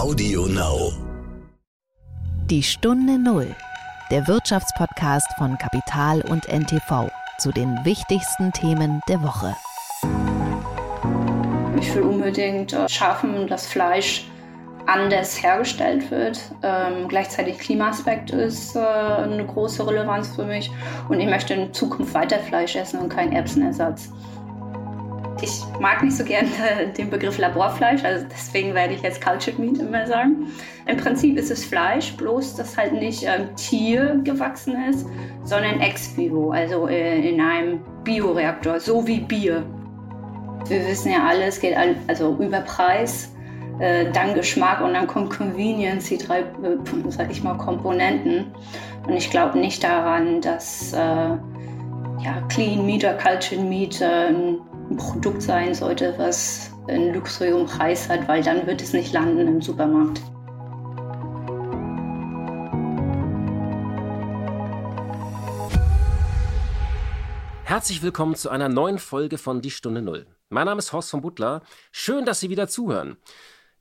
Audio 0.00 0.46
Now. 0.46 0.92
Die 2.46 2.62
Stunde 2.62 3.18
Null, 3.18 3.54
der 4.10 4.26
Wirtschaftspodcast 4.26 5.26
von 5.36 5.58
Kapital 5.58 6.22
und 6.22 6.48
NTV 6.48 7.10
zu 7.36 7.52
den 7.52 7.84
wichtigsten 7.84 8.50
Themen 8.52 9.02
der 9.08 9.22
Woche. 9.22 9.54
Ich 11.78 11.94
will 11.94 12.04
unbedingt 12.04 12.72
äh, 12.72 12.88
schaffen, 12.88 13.46
dass 13.46 13.66
Fleisch 13.66 14.26
anders 14.86 15.42
hergestellt 15.42 16.10
wird. 16.10 16.40
Ähm, 16.62 17.06
gleichzeitig 17.06 17.58
Klimaaspekt 17.58 18.30
ist 18.30 18.74
äh, 18.76 18.78
eine 18.78 19.44
große 19.44 19.86
Relevanz 19.86 20.28
für 20.34 20.46
mich 20.46 20.70
und 21.10 21.20
ich 21.20 21.28
möchte 21.28 21.52
in 21.52 21.74
Zukunft 21.74 22.14
weiter 22.14 22.38
Fleisch 22.38 22.74
essen 22.74 23.00
und 23.00 23.10
keinen 23.10 23.32
Erbsenersatz. 23.32 24.08
Ich 25.42 25.62
mag 25.80 26.02
nicht 26.02 26.16
so 26.16 26.24
gerne 26.24 26.48
den 26.98 27.10
Begriff 27.10 27.38
Laborfleisch, 27.38 28.04
also 28.04 28.26
deswegen 28.30 28.74
werde 28.74 28.94
ich 28.94 29.02
jetzt 29.02 29.24
Cultured 29.24 29.58
Meat 29.58 29.78
immer 29.78 30.06
sagen. 30.06 30.48
Im 30.86 30.96
Prinzip 30.96 31.36
ist 31.36 31.50
es 31.50 31.64
Fleisch, 31.64 32.12
bloß 32.16 32.56
dass 32.56 32.76
halt 32.76 32.92
nicht 32.92 33.22
ähm, 33.22 33.54
Tier 33.56 34.20
gewachsen 34.22 34.76
ist, 34.90 35.06
sondern 35.44 35.80
ex 35.80 36.16
vivo, 36.16 36.50
also 36.50 36.88
äh, 36.88 37.28
in 37.28 37.40
einem 37.40 37.80
Bioreaktor, 38.04 38.80
so 38.80 39.06
wie 39.06 39.20
Bier. 39.20 39.62
Wir 40.68 40.86
wissen 40.86 41.10
ja 41.12 41.26
alle, 41.26 41.44
es 41.44 41.60
geht 41.60 41.74
also 42.06 42.36
über 42.38 42.60
Preis, 42.60 43.32
äh, 43.78 44.10
dann 44.12 44.34
Geschmack 44.34 44.82
und 44.82 44.92
dann 44.92 45.06
kommt 45.06 45.30
Convenience, 45.30 46.08
die 46.08 46.18
drei, 46.18 46.40
äh, 46.40 46.44
sag 47.08 47.30
ich 47.30 47.42
mal, 47.42 47.56
Komponenten. 47.56 48.52
Und 49.06 49.14
ich 49.14 49.30
glaube 49.30 49.58
nicht 49.58 49.82
daran, 49.82 50.42
dass 50.42 50.92
äh, 50.92 50.98
ja, 50.98 52.42
Clean 52.50 52.84
Meat 52.84 53.04
oder 53.04 53.14
Cultured 53.14 53.64
Meat 53.64 54.00
äh, 54.02 54.34
ein 54.90 54.96
Produkt 54.96 55.40
sein 55.40 55.72
sollte, 55.72 56.14
was 56.18 56.72
einen 56.88 57.14
Luxuriumpreis 57.14 58.08
hat, 58.08 58.26
weil 58.26 58.42
dann 58.42 58.66
wird 58.66 58.82
es 58.82 58.92
nicht 58.92 59.12
landen 59.12 59.46
im 59.46 59.62
Supermarkt. 59.62 60.20
Herzlich 67.62 68.02
willkommen 68.02 68.34
zu 68.34 68.50
einer 68.50 68.68
neuen 68.68 68.98
Folge 68.98 69.38
von 69.38 69.62
Die 69.62 69.70
Stunde 69.70 70.02
Null. 70.02 70.26
Mein 70.48 70.66
Name 70.66 70.80
ist 70.80 70.92
Horst 70.92 71.10
von 71.10 71.20
Butler. 71.20 71.62
Schön, 71.92 72.24
dass 72.24 72.40
Sie 72.40 72.50
wieder 72.50 72.66
zuhören. 72.66 73.16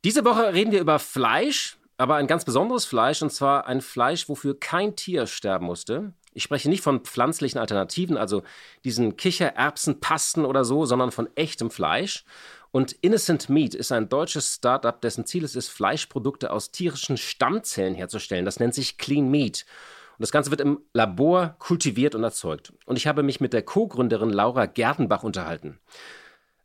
Diese 0.03 0.23
Woche 0.23 0.53
reden 0.53 0.71
wir 0.71 0.79
über 0.79 0.99
Fleisch, 0.99 1.79
aber 1.97 2.15
ein 2.15 2.27
ganz 2.27 2.45
besonderes 2.45 2.85
Fleisch, 2.85 3.23
und 3.23 3.31
zwar 3.31 3.65
ein 3.65 3.81
Fleisch, 3.81 4.29
wofür 4.29 4.59
kein 4.59 4.95
Tier 4.95 5.25
sterben 5.25 5.65
musste. 5.65 6.13
Ich 6.39 6.43
spreche 6.43 6.69
nicht 6.69 6.81
von 6.81 7.01
pflanzlichen 7.01 7.59
Alternativen, 7.59 8.15
also 8.15 8.43
diesen 8.85 9.17
Kichererbsenpasten 9.17 10.45
oder 10.45 10.63
so, 10.63 10.85
sondern 10.85 11.11
von 11.11 11.27
echtem 11.35 11.69
Fleisch. 11.69 12.23
Und 12.71 12.93
Innocent 13.01 13.49
Meat 13.49 13.75
ist 13.75 13.91
ein 13.91 14.07
deutsches 14.07 14.55
Startup, 14.55 15.01
dessen 15.01 15.25
Ziel 15.25 15.43
es 15.43 15.57
ist, 15.57 15.67
Fleischprodukte 15.67 16.51
aus 16.51 16.71
tierischen 16.71 17.17
Stammzellen 17.17 17.93
herzustellen. 17.93 18.45
Das 18.45 18.57
nennt 18.57 18.73
sich 18.73 18.97
Clean 18.97 19.29
Meat. 19.29 19.65
Und 20.11 20.21
das 20.21 20.31
Ganze 20.31 20.49
wird 20.49 20.61
im 20.61 20.79
Labor 20.93 21.57
kultiviert 21.59 22.15
und 22.15 22.23
erzeugt. 22.23 22.71
Und 22.85 22.95
ich 22.95 23.05
habe 23.05 23.21
mich 23.21 23.41
mit 23.41 23.51
der 23.51 23.63
Co-Gründerin 23.63 24.31
Laura 24.31 24.65
Gerdenbach 24.65 25.23
unterhalten. 25.23 25.77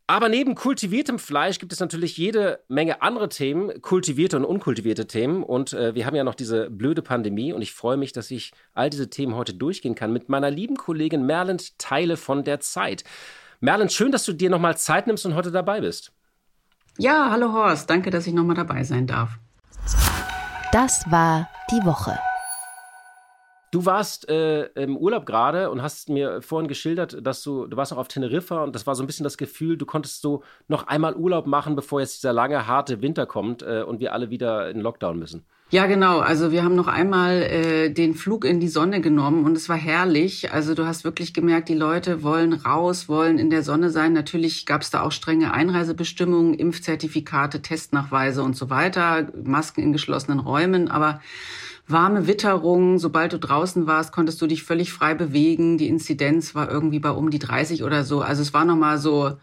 Aber 0.06 0.28
neben 0.28 0.55
kultiviertem 0.55 1.19
Fleisch 1.19 1.58
gibt 1.58 1.72
es 1.72 1.80
natürlich 1.80 2.19
jede 2.19 2.60
Menge 2.69 3.00
andere 3.00 3.30
Themen, 3.30 3.80
kultivierte 3.80 4.36
und 4.36 4.44
unkultivierte 4.44 5.06
Themen. 5.06 5.42
Und 5.42 5.72
äh, 5.72 5.94
wir 5.94 6.05
haben 6.05 6.14
ja 6.14 6.24
noch 6.24 6.34
diese 6.34 6.69
blöde 6.69 7.00
Pandemie. 7.00 7.55
Und 7.55 7.62
ich 7.62 7.72
freue 7.72 7.96
mich, 7.96 8.12
dass 8.12 8.30
ich 8.30 8.52
all 8.74 8.91
diese 8.91 9.08
Themen 9.08 9.34
heute 9.34 9.55
durchgehen 9.55 9.94
kann 9.94 10.12
mit 10.12 10.28
meiner 10.28 10.50
lieben 10.50 10.77
Kollegin 10.77 11.24
Merland 11.24 11.78
Teile 11.78 12.19
von 12.19 12.44
der 12.44 12.61
Zeit. 12.61 13.05
Merland, 13.61 13.92
schön, 13.92 14.12
dass 14.12 14.24
du 14.24 14.34
dir 14.34 14.50
nochmal 14.50 14.77
Zeit 14.77 15.06
nimmst 15.06 15.24
und 15.24 15.34
heute 15.34 15.50
dabei 15.50 15.80
bist. 15.80 16.12
Ja, 16.98 17.30
hallo 17.30 17.55
Horst. 17.55 17.89
Danke, 17.89 18.11
dass 18.11 18.27
ich 18.27 18.34
nochmal 18.34 18.56
dabei 18.56 18.84
sein 18.84 19.06
darf. 19.06 19.39
Das 20.70 21.11
war 21.11 21.48
die 21.70 21.84
Woche. 21.86 22.18
Du 23.75 23.86
warst 23.86 24.28
äh, 24.28 24.67
im 24.80 24.97
Urlaub 24.97 25.27
gerade 25.27 25.69
und 25.69 25.83
hast 25.83 26.08
mir 26.08 26.40
vorhin 26.42 26.68
geschildert, 26.68 27.18
dass 27.27 27.42
du, 27.42 27.67
du 27.67 27.77
warst 27.77 27.92
auch 27.92 27.96
auf 27.96 28.07
Teneriffa 28.07 28.62
und 28.62 28.73
das 28.73 28.86
war 28.86 28.95
so 28.95 29.02
ein 29.02 29.08
bisschen 29.08 29.24
das 29.24 29.36
Gefühl, 29.36 29.77
du 29.77 29.85
konntest 29.85 30.23
so 30.23 30.45
noch 30.68 30.86
einmal 30.86 31.17
Urlaub 31.17 31.48
machen, 31.48 31.74
bevor 31.74 31.98
jetzt 31.98 32.23
dieser 32.23 32.33
lange, 32.33 32.68
harte 32.68 33.02
Winter 33.02 33.27
kommt 33.27 33.64
äh, 33.64 33.83
und 33.83 33.98
wir 33.98 34.13
alle 34.13 34.30
wieder 34.30 34.70
in 34.70 34.80
Lockdown 34.80 35.18
müssen. 35.18 35.45
Ja, 35.70 35.86
genau. 35.86 36.20
Also 36.20 36.52
wir 36.52 36.63
haben 36.63 36.77
noch 36.77 36.86
einmal 36.86 37.42
äh, 37.42 37.90
den 37.90 38.14
Flug 38.14 38.45
in 38.45 38.61
die 38.61 38.68
Sonne 38.68 39.01
genommen 39.01 39.45
und 39.45 39.57
es 39.57 39.68
war 39.68 39.77
herrlich. 39.77 40.52
Also 40.52 40.74
du 40.74 40.86
hast 40.86 41.02
wirklich 41.02 41.34
gemerkt, 41.34 41.68
die 41.68 41.74
Leute 41.74 42.23
wollen 42.23 42.52
raus, 42.52 43.08
wollen 43.08 43.39
in 43.39 43.51
der 43.51 43.64
Sonne 43.64 43.90
sein. 43.90 44.13
Natürlich 44.13 44.67
gab 44.67 44.83
es 44.83 44.90
da 44.90 45.02
auch 45.02 45.11
strenge 45.11 45.52
Einreisebestimmungen, 45.52 46.55
Impfzertifikate, 46.55 47.61
Testnachweise 47.61 48.45
und 48.45 48.57
so 48.57 48.70
weiter, 48.70 49.27
Masken 49.42 49.83
in 49.83 49.92
geschlossenen 49.92 50.39
Räumen, 50.39 50.86
aber 50.86 51.20
warme 51.86 52.27
Witterung. 52.27 52.98
Sobald 52.98 53.33
du 53.33 53.39
draußen 53.39 53.86
warst, 53.86 54.12
konntest 54.12 54.40
du 54.40 54.46
dich 54.46 54.62
völlig 54.62 54.92
frei 54.92 55.14
bewegen. 55.14 55.78
Die 55.78 55.89
Inzidenz 55.89 56.55
war 56.55 56.70
irgendwie 56.70 56.98
bei 56.98 57.11
um 57.11 57.30
die 57.30 57.39
30 57.39 57.83
oder 57.83 58.05
so. 58.05 58.20
Also 58.20 58.42
es 58.42 58.55
war 58.55 58.64
nochmal 58.64 58.98
so 58.98 59.36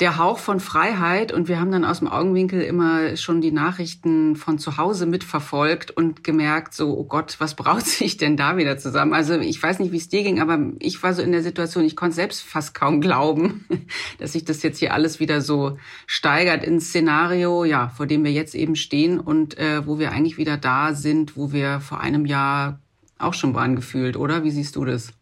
der 0.00 0.18
Hauch 0.18 0.38
von 0.38 0.58
Freiheit 0.58 1.32
und 1.32 1.46
wir 1.46 1.60
haben 1.60 1.70
dann 1.70 1.84
aus 1.84 2.00
dem 2.00 2.08
Augenwinkel 2.08 2.60
immer 2.62 3.16
schon 3.16 3.40
die 3.40 3.52
Nachrichten 3.52 4.34
von 4.34 4.58
zu 4.58 4.76
Hause 4.76 5.06
mitverfolgt 5.06 5.92
und 5.92 6.24
gemerkt, 6.24 6.74
so, 6.74 6.98
oh 6.98 7.04
Gott, 7.04 7.36
was 7.38 7.54
braut 7.56 7.86
sich 7.86 8.16
denn 8.16 8.36
da 8.36 8.56
wieder 8.56 8.76
zusammen? 8.76 9.12
Also 9.12 9.38
ich 9.38 9.62
weiß 9.62 9.78
nicht, 9.78 9.92
wie 9.92 9.98
es 9.98 10.08
dir 10.08 10.24
ging, 10.24 10.40
aber 10.40 10.58
ich 10.80 11.00
war 11.02 11.14
so 11.14 11.22
in 11.22 11.30
der 11.30 11.42
Situation, 11.42 11.84
ich 11.84 11.94
konnte 11.94 12.16
selbst 12.16 12.42
fast 12.42 12.74
kaum 12.74 13.00
glauben, 13.00 13.66
dass 14.18 14.32
sich 14.32 14.44
das 14.44 14.62
jetzt 14.62 14.78
hier 14.78 14.92
alles 14.92 15.20
wieder 15.20 15.40
so 15.40 15.78
steigert 16.06 16.64
ins 16.64 16.88
Szenario, 16.88 17.64
ja, 17.64 17.88
vor 17.88 18.06
dem 18.06 18.24
wir 18.24 18.32
jetzt 18.32 18.56
eben 18.56 18.74
stehen 18.74 19.20
und 19.20 19.56
äh, 19.58 19.86
wo 19.86 20.00
wir 20.00 20.10
eigentlich 20.10 20.38
wieder 20.38 20.56
da 20.56 20.94
sind, 20.94 21.36
wo 21.36 21.52
wir 21.52 21.78
vor 21.80 22.00
einem 22.00 22.26
Jahr 22.26 22.80
auch 23.18 23.34
schon 23.34 23.54
waren 23.54 23.76
gefühlt, 23.76 24.16
oder? 24.16 24.42
Wie 24.42 24.50
siehst 24.50 24.74
du 24.74 24.84
das? 24.84 25.12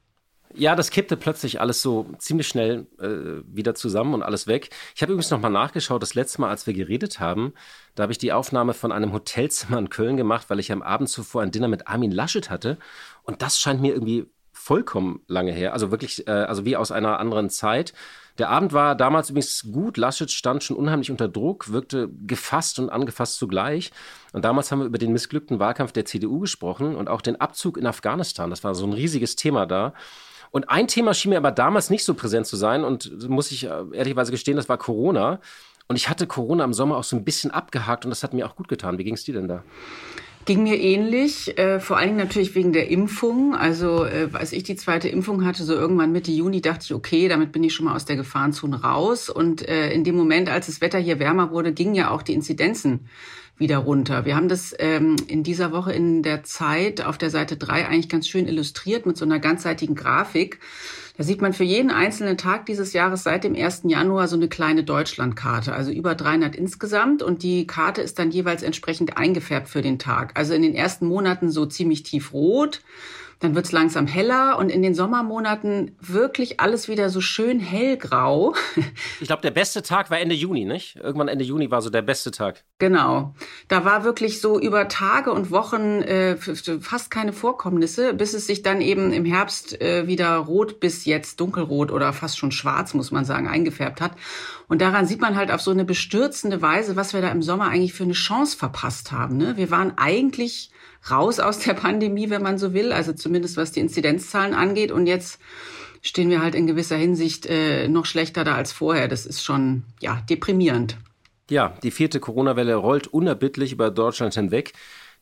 Ja, 0.55 0.77
das 0.77 0.91
kippte 0.91 1.17
plötzlich 1.17 1.61
alles 1.61 1.81
so 1.83 2.07
ziemlich 2.19 2.47
schnell 2.47 2.87
äh, 2.99 3.43
wieder 3.47 3.75
zusammen 3.75 4.15
und 4.15 4.23
alles 4.23 4.47
weg. 4.47 4.71
Ich 4.95 5.03
habe 5.03 5.13
übrigens 5.13 5.31
nochmal 5.31 5.51
nachgeschaut, 5.51 6.03
das 6.03 6.15
letzte 6.15 6.41
Mal, 6.41 6.51
als 6.51 6.67
wir 6.67 6.75
geredet 6.75 7.21
haben, 7.21 7.55
da 7.95 8.03
habe 8.03 8.13
ich 8.13 8.19
die 8.19 8.33
Aufnahme 8.33 8.75
von 8.75 8.93
einem 8.93 9.13
Hotelzimmer 9.13 9.79
in 9.79 9.89
Köln 9.91 10.17
gemacht, 10.17 10.51
weil 10.51 10.61
ich 10.61 10.71
am 10.73 10.83
Abend 10.83 11.09
zuvor 11.09 11.43
ein 11.43 11.51
Dinner 11.51 11.69
mit 11.69 11.89
Armin 11.89 12.11
Laschet 12.11 12.51
hatte. 12.51 12.79
Und 13.23 13.43
das 13.43 13.59
scheint 13.59 13.81
mir 13.81 13.95
irgendwie 13.95 14.27
vollkommen 14.53 15.21
lange 15.27 15.53
her, 15.53 15.73
also 15.73 15.91
wirklich, 15.91 16.27
äh, 16.29 16.31
also 16.31 16.65
wie 16.65 16.77
aus 16.77 16.93
einer 16.93 17.19
anderen 17.19 17.51
Zeit. 17.51 17.95
Der 18.39 18.49
Abend 18.49 18.73
war 18.73 18.95
damals 18.95 19.29
übrigens 19.29 19.67
gut. 19.71 19.97
Laschet 19.97 20.31
stand 20.31 20.63
schon 20.63 20.77
unheimlich 20.77 21.11
unter 21.11 21.29
Druck, 21.29 21.73
wirkte 21.73 22.09
gefasst 22.27 22.79
und 22.79 22.89
angefasst 22.89 23.37
zugleich. 23.37 23.91
Und 24.33 24.45
damals 24.45 24.73
haben 24.73 24.79
wir 24.79 24.87
über 24.87 24.99
den 24.99 25.13
missglückten 25.13 25.59
Wahlkampf 25.59 25.93
der 25.93 26.07
CDU 26.07 26.41
gesprochen 26.41 26.97
und 26.97 27.09
auch 27.09 27.21
den 27.21 27.41
Abzug 27.41 27.77
in 27.77 27.87
Afghanistan. 27.87 28.49
Das 28.49 28.65
war 28.65 28.75
so 28.75 28.87
ein 28.87 28.95
riesiges 28.95 29.37
Thema 29.37 29.67
da. 29.67 29.93
Und 30.53 30.69
ein 30.69 30.87
Thema 30.87 31.15
schien 31.15 31.31
mir 31.31 31.39
aber 31.39 31.51
damals 31.51 31.91
nicht 31.91 32.05
so 32.05 32.15
präsent 32.15 32.47
zu 32.47 32.57
sein 32.57 32.85
und 32.85 33.29
muss 33.29 33.51
ich 33.51 33.65
äh, 33.65 33.69
ehrlicherweise 33.93 34.31
gestehen, 34.31 34.57
das 34.57 34.69
war 34.69 34.79
Corona. 34.79 35.41
Und 35.89 35.97
ich 35.97 36.09
hatte 36.09 36.27
Corona 36.27 36.65
im 36.65 36.75
Sommer 36.75 36.99
auch 36.99 37.05
so 37.05 37.17
ein 37.17 37.25
bisschen 37.25 37.51
abgehakt 37.51 38.05
und 38.05 38.11
das 38.11 38.23
hat 38.23 38.35
mir 38.35 38.47
auch 38.47 38.55
gut 38.55 38.69
getan. 38.69 38.99
Wie 38.99 39.05
ging 39.05 39.15
es 39.15 39.25
dir 39.25 39.35
denn 39.35 39.49
da? 39.49 39.65
Ging 40.45 40.65
mir 40.65 40.79
ähnlich, 40.79 41.57
äh, 41.57 41.81
vor 41.81 41.97
allen 41.97 42.09
Dingen 42.09 42.19
natürlich 42.19 42.55
wegen 42.55 42.73
der 42.73 42.91
Impfung. 42.91 43.55
Also 43.55 44.05
äh, 44.05 44.29
als 44.33 44.53
ich 44.53 44.65
die 44.65 44.77
zweite 44.77 45.09
Impfung 45.09 45.45
hatte, 45.45 45.65
so 45.65 45.73
irgendwann 45.73 46.13
Mitte 46.13 46.33
Juni, 46.33 46.61
dachte 46.61 46.85
ich, 46.85 46.95
okay, 46.95 47.29
damit 47.29 47.53
bin 47.53 47.63
ich 47.65 47.75
schon 47.75 47.87
mal 47.87 47.95
aus 47.95 48.05
der 48.05 48.17
Gefahrenzone 48.17 48.83
raus. 48.83 49.31
Und 49.31 49.67
äh, 49.67 49.93
in 49.93 50.05
dem 50.05 50.17
Moment, 50.17 50.51
als 50.51 50.67
das 50.67 50.81
Wetter 50.81 50.99
hier 50.99 51.19
wärmer 51.19 51.51
wurde, 51.51 51.73
gingen 51.73 51.95
ja 51.95 52.11
auch 52.11 52.23
die 52.23 52.35
Inzidenzen 52.35 53.07
wieder 53.63 53.79
runter. 53.79 54.27
Wir 54.27 54.37
haben 54.37 54.49
das 54.49 54.75
ähm, 54.79 55.17
in 55.27 55.43
dieser 55.43 55.73
Woche 55.73 55.93
in 55.93 56.23
der 56.23 56.45
Zeit 56.45 57.03
auf 57.03 57.17
der 57.17 57.31
Seite 57.31 57.57
drei 57.57 57.87
eigentlich 57.87 58.11
ganz 58.11 58.29
schön 58.29 58.47
illustriert 58.47 59.07
mit 59.07 59.17
so 59.17 59.25
einer 59.25 59.39
ganzseitigen 59.39 59.95
Grafik. 59.95 60.61
Da 61.17 61.25
sieht 61.25 61.41
man 61.41 61.53
für 61.53 61.65
jeden 61.65 61.91
einzelnen 61.91 62.37
Tag 62.37 62.67
dieses 62.67 62.93
Jahres 62.93 63.23
seit 63.23 63.45
dem 63.45 63.55
1. 63.55 63.83
Januar 63.85 64.29
so 64.29 64.37
eine 64.37 64.49
kleine 64.49 64.83
Deutschlandkarte, 64.83 65.75
also 65.75 65.91
über 65.91 66.15
300 66.15 66.57
insgesamt. 66.57 67.23
Und 67.23 67.43
die 67.43 67.67
Karte 67.67 68.03
ist 68.03 68.19
dann 68.19 68.31
jeweils 68.31 68.63
entsprechend 68.63 69.17
eingefärbt 69.17 69.69
für 69.69 69.83
den 69.83 69.99
Tag. 69.99 70.33
Also 70.35 70.55
in 70.55 70.63
den 70.63 70.75
ersten 70.75 71.07
Monaten 71.07 71.51
so 71.51 71.67
ziemlich 71.67 72.03
tiefrot 72.03 72.81
dann 73.43 73.57
wird's 73.57 73.73
langsam 73.73 74.07
heller 74.07 74.57
und 74.57 74.71
in 74.71 74.83
den 74.83 74.95
Sommermonaten 74.95 75.97
wirklich 76.01 76.61
alles 76.61 76.89
wieder 76.89 77.11
so 77.11 77.21
schön 77.21 77.59
hellgrau. 77.61 78.55
Ich 79.21 79.29
glaube, 79.29 79.43
der 79.43 79.51
beste 79.51 79.83
Tag 79.83 80.11
war 80.11 80.19
Ende 80.19 80.35
Juni, 80.35 80.65
nicht? 80.65 80.97
Irgendwann 80.97 81.29
Ende 81.29 81.45
Juni 81.45 81.71
war 81.71 81.81
so 81.81 81.91
der 81.91 82.03
beste 82.03 82.31
Tag. 82.31 82.65
Genau. 82.79 83.35
Da 83.69 83.85
war 83.85 84.05
wirklich 84.05 84.41
so 84.41 84.59
über 84.59 84.89
Tage 84.89 85.33
und 85.33 85.51
Wochen 85.51 86.03
äh, 86.03 86.37
fast 86.37 87.11
keine 87.11 87.33
Vorkommnisse, 87.33 88.15
bis 88.15 88.35
es 88.35 88.47
sich 88.47 88.63
dann 88.63 88.81
eben 88.81 89.13
im 89.13 89.25
Herbst 89.25 89.81
äh, 89.81 90.07
wieder 90.09 90.37
rot 90.37 90.81
bis 90.81 91.05
jetzt 91.05 91.41
dunkelrot 91.41 91.93
oder 91.93 92.13
fast 92.13 92.39
schon 92.39 92.53
schwarz, 92.53 92.95
muss 92.95 93.13
man 93.13 93.25
sagen, 93.25 93.49
eingefärbt 93.49 94.01
hat. 94.01 94.13
Und 94.69 94.81
daran 94.81 95.07
sieht 95.07 95.21
man 95.21 95.37
halt 95.37 95.51
auf 95.51 95.61
so 95.61 95.71
eine 95.71 95.85
bestürzende 95.85 96.63
Weise, 96.63 96.97
was 96.97 97.15
wir 97.15 97.23
da 97.23 97.31
im 97.31 97.43
Sommer 97.43 97.69
eigentlich 97.69 97.93
für 97.93 98.05
eine 98.05 98.13
Chance 98.13 98.57
verpasst 98.57 99.13
haben. 99.13 99.37
Ne? 99.37 99.57
Wir 99.57 99.71
waren 99.71 99.97
eigentlich 99.97 100.71
raus 101.11 101.41
aus 101.41 101.59
der 101.61 101.75
Pandemie, 101.75 102.31
wenn 102.31 102.43
man 102.43 102.59
so 102.59 102.75
will, 102.75 102.93
also 102.93 103.13
zumindest 103.13 103.57
was 103.57 103.73
die 103.73 103.81
Inzidenzzahlen 103.81 104.55
angeht. 104.55 104.93
Und 104.93 105.07
jetzt 105.07 105.41
stehen 106.01 106.31
wir 106.31 106.43
halt 106.43 106.55
in 106.55 106.67
gewisser 106.67 106.97
Hinsicht 106.97 107.47
äh, 107.47 107.89
noch 107.89 108.07
schlechter 108.07 108.45
da 108.45 108.55
als 108.55 108.73
vorher. 108.73 109.09
Das 109.09 109.27
ist 109.27 109.43
schon 109.43 109.85
ja 110.01 110.23
deprimierend. 110.29 110.97
Ja, 111.51 111.75
die 111.83 111.91
vierte 111.91 112.21
Corona-Welle 112.21 112.75
rollt 112.77 113.09
unerbittlich 113.09 113.73
über 113.73 113.91
Deutschland 113.91 114.35
hinweg. 114.35 114.73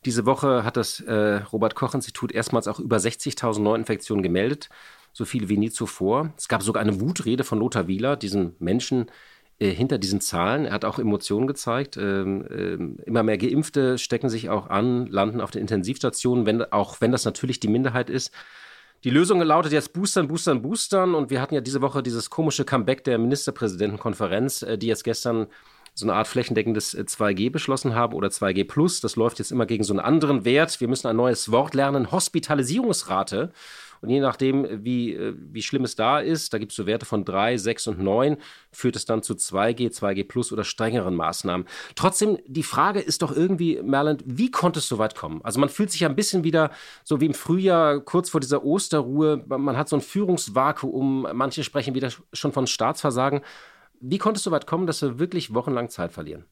Diese 0.05 0.25
Woche 0.25 0.63
hat 0.63 0.77
das 0.77 0.99
äh, 1.01 1.41
Robert-Koch-Institut 1.51 2.31
erstmals 2.31 2.67
auch 2.67 2.79
über 2.79 2.97
60.000 2.97 3.61
Neuinfektionen 3.61 4.23
gemeldet, 4.23 4.69
so 5.13 5.25
viele 5.25 5.49
wie 5.49 5.57
nie 5.57 5.69
zuvor. 5.69 6.33
Es 6.37 6.47
gab 6.47 6.63
sogar 6.63 6.81
eine 6.81 6.99
Wutrede 6.99 7.43
von 7.43 7.59
Lothar 7.59 7.87
Wieler, 7.87 8.15
diesen 8.15 8.55
Menschen 8.59 9.11
hinter 9.69 9.97
diesen 9.97 10.21
Zahlen. 10.21 10.65
Er 10.65 10.73
hat 10.73 10.85
auch 10.85 10.97
Emotionen 10.97 11.47
gezeigt. 11.47 11.97
Ähm, 11.97 12.45
ähm, 12.49 12.97
immer 13.05 13.23
mehr 13.23 13.37
Geimpfte 13.37 13.97
stecken 13.97 14.29
sich 14.29 14.49
auch 14.49 14.69
an, 14.69 15.05
landen 15.07 15.41
auf 15.41 15.51
den 15.51 15.61
Intensivstationen, 15.61 16.45
wenn, 16.45 16.63
auch 16.71 16.99
wenn 16.99 17.11
das 17.11 17.25
natürlich 17.25 17.59
die 17.59 17.67
Minderheit 17.67 18.09
ist. 18.09 18.31
Die 19.03 19.09
Lösung 19.09 19.41
lautet 19.41 19.71
jetzt 19.71 19.93
Boostern, 19.93 20.27
Boostern, 20.27 20.61
Boostern. 20.61 21.15
Und 21.15 21.29
wir 21.29 21.41
hatten 21.41 21.55
ja 21.55 21.61
diese 21.61 21.81
Woche 21.81 22.03
dieses 22.03 22.29
komische 22.29 22.65
Comeback 22.65 23.03
der 23.03 23.17
Ministerpräsidentenkonferenz, 23.17 24.61
äh, 24.63 24.77
die 24.77 24.87
jetzt 24.87 25.03
gestern 25.03 25.47
so 25.93 26.05
eine 26.05 26.13
Art 26.13 26.27
flächendeckendes 26.27 26.95
2G 26.97 27.47
äh, 27.47 27.49
beschlossen 27.49 27.95
haben 27.95 28.13
oder 28.13 28.29
2G 28.29 28.67
Plus. 28.67 29.01
Das 29.01 29.15
läuft 29.15 29.39
jetzt 29.39 29.51
immer 29.51 29.65
gegen 29.65 29.83
so 29.83 29.93
einen 29.93 29.99
anderen 29.99 30.45
Wert. 30.45 30.79
Wir 30.79 30.87
müssen 30.87 31.07
ein 31.07 31.15
neues 31.15 31.51
Wort 31.51 31.73
lernen, 31.73 32.11
Hospitalisierungsrate. 32.11 33.51
Und 34.01 34.09
je 34.09 34.19
nachdem, 34.19 34.83
wie, 34.83 35.13
äh, 35.13 35.35
wie 35.37 35.61
schlimm 35.61 35.83
es 35.83 35.95
da 35.95 36.19
ist, 36.19 36.53
da 36.53 36.57
gibt 36.57 36.71
es 36.71 36.75
so 36.75 36.85
Werte 36.87 37.05
von 37.05 37.23
3, 37.23 37.57
6 37.57 37.87
und 37.87 37.99
9, 37.99 38.37
führt 38.71 38.95
es 38.95 39.05
dann 39.05 39.21
zu 39.21 39.33
2G, 39.33 39.91
2G 39.91 40.27
Plus 40.27 40.51
oder 40.51 40.63
strengeren 40.63 41.15
Maßnahmen. 41.15 41.67
Trotzdem, 41.95 42.39
die 42.47 42.63
Frage 42.63 42.99
ist 42.99 43.21
doch 43.21 43.35
irgendwie, 43.35 43.81
Merland, 43.83 44.23
wie 44.25 44.49
konnte 44.49 44.79
es 44.79 44.87
so 44.87 44.97
weit 44.97 45.15
kommen? 45.15 45.41
Also 45.43 45.59
man 45.59 45.69
fühlt 45.69 45.91
sich 45.91 46.01
ja 46.01 46.09
ein 46.09 46.15
bisschen 46.15 46.43
wieder 46.43 46.71
so 47.03 47.21
wie 47.21 47.27
im 47.27 47.35
Frühjahr, 47.35 47.99
kurz 47.99 48.29
vor 48.29 48.41
dieser 48.41 48.63
Osterruhe. 48.63 49.43
Man 49.47 49.77
hat 49.77 49.87
so 49.87 49.95
ein 49.95 50.01
Führungsvakuum. 50.01 51.27
Manche 51.33 51.63
sprechen 51.63 51.93
wieder 51.93 52.09
schon 52.33 52.51
von 52.51 52.65
Staatsversagen. 52.67 53.41
Wie 53.99 54.17
konnte 54.17 54.39
es 54.39 54.43
so 54.43 54.51
weit 54.51 54.65
kommen, 54.65 54.87
dass 54.87 55.01
wir 55.03 55.19
wirklich 55.19 55.53
wochenlang 55.53 55.89
Zeit 55.89 56.11
verlieren? 56.11 56.45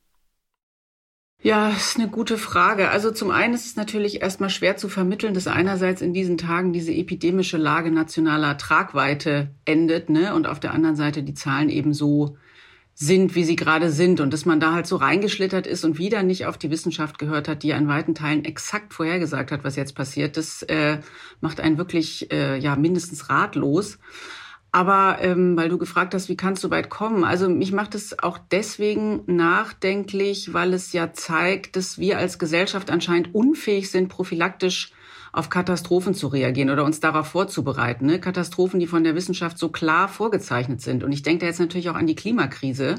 Ja, 1.42 1.70
ist 1.70 1.98
eine 1.98 2.10
gute 2.10 2.38
Frage. 2.38 2.90
Also 2.90 3.12
zum 3.12 3.32
einen 3.32 3.54
ist 3.54 3.66
es 3.66 3.78
natürlich 3.78 4.22
erstmal 4.22 4.50
schwer 4.50 4.76
zu 4.76 4.90
vermitteln, 4.90 5.34
dass 5.34 5.48
einerseits 5.48 6.02
in 6.02 6.14
diesen 6.14 6.38
Tagen 6.38 6.74
diese 6.74 6.92
epidemische 6.92 7.58
Lage 7.58 7.92
nationaler 7.92 8.58
Tragweite 8.58 9.50
endet, 9.64 10.10
ne, 10.10 10.36
und 10.36 10.48
auf 10.48 10.60
der 10.60 10.74
anderen 10.74 10.98
Seite 10.98 11.24
die 11.24 11.34
Zahlen 11.34 11.70
eben 11.70 11.94
so 11.94 12.36
sind, 12.94 13.36
wie 13.36 13.46
sie 13.46 13.56
gerade 13.56 13.90
sind 13.90 14.20
und 14.20 14.34
dass 14.34 14.46
man 14.46 14.60
da 14.60 14.74
halt 14.74 14.86
so 14.86 14.98
reingeschlittert 14.98 15.66
ist 15.66 15.86
und 15.86 15.98
wieder 15.98 16.22
nicht 16.24 16.46
auf 16.46 16.58
die 16.58 16.70
Wissenschaft 16.70 17.18
gehört 17.18 17.48
hat, 17.48 17.64
die 17.64 17.74
an 17.74 17.88
weiten 17.88 18.14
Teilen 18.14 18.44
exakt 18.44 18.94
vorhergesagt 18.94 19.54
hat, 19.54 19.64
was 19.64 19.78
jetzt 19.78 19.96
passiert. 19.96 20.36
Das 20.36 20.64
äh, 20.64 21.00
macht 21.40 21.62
einen 21.62 21.78
wirklich 21.78 22.30
äh, 22.34 22.58
ja 22.58 22.76
mindestens 22.76 23.30
ratlos. 23.30 23.98
Aber 24.72 25.18
ähm, 25.22 25.58
weil 25.58 25.70
du 25.70 25.78
gefragt 25.80 26.14
hast, 26.14 26.30
wie 26.30 26.38
kannst 26.38 26.64
du 26.64 26.70
weit 26.70 26.90
kommen? 26.90 27.24
Also 27.24 27.50
mich 27.50 27.72
macht 27.72 27.96
es 27.96 28.20
auch 28.20 28.38
deswegen 28.38 29.24
nachdenklich, 29.26 30.54
weil 30.54 30.74
es 30.74 30.94
ja 30.94 31.12
zeigt, 31.14 31.76
dass 31.76 31.98
wir 31.98 32.20
als 32.20 32.38
Gesellschaft 32.38 32.92
anscheinend 32.92 33.34
unfähig 33.34 33.90
sind, 33.90 34.10
prophylaktisch 34.10 34.92
auf 35.32 35.50
Katastrophen 35.50 36.14
zu 36.14 36.28
reagieren 36.28 36.70
oder 36.70 36.86
uns 36.86 37.00
darauf 37.00 37.28
vorzubereiten. 37.28 38.06
Ne? 38.06 38.20
Katastrophen, 38.20 38.80
die 38.80 38.88
von 38.88 39.04
der 39.04 39.16
Wissenschaft 39.16 39.58
so 39.58 39.70
klar 39.70 40.08
vorgezeichnet 40.08 40.82
sind. 40.82 41.04
Und 41.04 41.12
ich 41.12 41.24
denke 41.24 41.42
da 41.42 41.46
jetzt 41.48 41.60
natürlich 41.60 41.90
auch 41.90 41.96
an 41.96 42.08
die 42.08 42.16
Klimakrise. 42.16 42.96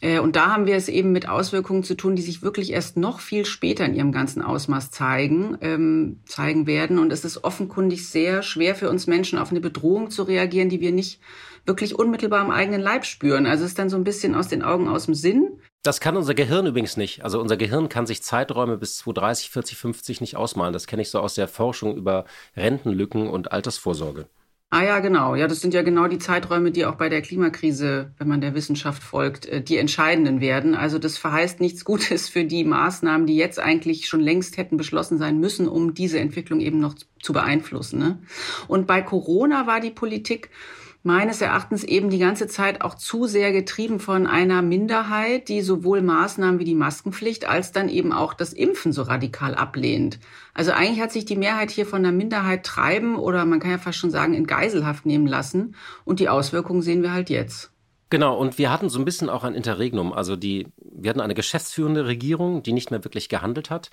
Äh, 0.00 0.18
und 0.18 0.36
da 0.36 0.52
haben 0.52 0.66
wir 0.66 0.76
es 0.76 0.88
eben 0.88 1.12
mit 1.12 1.28
Auswirkungen 1.28 1.84
zu 1.84 1.94
tun, 1.94 2.16
die 2.16 2.22
sich 2.22 2.42
wirklich 2.42 2.72
erst 2.72 2.96
noch 2.96 3.20
viel 3.20 3.46
später 3.46 3.86
in 3.86 3.94
ihrem 3.94 4.12
ganzen 4.12 4.42
Ausmaß 4.42 4.90
zeigen, 4.90 5.56
ähm, 5.60 6.20
zeigen 6.26 6.66
werden. 6.66 6.98
Und 6.98 7.12
es 7.12 7.24
ist 7.24 7.44
offenkundig 7.44 8.08
sehr 8.08 8.42
schwer 8.42 8.74
für 8.74 8.90
uns 8.90 9.06
Menschen, 9.06 9.38
auf 9.38 9.50
eine 9.50 9.60
Bedrohung 9.60 10.10
zu 10.10 10.24
reagieren, 10.24 10.68
die 10.68 10.80
wir 10.80 10.92
nicht 10.92 11.20
wirklich 11.64 11.96
unmittelbar 11.96 12.44
im 12.44 12.50
eigenen 12.50 12.80
Leib 12.80 13.06
spüren. 13.06 13.46
Also 13.46 13.64
es 13.64 13.70
ist 13.70 13.78
dann 13.78 13.88
so 13.88 13.96
ein 13.96 14.04
bisschen 14.04 14.34
aus 14.34 14.48
den 14.48 14.62
Augen, 14.62 14.88
aus 14.88 15.06
dem 15.06 15.14
Sinn. 15.14 15.48
Das 15.82 15.98
kann 15.98 16.16
unser 16.16 16.34
Gehirn 16.34 16.66
übrigens 16.66 16.96
nicht. 16.96 17.24
Also 17.24 17.40
unser 17.40 17.56
Gehirn 17.56 17.88
kann 17.88 18.06
sich 18.06 18.22
Zeiträume 18.22 18.78
bis 18.78 18.98
2030, 18.98 19.50
40, 19.50 19.78
50 19.78 20.20
nicht 20.20 20.36
ausmalen. 20.36 20.72
Das 20.72 20.86
kenne 20.86 21.02
ich 21.02 21.10
so 21.10 21.18
aus 21.18 21.34
der 21.34 21.48
Forschung 21.48 21.96
über 21.96 22.24
Rentenlücken 22.56 23.28
und 23.28 23.50
Altersvorsorge. 23.50 24.26
Ah 24.70 24.84
ja, 24.84 25.00
genau. 25.00 25.34
Ja, 25.34 25.48
das 25.48 25.60
sind 25.60 25.74
ja 25.74 25.82
genau 25.82 26.06
die 26.06 26.18
Zeiträume, 26.18 26.70
die 26.70 26.86
auch 26.86 26.94
bei 26.94 27.10
der 27.10 27.20
Klimakrise, 27.20 28.14
wenn 28.16 28.26
man 28.26 28.40
der 28.40 28.54
Wissenschaft 28.54 29.02
folgt, 29.02 29.44
äh, 29.44 29.60
die 29.60 29.76
entscheidenden 29.76 30.40
werden. 30.40 30.74
Also 30.74 30.98
das 30.98 31.18
verheißt 31.18 31.60
nichts 31.60 31.84
Gutes 31.84 32.30
für 32.30 32.44
die 32.44 32.64
Maßnahmen, 32.64 33.26
die 33.26 33.36
jetzt 33.36 33.58
eigentlich 33.58 34.08
schon 34.08 34.20
längst 34.20 34.56
hätten 34.56 34.78
beschlossen 34.78 35.18
sein 35.18 35.40
müssen, 35.40 35.68
um 35.68 35.92
diese 35.92 36.20
Entwicklung 36.20 36.60
eben 36.60 36.78
noch 36.80 36.94
zu 37.20 37.34
beeinflussen. 37.34 37.98
Ne? 37.98 38.18
Und 38.66 38.86
bei 38.86 39.02
Corona 39.02 39.66
war 39.66 39.80
die 39.80 39.90
Politik 39.90 40.48
meines 41.02 41.40
Erachtens 41.40 41.82
eben 41.82 42.10
die 42.10 42.18
ganze 42.18 42.46
Zeit 42.46 42.80
auch 42.80 42.94
zu 42.94 43.26
sehr 43.26 43.52
getrieben 43.52 43.98
von 43.98 44.26
einer 44.26 44.62
Minderheit, 44.62 45.48
die 45.48 45.60
sowohl 45.60 46.00
Maßnahmen 46.00 46.60
wie 46.60 46.64
die 46.64 46.74
Maskenpflicht 46.74 47.48
als 47.48 47.72
dann 47.72 47.88
eben 47.88 48.12
auch 48.12 48.34
das 48.34 48.52
Impfen 48.52 48.92
so 48.92 49.02
radikal 49.02 49.54
ablehnt. 49.54 50.20
Also 50.54 50.72
eigentlich 50.72 51.00
hat 51.00 51.12
sich 51.12 51.24
die 51.24 51.36
Mehrheit 51.36 51.70
hier 51.70 51.86
von 51.86 52.02
der 52.02 52.12
Minderheit 52.12 52.64
treiben 52.64 53.16
oder 53.16 53.44
man 53.44 53.58
kann 53.58 53.72
ja 53.72 53.78
fast 53.78 53.98
schon 53.98 54.10
sagen 54.10 54.34
in 54.34 54.46
Geiselhaft 54.46 55.04
nehmen 55.06 55.26
lassen 55.26 55.74
und 56.04 56.20
die 56.20 56.28
Auswirkungen 56.28 56.82
sehen 56.82 57.02
wir 57.02 57.12
halt 57.12 57.30
jetzt. 57.30 57.71
Genau, 58.12 58.36
und 58.36 58.58
wir 58.58 58.70
hatten 58.70 58.90
so 58.90 58.98
ein 58.98 59.06
bisschen 59.06 59.30
auch 59.30 59.42
ein 59.42 59.54
Interregnum. 59.54 60.12
Also 60.12 60.36
die, 60.36 60.66
wir 60.76 61.08
hatten 61.08 61.22
eine 61.22 61.32
geschäftsführende 61.32 62.04
Regierung, 62.04 62.62
die 62.62 62.74
nicht 62.74 62.90
mehr 62.90 63.02
wirklich 63.04 63.30
gehandelt 63.30 63.70
hat. 63.70 63.88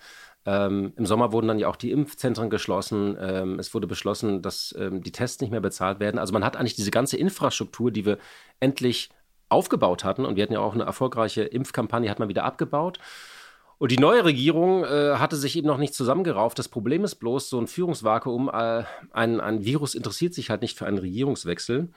Ähm, 0.45 0.91
Im 0.97 1.05
Sommer 1.05 1.31
wurden 1.31 1.47
dann 1.47 1.57
ja 1.57 1.69
auch 1.69 1.77
die 1.77 1.91
Impfzentren 1.91 2.49
geschlossen. 2.49 3.15
Ähm, 3.17 3.59
es 3.59 3.73
wurde 3.73 3.87
beschlossen, 3.87 4.41
dass 4.41 4.75
ähm, 4.77 5.01
die 5.03 5.13
Tests 5.13 5.39
nicht 5.39 5.51
mehr 5.51 5.61
bezahlt 5.61 6.01
werden. 6.01 6.19
Also 6.19 6.33
man 6.33 6.43
hat 6.43 6.57
eigentlich 6.57 6.75
diese 6.75 6.91
ganze 6.91 7.15
Infrastruktur, 7.15 7.91
die 7.91 8.05
wir 8.05 8.17
endlich 8.59 9.09
aufgebaut 9.47 10.03
hatten, 10.03 10.25
und 10.25 10.35
wir 10.35 10.43
hatten 10.43 10.51
ja 10.51 10.59
auch 10.59 10.73
eine 10.73 10.83
erfolgreiche 10.83 11.43
Impfkampagne, 11.43 12.09
hat 12.09 12.19
man 12.19 12.27
wieder 12.27 12.43
abgebaut. 12.43 12.99
Und 13.77 13.89
die 13.89 13.97
neue 13.97 14.25
Regierung 14.25 14.83
äh, 14.83 15.15
hatte 15.15 15.37
sich 15.37 15.55
eben 15.55 15.67
noch 15.67 15.77
nicht 15.77 15.93
zusammengerauft. 15.93 16.59
Das 16.59 16.67
Problem 16.67 17.05
ist 17.05 17.15
bloß, 17.15 17.49
so 17.49 17.57
ein 17.57 17.67
Führungsvakuum, 17.67 18.49
äh, 18.49 18.83
ein, 19.13 19.39
ein 19.39 19.63
Virus 19.63 19.95
interessiert 19.95 20.33
sich 20.33 20.49
halt 20.49 20.61
nicht 20.61 20.77
für 20.77 20.87
einen 20.87 20.97
Regierungswechsel. 20.97 21.87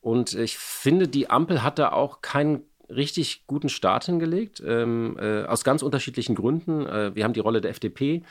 Und 0.00 0.34
ich 0.34 0.58
finde, 0.58 1.08
die 1.08 1.30
Ampel 1.30 1.62
hat 1.62 1.78
da 1.78 1.92
auch 1.92 2.22
keinen 2.22 2.62
richtig 2.88 3.44
guten 3.46 3.68
Start 3.68 4.04
hingelegt, 4.04 4.62
ähm, 4.64 5.16
äh, 5.20 5.44
aus 5.44 5.64
ganz 5.64 5.82
unterschiedlichen 5.82 6.34
Gründen. 6.34 6.86
Äh, 6.86 7.14
wir 7.14 7.24
haben 7.24 7.32
die 7.32 7.40
Rolle 7.40 7.60
der 7.60 7.70
FDP, 7.70 8.22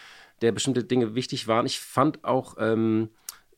der 0.42 0.52
bestimmte 0.52 0.84
Dinge 0.84 1.16
wichtig 1.16 1.48
waren. 1.48 1.66
Ich 1.66 1.80
fand 1.80 2.24
auch, 2.24 2.56
ähm, 2.60 3.10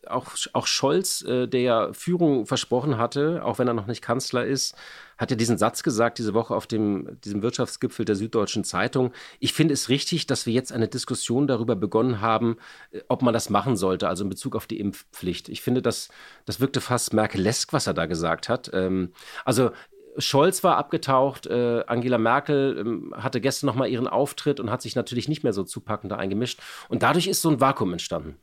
auch, 0.09 0.31
auch 0.53 0.67
Scholz, 0.67 1.21
äh, 1.21 1.47
der 1.47 1.61
ja 1.61 1.94
Führung 1.94 2.45
versprochen 2.45 2.97
hatte, 2.97 3.44
auch 3.44 3.59
wenn 3.59 3.67
er 3.67 3.73
noch 3.73 3.88
nicht 3.88 4.01
Kanzler 4.01 4.45
ist, 4.45 4.75
hat 5.17 5.31
ja 5.31 5.38
diesen 5.38 5.57
Satz 5.57 5.83
gesagt 5.83 6.17
diese 6.17 6.33
Woche 6.33 6.56
auf 6.56 6.65
dem, 6.65 7.19
diesem 7.21 7.41
Wirtschaftsgipfel 7.41 8.06
der 8.06 8.15
Süddeutschen 8.15 8.63
Zeitung. 8.63 9.11
Ich 9.39 9.53
finde 9.53 9.73
es 9.73 9.89
richtig, 9.89 10.27
dass 10.27 10.45
wir 10.45 10.53
jetzt 10.53 10.71
eine 10.71 10.88
Diskussion 10.88 11.45
darüber 11.48 11.75
begonnen 11.75 12.22
haben, 12.22 12.57
äh, 12.91 13.01
ob 13.07 13.22
man 13.22 13.34
das 13.34 13.50
machen 13.50 13.75
sollte, 13.75 14.07
also 14.07 14.24
in 14.24 14.29
Bezug 14.29 14.55
auf 14.55 14.67
die 14.67 14.79
Impfpflicht. 14.79 15.50
Ich 15.50 15.62
finde, 15.62 15.81
das, 15.81 16.10
das 16.45 16.60
wirkte 16.60 16.81
fast 16.81 17.13
Merkelesk, 17.13 17.74
was 17.74 17.88
er 17.88 17.93
da 17.93 18.05
gesagt 18.05 18.50
hat. 18.50 18.72
Ähm, 18.74 19.13
also 19.45 19.72
Scholz 20.17 20.63
war 20.63 20.77
abgetaucht, 20.77 21.48
äh, 21.48 21.84
Angela 21.88 22.17
Merkel 22.17 22.77
ähm, 22.79 23.13
hatte 23.15 23.41
gestern 23.41 23.67
nochmal 23.67 23.89
ihren 23.89 24.07
Auftritt 24.07 24.60
und 24.60 24.72
hat 24.72 24.81
sich 24.81 24.95
natürlich 24.95 25.27
nicht 25.27 25.43
mehr 25.43 25.53
so 25.53 25.63
zupackend 25.63 26.12
da 26.12 26.17
eingemischt. 26.17 26.62
Und 26.89 27.03
dadurch 27.03 27.27
ist 27.27 27.41
so 27.41 27.50
ein 27.50 27.62
Vakuum 27.62 27.93
entstanden. 27.93 28.38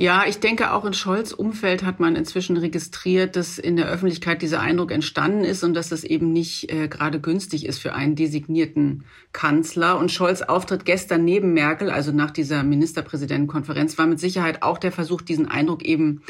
Ja, 0.00 0.26
ich 0.28 0.38
denke, 0.38 0.72
auch 0.72 0.84
in 0.84 0.92
Scholz 0.92 1.32
Umfeld 1.32 1.82
hat 1.82 1.98
man 1.98 2.14
inzwischen 2.14 2.56
registriert, 2.56 3.34
dass 3.34 3.58
in 3.58 3.74
der 3.74 3.88
Öffentlichkeit 3.88 4.42
dieser 4.42 4.60
Eindruck 4.60 4.92
entstanden 4.92 5.42
ist 5.42 5.64
und 5.64 5.74
dass 5.74 5.88
das 5.88 6.04
eben 6.04 6.32
nicht 6.32 6.70
äh, 6.70 6.86
gerade 6.86 7.20
günstig 7.20 7.66
ist 7.66 7.80
für 7.80 7.94
einen 7.94 8.14
designierten 8.14 9.02
Kanzler. 9.32 9.98
Und 9.98 10.12
Scholz 10.12 10.42
Auftritt 10.42 10.84
gestern 10.84 11.24
neben 11.24 11.52
Merkel, 11.52 11.90
also 11.90 12.12
nach 12.12 12.30
dieser 12.30 12.62
Ministerpräsidentenkonferenz, 12.62 13.98
war 13.98 14.06
mit 14.06 14.20
Sicherheit 14.20 14.62
auch 14.62 14.78
der 14.78 14.92
Versuch, 14.92 15.20
diesen 15.20 15.48
Eindruck 15.48 15.84
eben 15.84 16.22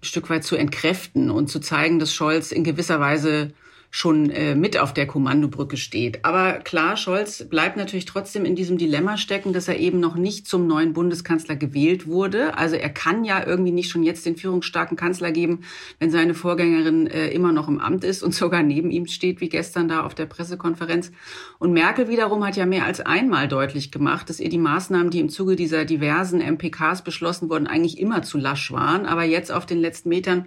ein 0.00 0.04
Stück 0.04 0.28
weit 0.28 0.42
zu 0.42 0.56
entkräften 0.56 1.30
und 1.30 1.46
zu 1.46 1.60
zeigen, 1.60 2.00
dass 2.00 2.12
Scholz 2.12 2.50
in 2.50 2.64
gewisser 2.64 2.98
Weise 2.98 3.52
schon 3.94 4.30
äh, 4.30 4.54
mit 4.54 4.78
auf 4.78 4.94
der 4.94 5.06
Kommandobrücke 5.06 5.76
steht. 5.76 6.24
Aber 6.24 6.54
klar, 6.54 6.96
Scholz 6.96 7.44
bleibt 7.44 7.76
natürlich 7.76 8.06
trotzdem 8.06 8.46
in 8.46 8.56
diesem 8.56 8.78
Dilemma 8.78 9.18
stecken, 9.18 9.52
dass 9.52 9.68
er 9.68 9.78
eben 9.78 10.00
noch 10.00 10.16
nicht 10.16 10.48
zum 10.48 10.66
neuen 10.66 10.94
Bundeskanzler 10.94 11.56
gewählt 11.56 12.06
wurde. 12.06 12.56
Also 12.56 12.76
er 12.76 12.88
kann 12.88 13.22
ja 13.22 13.46
irgendwie 13.46 13.70
nicht 13.70 13.90
schon 13.90 14.02
jetzt 14.02 14.24
den 14.24 14.36
führungsstarken 14.36 14.96
Kanzler 14.96 15.30
geben, 15.30 15.60
wenn 15.98 16.10
seine 16.10 16.32
Vorgängerin 16.32 17.06
äh, 17.06 17.28
immer 17.28 17.52
noch 17.52 17.68
im 17.68 17.80
Amt 17.80 18.02
ist 18.02 18.22
und 18.22 18.34
sogar 18.34 18.62
neben 18.62 18.90
ihm 18.90 19.06
steht, 19.06 19.42
wie 19.42 19.50
gestern 19.50 19.88
da 19.88 20.04
auf 20.04 20.14
der 20.14 20.24
Pressekonferenz. 20.24 21.12
Und 21.58 21.74
Merkel 21.74 22.08
wiederum 22.08 22.46
hat 22.46 22.56
ja 22.56 22.64
mehr 22.64 22.86
als 22.86 23.00
einmal 23.00 23.46
deutlich 23.46 23.92
gemacht, 23.92 24.30
dass 24.30 24.40
ihr 24.40 24.48
die 24.48 24.56
Maßnahmen, 24.56 25.10
die 25.10 25.20
im 25.20 25.28
Zuge 25.28 25.54
dieser 25.54 25.84
diversen 25.84 26.40
MPKs 26.40 27.04
beschlossen 27.04 27.50
wurden, 27.50 27.66
eigentlich 27.66 27.98
immer 27.98 28.22
zu 28.22 28.38
lasch 28.38 28.72
waren. 28.72 29.04
Aber 29.04 29.24
jetzt 29.24 29.52
auf 29.52 29.66
den 29.66 29.80
letzten 29.80 30.08
Metern 30.08 30.46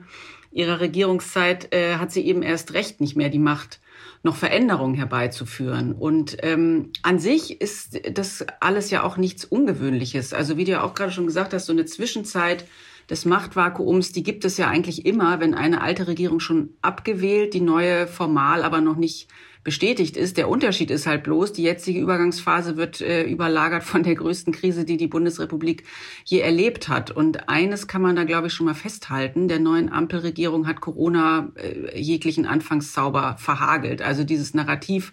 ihrer 0.55 0.79
Regierungszeit 0.79 1.74
äh, 1.74 1.97
hat 1.97 2.13
sie 2.13 2.25
eben 2.25 2.41
erst 2.41 2.74
recht 2.74 3.01
nicht 3.01 3.17
mehr 3.17 3.29
die 3.29 3.39
Macht, 3.39 3.81
noch 4.24 4.38
Veränderungen 4.38 4.95
herbeizuführen. 4.95 5.91
Und 5.91 6.38
ähm, 6.43 6.91
an 7.03 7.19
sich 7.19 7.59
ist 7.59 8.00
das 8.17 8.45
alles 8.62 8.89
ja 8.89 9.03
auch 9.03 9.17
nichts 9.17 9.43
Ungewöhnliches. 9.43 10.33
Also 10.33 10.55
wie 10.55 10.63
du 10.63 10.71
ja 10.71 10.83
auch 10.83 10.93
gerade 10.93 11.12
schon 11.12 11.27
gesagt 11.27 11.53
hast, 11.53 11.65
so 11.65 11.74
eine 11.74 11.85
Zwischenzeit 11.85 12.65
des 13.09 13.25
Machtvakuums, 13.25 14.12
die 14.12 14.24
gibt 14.24 14.45
es 14.45 14.57
ja 14.57 14.67
eigentlich 14.67 15.05
immer, 15.05 15.39
wenn 15.39 15.53
eine 15.53 15.81
alte 15.81 16.07
Regierung 16.07 16.39
schon 16.39 16.71
abgewählt, 16.81 17.53
die 17.53 17.62
neue 17.62 18.07
formal 18.07 18.63
aber 18.63 18.81
noch 18.81 18.95
nicht 18.95 19.27
bestätigt 19.65 20.15
ist. 20.15 20.38
Der 20.38 20.47
Unterschied 20.47 20.91
ist 20.91 21.07
halt 21.07 21.24
bloß, 21.24 21.51
die 21.51 21.63
jetzige 21.63 22.00
Übergangsphase 22.00 22.77
wird 22.77 23.01
äh, 23.01 23.24
überlagert 23.24 23.83
von 23.83 24.03
der 24.03 24.15
größten 24.15 24.53
Krise, 24.53 24.85
die 24.85 24.95
die 24.95 25.07
Bundesrepublik 25.07 25.83
je 26.24 26.39
erlebt 26.39 26.88
hat. 26.88 27.12
Und 27.12 27.50
eines 27.50 27.88
kann 27.88 28.03
man 28.03 28.15
da, 28.15 28.24
glaube 28.24 28.47
ich, 28.47 28.53
schon 28.53 28.67
mal 28.67 28.75
festhalten. 28.75 29.47
Der 29.47 29.59
neuen 29.59 29.91
Ampelregierung 29.91 30.67
hat 30.67 30.81
Corona 30.81 31.51
äh, 31.55 32.00
jeglichen 32.00 32.45
Anfangszauber 32.45 33.38
verhagelt. 33.39 34.03
Also 34.03 34.24
dieses 34.24 34.53
Narrativ 34.53 35.12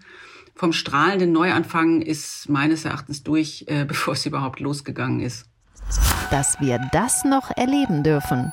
vom 0.54 0.75
strahlenden 0.75 1.32
Neuanfang 1.32 2.02
ist 2.02 2.50
meines 2.50 2.84
Erachtens 2.84 3.22
durch, 3.22 3.64
äh, 3.68 3.84
bevor 3.88 4.12
es 4.12 4.26
überhaupt 4.26 4.61
losgegangen 4.61 5.20
ist. 5.20 5.49
Dass 6.30 6.61
wir 6.61 6.78
das 6.92 7.25
noch 7.25 7.50
erleben 7.56 8.02
dürfen. 8.02 8.52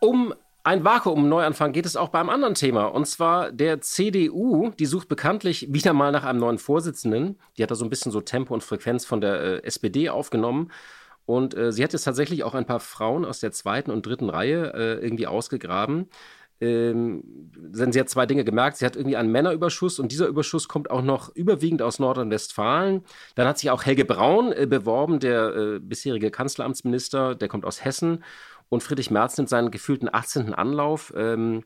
Um 0.00 0.34
ein 0.66 0.82
Vakuum 0.82 1.28
Neuanfang 1.28 1.72
geht 1.72 1.84
es 1.84 1.94
auch 1.94 2.08
beim 2.08 2.30
anderen 2.30 2.54
Thema. 2.54 2.86
Und 2.86 3.06
zwar 3.06 3.52
der 3.52 3.82
CDU, 3.82 4.70
die 4.70 4.86
sucht 4.86 5.08
bekanntlich 5.08 5.72
wieder 5.72 5.92
mal 5.92 6.10
nach 6.10 6.24
einem 6.24 6.40
neuen 6.40 6.58
Vorsitzenden. 6.58 7.38
Die 7.58 7.62
hat 7.62 7.70
da 7.70 7.74
so 7.74 7.84
ein 7.84 7.90
bisschen 7.90 8.12
so 8.12 8.22
Tempo 8.22 8.54
und 8.54 8.64
Frequenz 8.64 9.04
von 9.04 9.20
der 9.20 9.40
äh, 9.40 9.62
SPD 9.64 10.08
aufgenommen. 10.08 10.70
Und 11.26 11.54
äh, 11.54 11.70
sie 11.70 11.84
hat 11.84 11.92
jetzt 11.92 12.04
tatsächlich 12.04 12.44
auch 12.44 12.54
ein 12.54 12.66
paar 12.66 12.80
Frauen 12.80 13.24
aus 13.24 13.40
der 13.40 13.52
zweiten 13.52 13.90
und 13.90 14.06
dritten 14.06 14.30
Reihe 14.30 14.72
äh, 14.74 15.04
irgendwie 15.04 15.26
ausgegraben. 15.26 16.08
Ähm, 16.64 17.50
sie 17.72 18.00
hat 18.00 18.08
zwei 18.08 18.26
Dinge 18.26 18.44
gemerkt. 18.44 18.78
Sie 18.78 18.86
hat 18.86 18.96
irgendwie 18.96 19.16
einen 19.16 19.32
Männerüberschuss 19.32 19.98
und 19.98 20.12
dieser 20.12 20.26
Überschuss 20.26 20.68
kommt 20.68 20.90
auch 20.90 21.02
noch 21.02 21.34
überwiegend 21.34 21.82
aus 21.82 21.98
Nordrhein-Westfalen. 21.98 23.02
Dann 23.34 23.48
hat 23.48 23.58
sich 23.58 23.70
auch 23.70 23.84
Helge 23.84 24.04
Braun 24.04 24.52
äh, 24.52 24.66
beworben, 24.66 25.18
der 25.18 25.54
äh, 25.54 25.78
bisherige 25.80 26.30
Kanzleramtsminister, 26.30 27.34
der 27.34 27.48
kommt 27.48 27.64
aus 27.64 27.84
Hessen 27.84 28.24
und 28.68 28.82
Friedrich 28.82 29.10
Merz 29.10 29.36
nimmt 29.36 29.48
seinen 29.48 29.70
gefühlten 29.70 30.08
18. 30.12 30.54
Anlauf. 30.54 31.12
Ähm, 31.16 31.64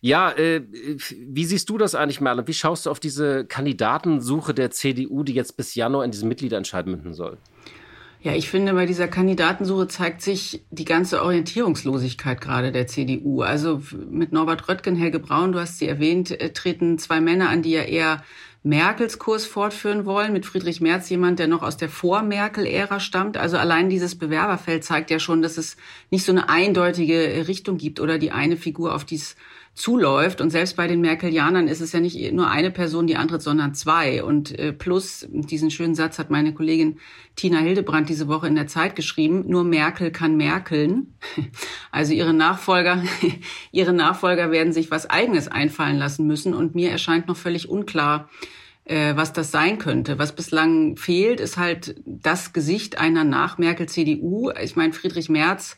ja, 0.00 0.30
äh, 0.32 0.62
wie 0.70 1.44
siehst 1.44 1.68
du 1.68 1.78
das 1.78 1.94
eigentlich, 1.94 2.20
Merle? 2.20 2.46
Wie 2.46 2.54
schaust 2.54 2.86
du 2.86 2.90
auf 2.90 3.00
diese 3.00 3.44
Kandidatensuche 3.44 4.54
der 4.54 4.70
CDU, 4.70 5.22
die 5.22 5.34
jetzt 5.34 5.56
bis 5.56 5.74
Januar 5.74 6.04
in 6.04 6.10
diesem 6.10 6.28
Mitgliederentscheid 6.28 6.86
münden 6.86 7.14
soll? 7.14 7.38
Ja, 8.26 8.34
ich 8.34 8.50
finde, 8.50 8.72
bei 8.72 8.86
dieser 8.86 9.06
Kandidatensuche 9.06 9.86
zeigt 9.86 10.20
sich 10.20 10.64
die 10.72 10.84
ganze 10.84 11.22
Orientierungslosigkeit 11.22 12.40
gerade 12.40 12.72
der 12.72 12.88
CDU. 12.88 13.42
Also 13.42 13.80
mit 14.10 14.32
Norbert 14.32 14.68
Röttgen, 14.68 14.96
Helge 14.96 15.20
Braun, 15.20 15.52
du 15.52 15.60
hast 15.60 15.78
sie 15.78 15.86
erwähnt, 15.86 16.32
äh, 16.32 16.52
treten 16.52 16.98
zwei 16.98 17.20
Männer 17.20 17.48
an, 17.50 17.62
die 17.62 17.70
ja 17.70 17.82
eher 17.82 18.24
Merkels 18.64 19.20
Kurs 19.20 19.46
fortführen 19.46 20.06
wollen. 20.06 20.32
Mit 20.32 20.44
Friedrich 20.44 20.80
Merz 20.80 21.08
jemand, 21.08 21.38
der 21.38 21.46
noch 21.46 21.62
aus 21.62 21.76
der 21.76 21.88
Vor-Merkel-Ära 21.88 22.98
stammt. 22.98 23.36
Also 23.36 23.58
allein 23.58 23.90
dieses 23.90 24.18
Bewerberfeld 24.18 24.82
zeigt 24.82 25.12
ja 25.12 25.20
schon, 25.20 25.40
dass 25.40 25.56
es 25.56 25.76
nicht 26.10 26.24
so 26.24 26.32
eine 26.32 26.48
eindeutige 26.48 27.46
Richtung 27.46 27.78
gibt 27.78 28.00
oder 28.00 28.18
die 28.18 28.32
eine 28.32 28.56
Figur, 28.56 28.92
auf 28.92 29.04
die 29.04 29.14
es 29.14 29.36
zuläuft. 29.76 30.40
Und 30.40 30.48
selbst 30.50 30.74
bei 30.74 30.88
den 30.88 31.02
Merkelianern 31.02 31.68
ist 31.68 31.82
es 31.82 31.92
ja 31.92 32.00
nicht 32.00 32.32
nur 32.32 32.48
eine 32.48 32.70
Person, 32.70 33.06
die 33.06 33.16
antritt, 33.16 33.42
sondern 33.42 33.74
zwei. 33.74 34.24
Und 34.24 34.58
äh, 34.58 34.72
plus, 34.72 35.26
diesen 35.30 35.70
schönen 35.70 35.94
Satz 35.94 36.18
hat 36.18 36.30
meine 36.30 36.54
Kollegin 36.54 36.98
Tina 37.36 37.58
Hildebrand 37.58 38.08
diese 38.08 38.26
Woche 38.26 38.48
in 38.48 38.54
der 38.54 38.66
Zeit 38.66 38.96
geschrieben, 38.96 39.44
nur 39.46 39.64
Merkel 39.64 40.10
kann 40.10 40.36
Merkeln. 40.36 41.14
Also 41.92 42.12
ihre 42.12 42.34
Nachfolger, 42.34 43.02
ihre 43.72 43.94
Nachfolger 43.94 44.50
werden 44.50 44.74
sich 44.74 44.90
was 44.90 45.08
Eigenes 45.08 45.48
einfallen 45.48 45.96
lassen 45.96 46.26
müssen. 46.26 46.52
Und 46.52 46.74
mir 46.74 46.90
erscheint 46.90 47.26
noch 47.26 47.36
völlig 47.36 47.70
unklar, 47.70 48.28
äh, 48.84 49.16
was 49.16 49.32
das 49.32 49.50
sein 49.50 49.78
könnte. 49.78 50.18
Was 50.18 50.34
bislang 50.34 50.96
fehlt, 50.96 51.40
ist 51.40 51.56
halt 51.56 51.96
das 52.04 52.52
Gesicht 52.52 52.98
einer 52.98 53.24
Nach-Merkel-CDU. 53.24 54.50
Ich 54.62 54.76
meine, 54.76 54.92
Friedrich 54.92 55.28
Merz 55.28 55.76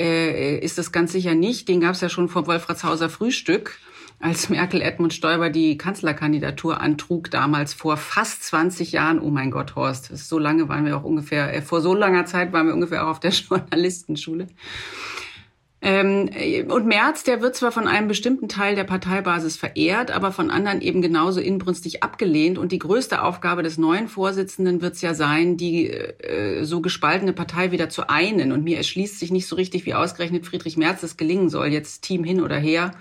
äh, 0.00 0.58
ist 0.58 0.78
das 0.78 0.92
ganz 0.92 1.12
sicher 1.12 1.34
nicht. 1.34 1.68
Den 1.68 1.80
gab 1.80 1.92
es 1.94 2.00
ja 2.00 2.08
schon 2.08 2.28
vom 2.28 2.46
Wolfratshauser 2.46 3.08
Frühstück, 3.08 3.78
als 4.18 4.48
Merkel 4.48 4.82
Edmund 4.82 5.12
Stoiber 5.14 5.50
die 5.50 5.78
Kanzlerkandidatur 5.78 6.80
antrug, 6.80 7.30
damals 7.30 7.74
vor 7.74 7.96
fast 7.96 8.42
20 8.44 8.92
Jahren. 8.92 9.20
Oh 9.20 9.30
mein 9.30 9.50
Gott, 9.50 9.76
Horst, 9.76 10.16
so 10.16 10.38
lange 10.38 10.68
waren 10.68 10.84
wir 10.84 10.96
auch 10.96 11.04
ungefähr, 11.04 11.54
äh, 11.54 11.62
vor 11.62 11.80
so 11.80 11.94
langer 11.94 12.26
Zeit 12.26 12.52
waren 12.52 12.66
wir 12.66 12.74
ungefähr 12.74 13.04
auch 13.04 13.10
auf 13.10 13.20
der 13.20 13.30
Journalistenschule. 13.48 14.46
Ähm, 15.82 16.28
und 16.68 16.86
Merz, 16.86 17.24
der 17.24 17.40
wird 17.40 17.56
zwar 17.56 17.72
von 17.72 17.88
einem 17.88 18.06
bestimmten 18.06 18.48
Teil 18.48 18.74
der 18.74 18.84
Parteibasis 18.84 19.56
verehrt, 19.56 20.10
aber 20.10 20.30
von 20.30 20.50
anderen 20.50 20.82
eben 20.82 21.00
genauso 21.00 21.40
inbrünstig 21.40 22.02
abgelehnt. 22.02 22.58
Und 22.58 22.72
die 22.72 22.78
größte 22.78 23.22
Aufgabe 23.22 23.62
des 23.62 23.78
neuen 23.78 24.08
Vorsitzenden 24.08 24.82
wird 24.82 24.94
es 24.94 25.00
ja 25.00 25.14
sein, 25.14 25.56
die 25.56 25.88
äh, 25.88 26.64
so 26.64 26.82
gespaltene 26.82 27.32
Partei 27.32 27.70
wieder 27.70 27.88
zu 27.88 28.08
einen. 28.10 28.52
Und 28.52 28.62
mir 28.62 28.76
erschließt 28.76 29.18
sich 29.18 29.30
nicht 29.30 29.46
so 29.46 29.56
richtig, 29.56 29.86
wie 29.86 29.94
ausgerechnet 29.94 30.44
Friedrich 30.44 30.76
Merz 30.76 31.00
das 31.00 31.16
gelingen 31.16 31.48
soll, 31.48 31.68
jetzt 31.68 32.02
Team 32.02 32.24
hin 32.24 32.42
oder 32.42 32.56
her. 32.56 32.92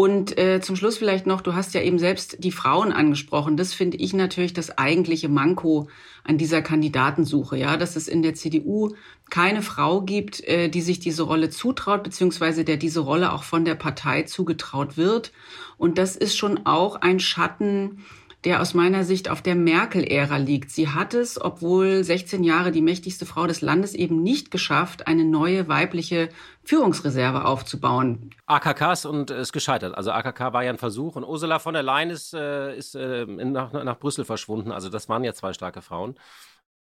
Und 0.00 0.38
äh, 0.38 0.62
zum 0.62 0.76
Schluss 0.76 0.96
vielleicht 0.96 1.26
noch, 1.26 1.42
du 1.42 1.52
hast 1.54 1.74
ja 1.74 1.82
eben 1.82 1.98
selbst 1.98 2.42
die 2.42 2.52
Frauen 2.52 2.90
angesprochen. 2.90 3.58
Das 3.58 3.74
finde 3.74 3.98
ich 3.98 4.14
natürlich 4.14 4.54
das 4.54 4.78
eigentliche 4.78 5.28
Manko 5.28 5.90
an 6.24 6.38
dieser 6.38 6.62
Kandidatensuche, 6.62 7.58
ja, 7.58 7.76
dass 7.76 7.96
es 7.96 8.08
in 8.08 8.22
der 8.22 8.32
CDU 8.32 8.94
keine 9.28 9.60
Frau 9.60 10.00
gibt, 10.00 10.42
äh, 10.48 10.70
die 10.70 10.80
sich 10.80 11.00
diese 11.00 11.24
Rolle 11.24 11.50
zutraut, 11.50 12.02
beziehungsweise 12.02 12.64
der 12.64 12.78
diese 12.78 13.00
Rolle 13.00 13.30
auch 13.30 13.42
von 13.42 13.66
der 13.66 13.74
Partei 13.74 14.22
zugetraut 14.22 14.96
wird. 14.96 15.32
Und 15.76 15.98
das 15.98 16.16
ist 16.16 16.34
schon 16.34 16.64
auch 16.64 16.96
ein 16.96 17.20
Schatten 17.20 18.02
der 18.44 18.62
aus 18.62 18.72
meiner 18.74 19.04
Sicht 19.04 19.28
auf 19.28 19.42
der 19.42 19.54
Merkel-Ära 19.54 20.38
liegt. 20.38 20.70
Sie 20.70 20.88
hat 20.88 21.12
es, 21.14 21.40
obwohl 21.40 22.02
16 22.02 22.42
Jahre 22.42 22.72
die 22.72 22.80
mächtigste 22.80 23.26
Frau 23.26 23.46
des 23.46 23.60
Landes 23.60 23.94
eben 23.94 24.22
nicht 24.22 24.50
geschafft, 24.50 25.06
eine 25.06 25.24
neue 25.24 25.68
weibliche 25.68 26.30
Führungsreserve 26.64 27.44
aufzubauen. 27.44 28.30
AKK 28.46 28.92
ist 28.92 29.04
und 29.04 29.30
ist 29.30 29.52
gescheitert. 29.52 29.94
Also 29.94 30.10
AKK 30.12 30.52
war 30.52 30.64
ja 30.64 30.70
ein 30.70 30.78
Versuch 30.78 31.16
und 31.16 31.24
Ursula 31.24 31.58
von 31.58 31.74
der 31.74 31.82
Leyen 31.82 32.10
ist, 32.10 32.32
äh, 32.32 32.76
ist 32.76 32.94
äh, 32.94 33.26
nach, 33.26 33.72
nach 33.72 33.98
Brüssel 33.98 34.24
verschwunden. 34.24 34.72
Also 34.72 34.88
das 34.88 35.08
waren 35.08 35.22
ja 35.24 35.34
zwei 35.34 35.52
starke 35.52 35.82
Frauen. 35.82 36.14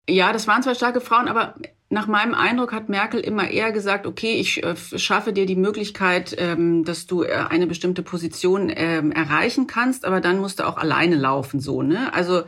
Ja, 0.08 0.32
das 0.32 0.46
waren 0.46 0.62
zwei 0.62 0.74
starke 0.74 1.00
Frauen, 1.00 1.28
aber 1.28 1.54
nach 1.88 2.08
meinem 2.08 2.34
Eindruck 2.34 2.72
hat 2.72 2.88
Merkel 2.88 3.20
immer 3.20 3.48
eher 3.48 3.70
gesagt, 3.70 4.06
okay, 4.06 4.34
ich 4.40 4.64
äh, 4.64 4.74
schaffe 4.76 5.32
dir 5.32 5.46
die 5.46 5.54
Möglichkeit, 5.54 6.34
ähm, 6.36 6.84
dass 6.84 7.06
du 7.06 7.22
äh, 7.22 7.44
eine 7.48 7.68
bestimmte 7.68 8.02
Position 8.02 8.72
ähm, 8.74 9.12
erreichen 9.12 9.68
kannst, 9.68 10.04
aber 10.04 10.20
dann 10.20 10.38
musst 10.38 10.58
du 10.58 10.66
auch 10.66 10.78
alleine 10.78 11.14
laufen, 11.14 11.60
so, 11.60 11.82
ne? 11.82 12.12
Also, 12.12 12.42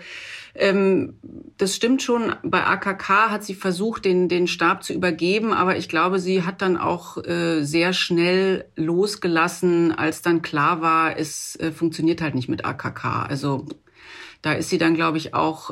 ähm, 0.57 1.19
das 1.57 1.77
stimmt 1.77 2.03
schon. 2.03 2.35
Bei 2.43 2.65
AKK 2.65 3.31
hat 3.31 3.45
sie 3.45 3.55
versucht, 3.55 4.05
den, 4.05 4.29
den 4.29 4.49
Stab 4.49 4.83
zu 4.83 4.93
übergeben, 4.93 5.53
aber 5.53 5.77
ich 5.77 5.89
glaube, 5.89 6.19
sie 6.19 6.43
hat 6.43 6.61
dann 6.61 6.77
auch 6.77 7.17
äh, 7.19 7.63
sehr 7.63 7.93
schnell 7.93 8.65
losgelassen, 8.75 9.93
als 9.93 10.21
dann 10.21 10.43
klar 10.43 10.81
war, 10.81 11.17
es 11.17 11.57
funktioniert 11.77 12.23
halt 12.23 12.35
nicht 12.35 12.49
mit 12.49 12.65
AKK. 12.65 13.27
Also, 13.29 13.67
da 14.43 14.53
ist 14.55 14.69
sie 14.69 14.79
dann, 14.79 14.95
glaube 14.95 15.19
ich, 15.19 15.33
auch, 15.33 15.71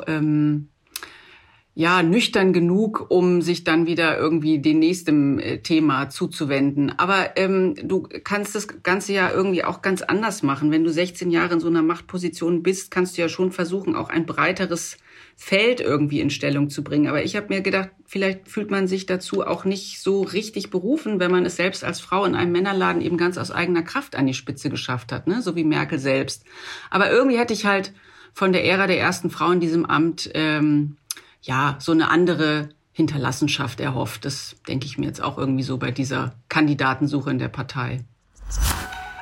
ja 1.77 2.01
nüchtern 2.01 2.53
genug, 2.53 3.05
um 3.09 3.43
sich 3.43 3.63
dann 3.63 3.85
wieder 3.85 4.17
irgendwie 4.17 4.57
dem 4.57 4.79
nächsten 4.79 5.37
äh, 5.37 5.59
Thema 5.59 6.09
zuzuwenden. 6.09 6.91
Aber 6.97 7.37
ähm, 7.37 7.75
du 7.83 8.07
kannst 8.23 8.55
das 8.55 8.81
Ganze 8.81 9.13
ja 9.13 9.29
irgendwie 9.29 9.63
auch 9.63 9.83
ganz 9.83 10.01
anders 10.01 10.41
machen. 10.41 10.71
Wenn 10.71 10.83
du 10.83 10.91
16 10.91 11.29
Jahre 11.29 11.53
in 11.53 11.59
so 11.59 11.67
einer 11.67 11.83
Machtposition 11.83 12.63
bist, 12.63 12.89
kannst 12.89 13.15
du 13.15 13.21
ja 13.21 13.29
schon 13.29 13.51
versuchen, 13.51 13.95
auch 13.95 14.09
ein 14.09 14.25
breiteres 14.25 14.97
Feld 15.35 15.79
irgendwie 15.79 16.19
in 16.19 16.31
Stellung 16.31 16.71
zu 16.71 16.83
bringen. 16.83 17.05
Aber 17.05 17.23
ich 17.23 17.35
habe 17.35 17.49
mir 17.49 17.61
gedacht, 17.61 17.91
vielleicht 18.07 18.49
fühlt 18.49 18.71
man 18.71 18.87
sich 18.87 19.05
dazu 19.05 19.45
auch 19.45 19.63
nicht 19.63 20.01
so 20.01 20.23
richtig 20.23 20.71
berufen, 20.71 21.19
wenn 21.19 21.29
man 21.29 21.45
es 21.45 21.57
selbst 21.57 21.83
als 21.83 21.99
Frau 21.99 22.25
in 22.25 22.33
einem 22.33 22.53
Männerladen 22.53 23.03
eben 23.03 23.17
ganz 23.17 23.37
aus 23.37 23.51
eigener 23.51 23.83
Kraft 23.83 24.15
an 24.15 24.25
die 24.25 24.33
Spitze 24.33 24.71
geschafft 24.71 25.11
hat, 25.11 25.27
ne? 25.27 25.43
so 25.43 25.55
wie 25.55 25.63
Merkel 25.63 25.99
selbst. 25.99 26.43
Aber 26.89 27.11
irgendwie 27.11 27.37
hätte 27.37 27.53
ich 27.53 27.67
halt 27.67 27.93
von 28.33 28.51
der 28.51 28.65
Ära 28.65 28.87
der 28.87 28.99
ersten 28.99 29.29
Frau 29.29 29.51
in 29.51 29.59
diesem 29.59 29.85
Amt 29.85 30.31
ähm, 30.33 30.97
ja, 31.41 31.75
so 31.79 31.91
eine 31.91 32.09
andere 32.09 32.69
Hinterlassenschaft 32.91 33.79
erhofft. 33.79 34.25
Das 34.25 34.55
denke 34.67 34.85
ich 34.85 34.97
mir 34.97 35.05
jetzt 35.05 35.21
auch 35.21 35.37
irgendwie 35.37 35.63
so 35.63 35.77
bei 35.77 35.91
dieser 35.91 36.33
Kandidatensuche 36.49 37.29
in 37.29 37.39
der 37.39 37.49
Partei. 37.49 38.03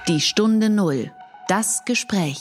Die 0.08 0.22
Stunde 0.22 0.70
Null. 0.70 1.12
Das 1.48 1.84
Gespräch. 1.86 2.40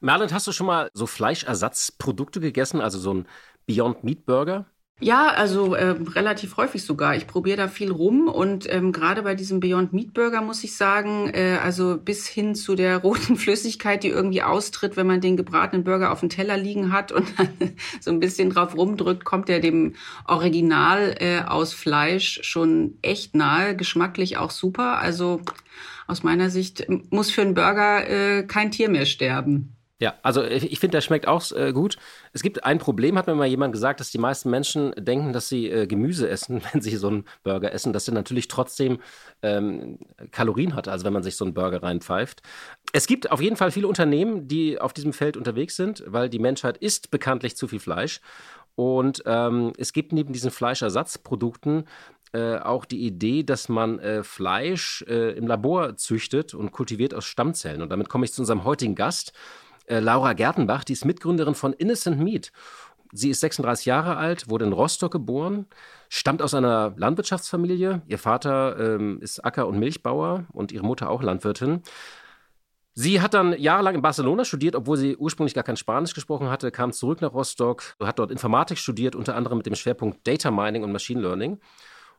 Merlin, 0.00 0.32
hast 0.32 0.46
du 0.46 0.52
schon 0.52 0.66
mal 0.66 0.90
so 0.94 1.06
Fleischersatzprodukte 1.06 2.40
gegessen, 2.40 2.80
also 2.80 2.98
so 2.98 3.14
ein 3.14 3.26
Beyond 3.66 4.02
Meat 4.02 4.26
Burger? 4.26 4.66
Ja, 5.02 5.30
also 5.30 5.74
äh, 5.74 5.96
relativ 6.14 6.56
häufig 6.56 6.84
sogar. 6.84 7.16
Ich 7.16 7.26
probiere 7.26 7.56
da 7.56 7.66
viel 7.66 7.90
rum 7.90 8.28
und 8.28 8.72
ähm, 8.72 8.92
gerade 8.92 9.22
bei 9.22 9.34
diesem 9.34 9.58
Beyond 9.58 9.92
Meat 9.92 10.14
Burger 10.14 10.42
muss 10.42 10.62
ich 10.62 10.76
sagen, 10.76 11.28
äh, 11.34 11.58
also 11.60 11.98
bis 11.98 12.28
hin 12.28 12.54
zu 12.54 12.76
der 12.76 12.98
roten 12.98 13.34
Flüssigkeit, 13.36 14.04
die 14.04 14.10
irgendwie 14.10 14.44
austritt, 14.44 14.96
wenn 14.96 15.08
man 15.08 15.20
den 15.20 15.36
gebratenen 15.36 15.82
Burger 15.82 16.12
auf 16.12 16.20
dem 16.20 16.28
Teller 16.28 16.56
liegen 16.56 16.92
hat 16.92 17.10
und 17.10 17.26
dann 17.36 17.48
so 18.00 18.12
ein 18.12 18.20
bisschen 18.20 18.50
drauf 18.50 18.76
rumdrückt, 18.76 19.24
kommt 19.24 19.48
er 19.48 19.58
dem 19.58 19.96
Original 20.28 21.16
äh, 21.18 21.40
aus 21.40 21.74
Fleisch 21.74 22.38
schon 22.44 22.96
echt 23.02 23.34
nahe, 23.34 23.74
geschmacklich 23.74 24.36
auch 24.36 24.52
super. 24.52 25.00
Also 25.00 25.40
aus 26.06 26.22
meiner 26.22 26.48
Sicht 26.48 26.86
muss 27.10 27.32
für 27.32 27.42
einen 27.42 27.54
Burger 27.54 28.08
äh, 28.08 28.44
kein 28.44 28.70
Tier 28.70 28.88
mehr 28.88 29.06
sterben. 29.06 29.74
Ja, 30.02 30.14
also 30.22 30.42
ich 30.42 30.80
finde, 30.80 30.96
der 30.96 31.00
schmeckt 31.00 31.28
auch 31.28 31.52
äh, 31.52 31.72
gut. 31.72 31.96
Es 32.32 32.42
gibt 32.42 32.64
ein 32.64 32.80
Problem, 32.80 33.16
hat 33.16 33.28
mir 33.28 33.36
mal 33.36 33.46
jemand 33.46 33.72
gesagt, 33.72 34.00
dass 34.00 34.10
die 34.10 34.18
meisten 34.18 34.50
Menschen 34.50 34.90
denken, 34.98 35.32
dass 35.32 35.48
sie 35.48 35.70
äh, 35.70 35.86
Gemüse 35.86 36.28
essen, 36.28 36.60
wenn 36.72 36.80
sie 36.80 36.96
so 36.96 37.06
einen 37.06 37.24
Burger 37.44 37.72
essen, 37.72 37.92
dass 37.92 38.06
der 38.06 38.14
natürlich 38.14 38.48
trotzdem 38.48 38.98
ähm, 39.42 40.00
Kalorien 40.32 40.74
hat, 40.74 40.88
also 40.88 41.04
wenn 41.04 41.12
man 41.12 41.22
sich 41.22 41.36
so 41.36 41.44
einen 41.44 41.54
Burger 41.54 41.84
reinpfeift. 41.84 42.42
Es 42.92 43.06
gibt 43.06 43.30
auf 43.30 43.40
jeden 43.40 43.54
Fall 43.54 43.70
viele 43.70 43.86
Unternehmen, 43.86 44.48
die 44.48 44.80
auf 44.80 44.92
diesem 44.92 45.12
Feld 45.12 45.36
unterwegs 45.36 45.76
sind, 45.76 46.02
weil 46.04 46.28
die 46.28 46.40
Menschheit 46.40 46.78
isst 46.78 47.12
bekanntlich 47.12 47.56
zu 47.56 47.68
viel 47.68 47.78
Fleisch. 47.78 48.20
Und 48.74 49.22
ähm, 49.24 49.72
es 49.78 49.92
gibt 49.92 50.12
neben 50.12 50.32
diesen 50.32 50.50
Fleischersatzprodukten 50.50 51.84
äh, 52.32 52.56
auch 52.56 52.86
die 52.86 53.06
Idee, 53.06 53.44
dass 53.44 53.68
man 53.68 54.00
äh, 54.00 54.24
Fleisch 54.24 55.04
äh, 55.06 55.36
im 55.36 55.46
Labor 55.46 55.96
züchtet 55.96 56.54
und 56.54 56.72
kultiviert 56.72 57.14
aus 57.14 57.24
Stammzellen. 57.24 57.82
Und 57.82 57.90
damit 57.90 58.08
komme 58.08 58.24
ich 58.24 58.32
zu 58.32 58.42
unserem 58.42 58.64
heutigen 58.64 58.96
Gast. 58.96 59.32
Äh, 59.86 60.00
Laura 60.00 60.32
Gertenbach, 60.32 60.84
die 60.84 60.92
ist 60.92 61.04
Mitgründerin 61.04 61.54
von 61.54 61.72
Innocent 61.72 62.18
Meat. 62.20 62.52
Sie 63.14 63.28
ist 63.28 63.40
36 63.40 63.84
Jahre 63.84 64.16
alt, 64.16 64.48
wurde 64.48 64.64
in 64.64 64.72
Rostock 64.72 65.12
geboren, 65.12 65.66
stammt 66.08 66.40
aus 66.40 66.54
einer 66.54 66.94
Landwirtschaftsfamilie. 66.96 68.00
Ihr 68.06 68.18
Vater 68.18 68.78
ähm, 68.78 69.20
ist 69.20 69.44
Acker- 69.44 69.68
und 69.68 69.78
Milchbauer 69.78 70.46
und 70.52 70.72
ihre 70.72 70.84
Mutter 70.84 71.10
auch 71.10 71.22
Landwirtin. 71.22 71.82
Sie 72.94 73.20
hat 73.20 73.34
dann 73.34 73.58
jahrelang 73.58 73.94
in 73.96 74.02
Barcelona 74.02 74.44
studiert, 74.44 74.76
obwohl 74.76 74.96
sie 74.96 75.16
ursprünglich 75.16 75.54
gar 75.54 75.64
kein 75.64 75.76
Spanisch 75.76 76.14
gesprochen 76.14 76.48
hatte, 76.48 76.70
kam 76.70 76.92
zurück 76.92 77.20
nach 77.20 77.32
Rostock, 77.32 77.82
hat 78.00 78.18
dort 78.18 78.30
Informatik 78.30 78.78
studiert, 78.78 79.14
unter 79.14 79.36
anderem 79.36 79.58
mit 79.58 79.66
dem 79.66 79.74
Schwerpunkt 79.74 80.26
Data 80.26 80.50
Mining 80.50 80.82
und 80.82 80.92
Machine 80.92 81.20
Learning 81.20 81.58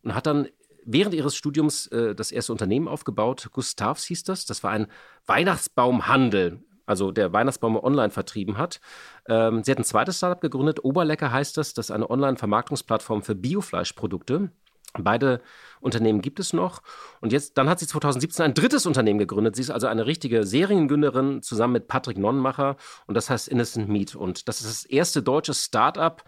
und 0.03 0.13
hat 0.13 0.27
dann 0.27 0.47
während 0.85 1.15
ihres 1.15 1.35
Studiums 1.35 1.87
äh, 1.87 2.13
das 2.13 2.31
erste 2.31 2.51
Unternehmen 2.51 2.87
aufgebaut. 2.87 3.49
Gustavs 3.51 4.03
hieß 4.05 4.23
das. 4.23 4.45
Das 4.45 4.63
war 4.63 4.71
ein 4.71 4.87
Weihnachtsbaumhandel 5.25 6.63
also 6.85 7.11
der 7.11 7.33
Weihnachtsbaum 7.33 7.77
online 7.77 8.09
vertrieben 8.09 8.57
hat. 8.57 8.79
Ähm, 9.27 9.63
sie 9.63 9.71
hat 9.71 9.79
ein 9.79 9.83
zweites 9.83 10.17
Startup 10.17 10.41
gegründet, 10.41 10.83
Oberlecker 10.83 11.31
heißt 11.31 11.57
das, 11.57 11.73
das 11.73 11.87
ist 11.87 11.91
eine 11.91 12.09
Online-Vermarktungsplattform 12.09 13.23
für 13.23 13.35
Biofleischprodukte. 13.35 14.51
Beide 14.99 15.41
Unternehmen 15.81 16.21
gibt 16.21 16.39
es 16.39 16.53
noch. 16.53 16.83
Und 17.19 17.33
jetzt, 17.33 17.57
dann 17.57 17.67
hat 17.67 17.79
sie 17.79 17.87
2017 17.87 18.45
ein 18.45 18.53
drittes 18.53 18.85
Unternehmen 18.85 19.17
gegründet. 19.17 19.55
Sie 19.55 19.61
ist 19.63 19.71
also 19.71 19.87
eine 19.87 20.05
richtige 20.05 20.45
Seriengründerin 20.45 21.41
zusammen 21.41 21.73
mit 21.73 21.87
Patrick 21.87 22.17
Nonnenmacher 22.17 22.77
und 23.07 23.15
das 23.15 23.29
heißt 23.29 23.47
Innocent 23.47 23.89
Meat. 23.89 24.15
Und 24.15 24.47
das 24.47 24.61
ist 24.61 24.69
das 24.69 24.85
erste 24.85 25.23
deutsche 25.23 25.55
Startup, 25.55 26.23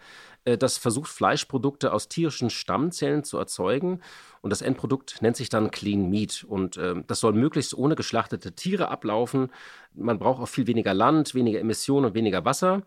äh, 0.46 0.56
das 0.56 0.78
versucht, 0.78 1.10
Fleischprodukte 1.10 1.92
aus 1.92 2.08
tierischen 2.08 2.48
Stammzellen 2.48 3.24
zu 3.24 3.36
erzeugen. 3.36 4.00
Und 4.40 4.50
das 4.50 4.62
Endprodukt 4.62 5.20
nennt 5.20 5.36
sich 5.36 5.48
dann 5.48 5.70
Clean 5.70 6.08
Meat. 6.08 6.44
Und 6.48 6.76
äh, 6.76 6.94
das 7.06 7.20
soll 7.20 7.34
möglichst 7.34 7.74
ohne 7.74 7.96
geschlachtete 7.96 8.52
Tiere 8.52 8.88
ablaufen. 8.88 9.50
Man 9.94 10.18
braucht 10.18 10.40
auch 10.40 10.48
viel 10.48 10.66
weniger 10.66 10.94
Land, 10.94 11.34
weniger 11.34 11.60
Emissionen 11.60 12.06
und 12.06 12.14
weniger 12.14 12.44
Wasser. 12.44 12.82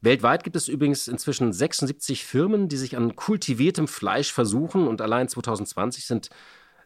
Weltweit 0.00 0.42
gibt 0.42 0.56
es 0.56 0.66
übrigens 0.66 1.06
inzwischen 1.06 1.52
76 1.52 2.24
Firmen, 2.24 2.68
die 2.68 2.76
sich 2.76 2.96
an 2.96 3.14
kultiviertem 3.14 3.86
Fleisch 3.86 4.32
versuchen. 4.32 4.88
Und 4.88 5.00
allein 5.00 5.28
2020 5.28 6.06
sind 6.06 6.30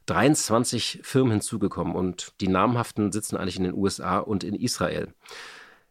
23 0.06 1.00
Firmen 1.02 1.32
hinzugekommen. 1.32 1.94
Und 1.94 2.32
die 2.40 2.48
namhaften 2.48 3.12
sitzen 3.12 3.36
eigentlich 3.36 3.58
in 3.58 3.64
den 3.64 3.74
USA 3.74 4.18
und 4.18 4.44
in 4.44 4.54
Israel. 4.54 5.14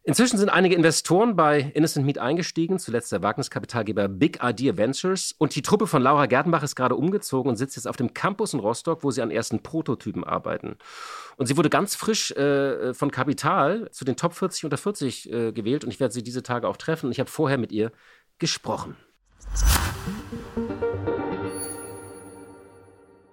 Inzwischen 0.08 0.38
sind 0.38 0.50
einige 0.50 0.76
Investoren 0.76 1.34
bei 1.34 1.72
Innocent 1.74 2.06
Meat 2.06 2.18
eingestiegen, 2.18 2.78
zuletzt 2.78 3.10
der 3.10 3.24
Wagniskapitalgeber 3.24 4.06
Big 4.06 4.38
Idea 4.40 4.76
Ventures. 4.76 5.34
Und 5.36 5.56
die 5.56 5.62
Truppe 5.62 5.88
von 5.88 6.00
Laura 6.00 6.26
Gertenbach 6.26 6.62
ist 6.62 6.76
gerade 6.76 6.94
umgezogen 6.94 7.50
und 7.50 7.56
sitzt 7.56 7.74
jetzt 7.74 7.88
auf 7.88 7.96
dem 7.96 8.14
Campus 8.14 8.54
in 8.54 8.60
Rostock, 8.60 9.02
wo 9.02 9.10
sie 9.10 9.20
an 9.20 9.32
ersten 9.32 9.64
Prototypen 9.64 10.22
arbeiten. 10.22 10.78
Und 11.38 11.46
sie 11.46 11.56
wurde 11.56 11.70
ganz 11.70 11.96
frisch 11.96 12.30
äh, 12.30 12.94
von 12.94 13.10
Kapital 13.10 13.90
zu 13.90 14.04
den 14.04 14.14
Top 14.14 14.34
40 14.34 14.62
unter 14.62 14.76
40 14.76 15.32
äh, 15.32 15.50
gewählt 15.50 15.82
und 15.82 15.90
ich 15.90 15.98
werde 15.98 16.14
sie 16.14 16.22
diese 16.22 16.44
Tage 16.44 16.68
auch 16.68 16.76
treffen. 16.76 17.06
Und 17.06 17.12
ich 17.12 17.18
habe 17.18 17.28
vorher 17.28 17.58
mit 17.58 17.72
ihr 17.72 17.90
gesprochen. 18.38 18.94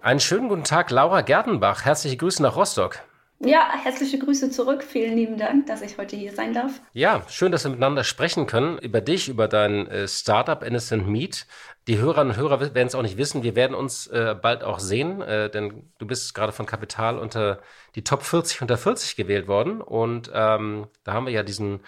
Einen 0.00 0.18
schönen 0.18 0.48
guten 0.48 0.64
Tag, 0.64 0.90
Laura 0.90 1.20
Gertenbach. 1.20 1.84
Herzliche 1.84 2.16
Grüße 2.16 2.42
nach 2.42 2.56
Rostock. 2.56 2.98
Ja, 3.40 3.68
herzliche 3.82 4.18
Grüße 4.18 4.50
zurück. 4.50 4.82
Vielen 4.82 5.16
lieben 5.16 5.36
Dank, 5.36 5.66
dass 5.66 5.82
ich 5.82 5.98
heute 5.98 6.16
hier 6.16 6.32
sein 6.32 6.54
darf. 6.54 6.80
Ja, 6.92 7.22
schön, 7.28 7.52
dass 7.52 7.64
wir 7.64 7.70
miteinander 7.70 8.04
sprechen 8.04 8.46
können 8.46 8.78
über 8.78 9.00
dich, 9.00 9.28
über 9.28 9.48
dein 9.48 9.86
äh, 9.88 10.08
Startup 10.08 10.62
Innocent 10.62 11.06
Meat. 11.06 11.46
Die 11.86 11.98
Hörerinnen 11.98 12.30
und 12.30 12.36
Hörer 12.38 12.60
werden 12.60 12.86
es 12.86 12.94
auch 12.94 13.02
nicht 13.02 13.18
wissen. 13.18 13.42
Wir 13.42 13.56
werden 13.56 13.74
uns 13.74 14.06
äh, 14.06 14.34
bald 14.40 14.64
auch 14.64 14.78
sehen, 14.78 15.20
äh, 15.20 15.50
denn 15.50 15.90
du 15.98 16.06
bist 16.06 16.34
gerade 16.34 16.52
von 16.52 16.64
Kapital 16.64 17.18
unter 17.18 17.60
die 17.96 18.04
Top 18.04 18.22
40 18.22 18.62
unter 18.62 18.78
40 18.78 19.16
gewählt 19.16 19.48
worden. 19.48 19.82
Und 19.82 20.30
ähm, 20.32 20.86
da 21.02 21.12
haben 21.12 21.26
wir 21.26 21.32
ja 21.32 21.42
diesen 21.42 21.80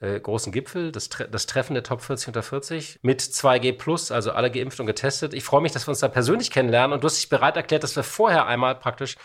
äh, 0.00 0.18
großen 0.18 0.52
Gipfel, 0.52 0.92
das, 0.92 1.08
Tre 1.08 1.28
das 1.28 1.46
Treffen 1.46 1.74
der 1.74 1.82
Top 1.82 2.02
40 2.02 2.28
unter 2.28 2.42
40 2.42 3.00
mit 3.02 3.20
2G 3.20 3.78
Plus, 3.78 4.10
also 4.10 4.32
alle 4.32 4.50
geimpft 4.50 4.80
und 4.80 4.86
getestet. 4.86 5.34
Ich 5.34 5.44
freue 5.44 5.62
mich, 5.62 5.72
dass 5.72 5.86
wir 5.86 5.90
uns 5.90 6.00
da 6.00 6.08
persönlich 6.08 6.50
kennenlernen 6.50 6.92
und 6.92 7.02
du 7.02 7.06
hast 7.06 7.16
dich 7.16 7.28
bereit 7.28 7.56
erklärt, 7.56 7.82
dass 7.82 7.96
wir 7.96 8.02
vorher 8.02 8.46
einmal 8.46 8.74
praktisch 8.74 9.16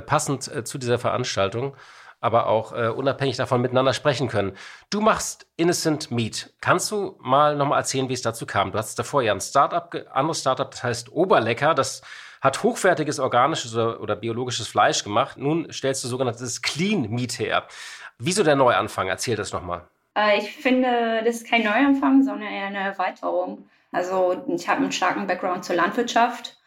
passend 0.00 0.48
äh, 0.48 0.64
zu 0.64 0.78
dieser 0.78 0.98
Veranstaltung, 0.98 1.76
aber 2.20 2.46
auch 2.46 2.72
äh, 2.72 2.88
unabhängig 2.88 3.36
davon 3.36 3.60
miteinander 3.60 3.94
sprechen 3.94 4.28
können. 4.28 4.52
Du 4.90 5.00
machst 5.00 5.46
Innocent 5.56 6.10
Meat. 6.10 6.52
Kannst 6.60 6.90
du 6.90 7.16
mal 7.20 7.56
nochmal 7.56 7.78
erzählen, 7.78 8.08
wie 8.08 8.14
es 8.14 8.22
dazu 8.22 8.46
kam? 8.46 8.72
Du 8.72 8.78
hast 8.78 8.98
davor 8.98 9.22
ja 9.22 9.32
ein 9.32 9.40
Startup, 9.40 9.94
anderes 10.12 10.40
Startup, 10.40 10.70
das 10.70 10.82
heißt 10.82 11.12
Oberlecker, 11.12 11.74
das 11.74 12.02
hat 12.40 12.62
hochwertiges 12.62 13.20
organisches 13.20 13.74
oder, 13.74 14.00
oder 14.00 14.16
biologisches 14.16 14.68
Fleisch 14.68 15.04
gemacht. 15.04 15.36
Nun 15.36 15.70
stellst 15.72 16.04
du 16.04 16.08
sogenanntes 16.08 16.62
Clean 16.62 17.10
Meat 17.10 17.38
her. 17.38 17.66
Wieso 18.18 18.42
der 18.42 18.56
Neuanfang? 18.56 19.08
Erzähl 19.08 19.36
das 19.36 19.52
nochmal. 19.52 19.82
Äh, 20.16 20.38
ich 20.38 20.56
finde, 20.56 21.22
das 21.24 21.36
ist 21.36 21.48
kein 21.48 21.64
Neuanfang, 21.64 22.22
sondern 22.22 22.48
eher 22.48 22.66
eine 22.66 22.78
Erweiterung. 22.78 23.68
Also 23.92 24.44
ich 24.46 24.68
habe 24.68 24.82
einen 24.82 24.92
starken 24.92 25.26
Background 25.26 25.64
zur 25.64 25.76
Landwirtschaft 25.76 26.59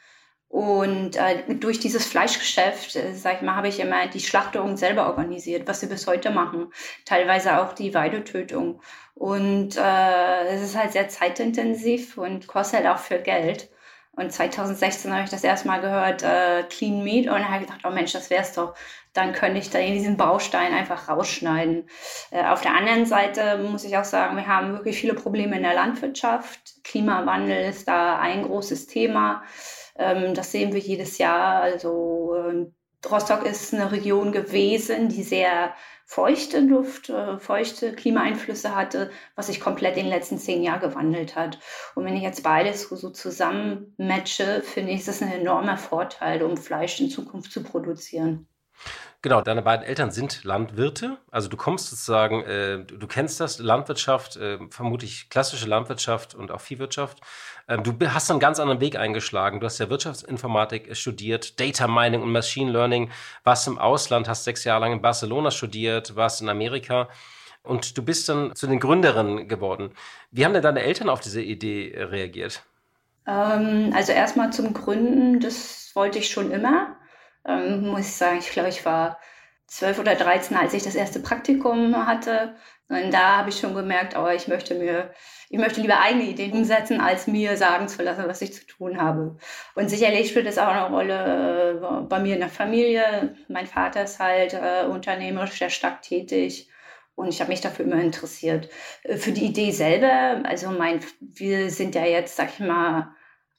und 0.53 1.15
äh, 1.15 1.55
durch 1.55 1.79
dieses 1.79 2.05
Fleischgeschäft, 2.05 2.95
äh, 2.95 3.15
sag 3.15 3.37
ich 3.37 3.41
mal, 3.41 3.55
habe 3.55 3.69
ich 3.69 3.79
immer 3.79 4.05
die 4.05 4.19
Schlachtung 4.19 4.77
selber 4.77 5.07
organisiert, 5.07 5.67
was 5.67 5.81
wir 5.81 5.89
bis 5.89 6.05
heute 6.05 6.29
machen. 6.29 6.71
Teilweise 7.05 7.59
auch 7.59 7.73
die 7.73 7.95
Weidetötung. 7.95 8.79
Und 9.15 9.75
äh, 9.77 10.45
es 10.49 10.61
ist 10.61 10.77
halt 10.77 10.91
sehr 10.91 11.09
zeitintensiv 11.09 12.19
und 12.19 12.45
kostet 12.45 12.81
halt 12.81 12.95
auch 12.95 12.99
viel 12.99 13.23
Geld. 13.23 13.71
Und 14.15 14.31
2016 14.31 15.11
habe 15.11 15.23
ich 15.23 15.31
das 15.31 15.43
erste 15.43 15.67
Mal 15.67 15.81
gehört, 15.81 16.21
äh, 16.21 16.61
Clean 16.69 17.03
Meat. 17.03 17.27
Und 17.27 17.49
habe 17.49 17.65
gedacht, 17.65 17.81
oh 17.83 17.89
Mensch, 17.89 18.11
das 18.11 18.29
wär's 18.29 18.53
doch. 18.53 18.75
Dann 19.13 19.33
könnte 19.33 19.57
ich 19.57 19.71
da 19.71 19.79
in 19.79 19.95
diesen 19.95 20.17
Baustein 20.17 20.71
einfach 20.71 21.09
rausschneiden. 21.09 21.89
Äh, 22.29 22.43
auf 22.45 22.61
der 22.61 22.75
anderen 22.75 23.07
Seite 23.07 23.57
muss 23.57 23.85
ich 23.85 23.97
auch 23.97 24.03
sagen, 24.03 24.37
wir 24.37 24.45
haben 24.45 24.73
wirklich 24.73 24.99
viele 24.99 25.15
Probleme 25.15 25.57
in 25.57 25.63
der 25.63 25.73
Landwirtschaft. 25.73 26.83
Klimawandel 26.83 27.69
ist 27.71 27.87
da 27.87 28.19
ein 28.19 28.43
großes 28.43 28.85
Thema. 28.85 29.41
Ähm, 29.95 30.33
das 30.33 30.51
sehen 30.51 30.73
wir 30.73 30.79
jedes 30.79 31.17
Jahr. 31.17 31.61
Also 31.61 32.35
äh, 32.35 32.65
Rostock 33.09 33.45
ist 33.45 33.73
eine 33.73 33.91
Region 33.91 34.31
gewesen, 34.31 35.09
die 35.09 35.23
sehr 35.23 35.73
feuchte 36.05 36.59
Luft, 36.59 37.09
äh, 37.09 37.37
feuchte 37.37 37.93
Klimaeinflüsse 37.93 38.75
hatte, 38.75 39.11
was 39.35 39.47
sich 39.47 39.59
komplett 39.59 39.97
in 39.97 40.03
den 40.03 40.13
letzten 40.13 40.37
zehn 40.37 40.63
Jahren 40.63 40.81
gewandelt 40.81 41.35
hat. 41.35 41.59
Und 41.95 42.05
wenn 42.05 42.15
ich 42.15 42.23
jetzt 42.23 42.43
beides 42.43 42.87
so, 42.87 42.95
so 42.95 43.09
zusammen 43.09 43.93
matche, 43.97 44.61
finde 44.61 44.91
ich, 44.91 44.99
ist 44.99 45.07
das 45.07 45.21
ein 45.21 45.31
enormer 45.31 45.77
Vorteil, 45.77 46.43
um 46.43 46.57
Fleisch 46.57 46.99
in 46.99 47.09
Zukunft 47.09 47.51
zu 47.51 47.63
produzieren. 47.63 48.47
Genau, 49.23 49.39
deine 49.39 49.61
beiden 49.61 49.85
Eltern 49.85 50.11
sind 50.11 50.43
Landwirte. 50.43 51.17
Also 51.31 51.47
du 51.47 51.55
kommst 51.55 51.89
sozusagen, 51.89 52.43
äh, 52.43 52.83
du, 52.83 53.07
kennst 53.07 53.39
das, 53.39 53.57
Landwirtschaft, 53.57 54.35
äh, 54.35 54.59
vermutlich 54.69 55.29
klassische 55.29 55.65
Landwirtschaft 55.65 56.35
und 56.35 56.51
auch 56.51 56.59
Viehwirtschaft. 56.59 57.21
Ähm, 57.69 57.83
du 57.83 57.93
hast 58.13 58.29
einen 58.29 58.41
ganz 58.41 58.59
anderen 58.59 58.81
Weg 58.81 58.97
eingeschlagen. 58.97 59.61
Du 59.61 59.65
hast 59.65 59.79
ja 59.79 59.89
Wirtschaftsinformatik 59.89 60.93
studiert, 60.97 61.57
Data 61.57 61.87
Mining 61.87 62.21
und 62.21 62.33
Machine 62.33 62.69
Learning, 62.69 63.11
warst 63.45 63.65
im 63.65 63.77
Ausland, 63.77 64.27
hast 64.27 64.43
sechs 64.43 64.65
Jahre 64.65 64.81
lang 64.81 64.91
in 64.91 65.01
Barcelona 65.01 65.51
studiert, 65.51 66.17
warst 66.17 66.41
in 66.41 66.49
Amerika 66.49 67.07
und 67.63 67.97
du 67.97 68.03
bist 68.03 68.27
dann 68.27 68.53
zu 68.55 68.67
den 68.67 68.81
Gründerinnen 68.81 69.47
geworden. 69.47 69.91
Wie 70.31 70.43
haben 70.43 70.51
denn 70.51 70.61
deine 70.61 70.83
Eltern 70.83 71.07
auf 71.07 71.21
diese 71.21 71.41
Idee 71.41 71.95
reagiert? 71.97 72.61
Ähm, 73.25 73.93
also 73.95 74.11
erstmal 74.11 74.51
zum 74.51 74.73
Gründen, 74.73 75.39
das 75.39 75.91
wollte 75.93 76.19
ich 76.19 76.29
schon 76.29 76.51
immer 76.51 76.97
ähm, 77.47 77.87
muss 77.87 78.01
ich 78.01 78.15
sagen. 78.15 78.39
Ich 78.39 78.51
glaube, 78.51 78.69
ich 78.69 78.85
war 78.85 79.19
zwölf 79.67 79.99
oder 79.99 80.15
dreizehn, 80.15 80.57
als 80.57 80.73
ich 80.73 80.83
das 80.83 80.95
erste 80.95 81.19
Praktikum 81.19 82.05
hatte. 82.05 82.55
Und 82.89 83.11
da 83.11 83.37
habe 83.37 83.49
ich 83.49 83.59
schon 83.59 83.73
gemerkt, 83.73 84.15
oh, 84.17 84.27
ich 84.27 84.47
möchte 84.47 84.75
mir, 84.75 85.11
ich 85.49 85.57
möchte 85.57 85.81
lieber 85.81 85.99
eigene 86.01 86.25
Ideen 86.25 86.51
umsetzen, 86.53 87.01
als 87.01 87.27
mir 87.27 87.57
sagen 87.57 87.87
zu 87.87 88.03
lassen, 88.03 88.27
was 88.27 88.41
ich 88.41 88.53
zu 88.53 88.67
tun 88.67 89.01
habe. 89.01 89.37
Und 89.73 89.89
sicherlich 89.89 90.29
spielt 90.29 90.47
es 90.47 90.57
auch 90.57 90.67
eine 90.67 90.89
Rolle 90.89 91.79
äh, 91.81 92.05
bei 92.05 92.19
mir 92.19 92.35
in 92.35 92.41
der 92.41 92.49
Familie. 92.49 93.35
Mein 93.47 93.65
Vater 93.65 94.03
ist 94.03 94.19
halt 94.19 94.53
äh, 94.53 94.85
unternehmerisch 94.85 95.57
sehr 95.57 95.69
stark 95.69 96.01
tätig. 96.01 96.69
Und 97.15 97.29
ich 97.29 97.39
habe 97.41 97.51
mich 97.51 97.61
dafür 97.61 97.85
immer 97.85 98.01
interessiert. 98.01 98.69
Äh, 99.03 99.17
für 99.17 99.31
die 99.31 99.45
Idee 99.45 99.71
selber, 99.71 100.47
also 100.47 100.69
mein, 100.69 100.99
wir 101.19 101.71
sind 101.71 101.95
ja 101.95 102.05
jetzt, 102.05 102.35
sag 102.35 102.49
ich 102.49 102.59
mal, 102.59 103.15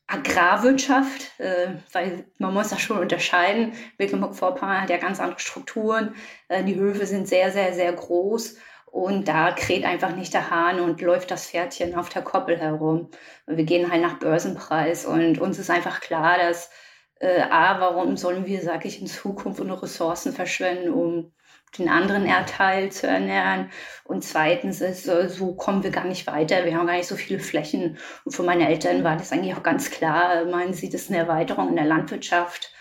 Agrarwirtschaft, 0.07 1.39
äh, 1.39 1.69
weil 1.93 2.27
man 2.39 2.53
muss 2.53 2.69
das 2.69 2.81
schon 2.81 2.99
unterscheiden. 2.99 3.73
Mecklenburg-Vorpommern 3.99 4.83
hat 4.83 4.91
ja 4.91 4.99
ganz 4.99 5.21
andere 5.21 5.41
Strukturen. 5.41 6.15
Äh, 6.49 6.65
die 6.65 6.77
Höfe 6.77 7.07
sind 7.07 7.27
sehr, 7.27 7.51
sehr, 7.53 7.73
sehr 7.73 7.93
groß. 7.93 8.57
Und 8.87 9.27
da 9.27 9.51
kräht 9.51 9.85
einfach 9.85 10.15
nicht 10.15 10.35
der 10.35 10.51
Hahn 10.51 10.79
und 10.79 11.01
läuft 11.01 11.31
das 11.31 11.47
Pferdchen 11.47 11.97
auf 11.97 12.11
der 12.11 12.23
Koppel 12.23 12.59
herum. 12.59 13.11
Wir 13.47 13.65
gehen 13.65 13.91
halt 13.91 14.03
nach 14.03 14.21
Börsenpreis 14.21 15.05
und 15.05 15.41
uns 15.41 15.59
ist 15.59 15.71
einfach 15.71 16.01
klar, 16.01 16.39
dass 16.39 16.71
äh, 17.19 17.41
A, 17.43 17.81
warum 17.81 18.17
sollen 18.17 18.47
wir, 18.47 18.63
sage 18.63 18.87
ich, 18.87 19.01
in 19.01 19.09
Zukunft 19.09 19.59
unsere 19.59 19.83
Ressourcen 19.83 20.33
verschwenden, 20.33 20.93
um 20.93 21.33
den 21.79 21.89
anderen 21.89 22.27
Erdteil 22.27 22.91
zu 22.93 23.07
ernähren. 23.07 23.71
Und 24.05 24.23
zweitens 24.25 24.81
ist, 24.81 25.07
äh, 25.09 25.29
so 25.29 25.55
kommen 25.55 25.83
wir 25.83 25.91
gar 25.91 26.05
nicht 26.05 26.27
weiter. 26.27 26.65
Wir 26.65 26.77
haben 26.77 26.87
gar 26.87 26.97
nicht 26.97 27.09
so 27.09 27.17
viele 27.17 27.41
Flächen. 27.41 27.99
Und 28.25 28.33
für 28.33 28.43
meine 28.43 28.69
Eltern 28.69 29.05
war 29.05 29.17
das 29.17 29.33
eigentlich 29.33 29.55
auch 29.55 29.63
ganz 29.63 29.91
klar. 29.91 30.45
Meinen 30.45 30.75
sie, 30.75 30.91
das 30.91 31.03
ist 31.03 31.11
eine 31.11 31.19
Erweiterung 31.19 31.69
in 31.69 31.77
der 31.77 31.87
Landwirtschaft, 31.87 32.73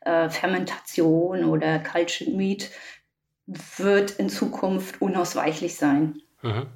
äh, 0.00 0.28
Fermentation 0.28 1.44
oder 1.44 1.78
Cultured 1.78 2.34
Meat 2.34 2.70
wird 3.76 4.12
in 4.12 4.28
Zukunft 4.28 5.00
unausweichlich 5.00 5.76
sein. 5.76 6.20
Mhm. 6.42 6.66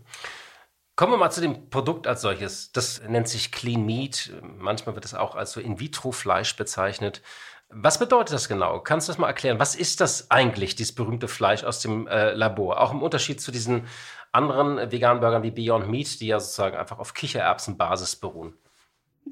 Kommen 0.96 1.12
wir 1.12 1.18
mal 1.18 1.30
zu 1.30 1.42
dem 1.42 1.68
Produkt 1.68 2.06
als 2.06 2.22
solches. 2.22 2.72
Das 2.72 3.02
nennt 3.06 3.28
sich 3.28 3.52
Clean 3.52 3.84
Meat. 3.84 4.32
Manchmal 4.42 4.94
wird 4.94 5.04
es 5.04 5.12
auch 5.12 5.34
als 5.34 5.52
so 5.52 5.60
In-vitro-Fleisch 5.60 6.56
bezeichnet. 6.56 7.20
Was 7.68 7.98
bedeutet 7.98 8.32
das 8.32 8.48
genau? 8.48 8.80
Kannst 8.80 9.08
du 9.08 9.12
das 9.12 9.18
mal 9.18 9.26
erklären? 9.26 9.58
Was 9.58 9.74
ist 9.74 10.00
das 10.00 10.30
eigentlich, 10.30 10.76
dieses 10.76 10.94
berühmte 10.94 11.28
Fleisch 11.28 11.64
aus 11.64 11.80
dem 11.80 12.06
äh, 12.06 12.32
Labor? 12.32 12.80
Auch 12.80 12.92
im 12.92 13.02
Unterschied 13.02 13.40
zu 13.40 13.50
diesen 13.50 13.86
anderen 14.32 14.92
veganen 14.92 15.20
Burgern 15.20 15.42
wie 15.42 15.50
Beyond 15.50 15.88
Meat, 15.88 16.20
die 16.20 16.28
ja 16.28 16.38
sozusagen 16.38 16.76
einfach 16.76 16.98
auf 16.98 17.14
Kichererbsenbasis 17.14 18.16
beruhen. 18.16 18.54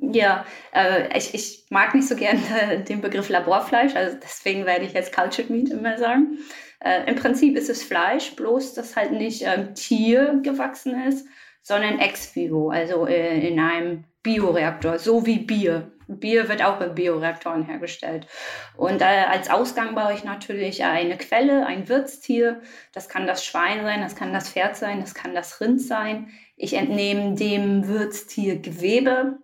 Ja, 0.00 0.44
äh, 0.72 1.16
ich, 1.16 1.34
ich 1.34 1.66
mag 1.70 1.94
nicht 1.94 2.08
so 2.08 2.16
gerne 2.16 2.84
den 2.88 3.00
Begriff 3.00 3.28
Laborfleisch, 3.28 3.94
also 3.94 4.16
deswegen 4.20 4.66
werde 4.66 4.84
ich 4.84 4.92
jetzt 4.92 5.14
Cultured 5.14 5.50
Meat 5.50 5.70
immer 5.70 5.98
sagen. 5.98 6.38
Äh, 6.80 7.08
Im 7.08 7.16
Prinzip 7.16 7.56
ist 7.56 7.70
es 7.70 7.82
Fleisch, 7.82 8.34
bloß 8.34 8.74
dass 8.74 8.96
halt 8.96 9.12
nicht 9.12 9.42
ähm, 9.42 9.74
Tier 9.74 10.40
gewachsen 10.42 11.00
ist, 11.04 11.26
sondern 11.62 11.98
ex 11.98 12.34
vivo, 12.34 12.70
also 12.70 13.06
äh, 13.06 13.46
in 13.48 13.60
einem 13.60 14.04
Bioreaktor, 14.24 14.98
so 14.98 15.24
wie 15.26 15.38
Bier. 15.38 15.92
Bier 16.08 16.48
wird 16.48 16.64
auch 16.64 16.80
in 16.80 16.96
Bioreaktoren 16.96 17.62
hergestellt. 17.62 18.26
Und 18.76 19.00
äh, 19.00 19.04
als 19.04 19.48
Ausgang 19.48 19.94
baue 19.94 20.14
ich 20.14 20.24
natürlich 20.24 20.82
eine 20.82 21.16
Quelle, 21.16 21.64
ein 21.66 21.88
Wirtstier. 21.88 22.60
Das 22.92 23.08
kann 23.08 23.28
das 23.28 23.44
Schwein 23.44 23.84
sein, 23.84 24.00
das 24.00 24.16
kann 24.16 24.32
das 24.32 24.50
Pferd 24.50 24.76
sein, 24.76 25.00
das 25.00 25.14
kann 25.14 25.34
das 25.34 25.60
Rind 25.60 25.80
sein. 25.80 26.30
Ich 26.56 26.74
entnehme 26.74 27.36
dem 27.36 27.86
Wirtstier 27.86 28.58
Gewebe, 28.58 29.38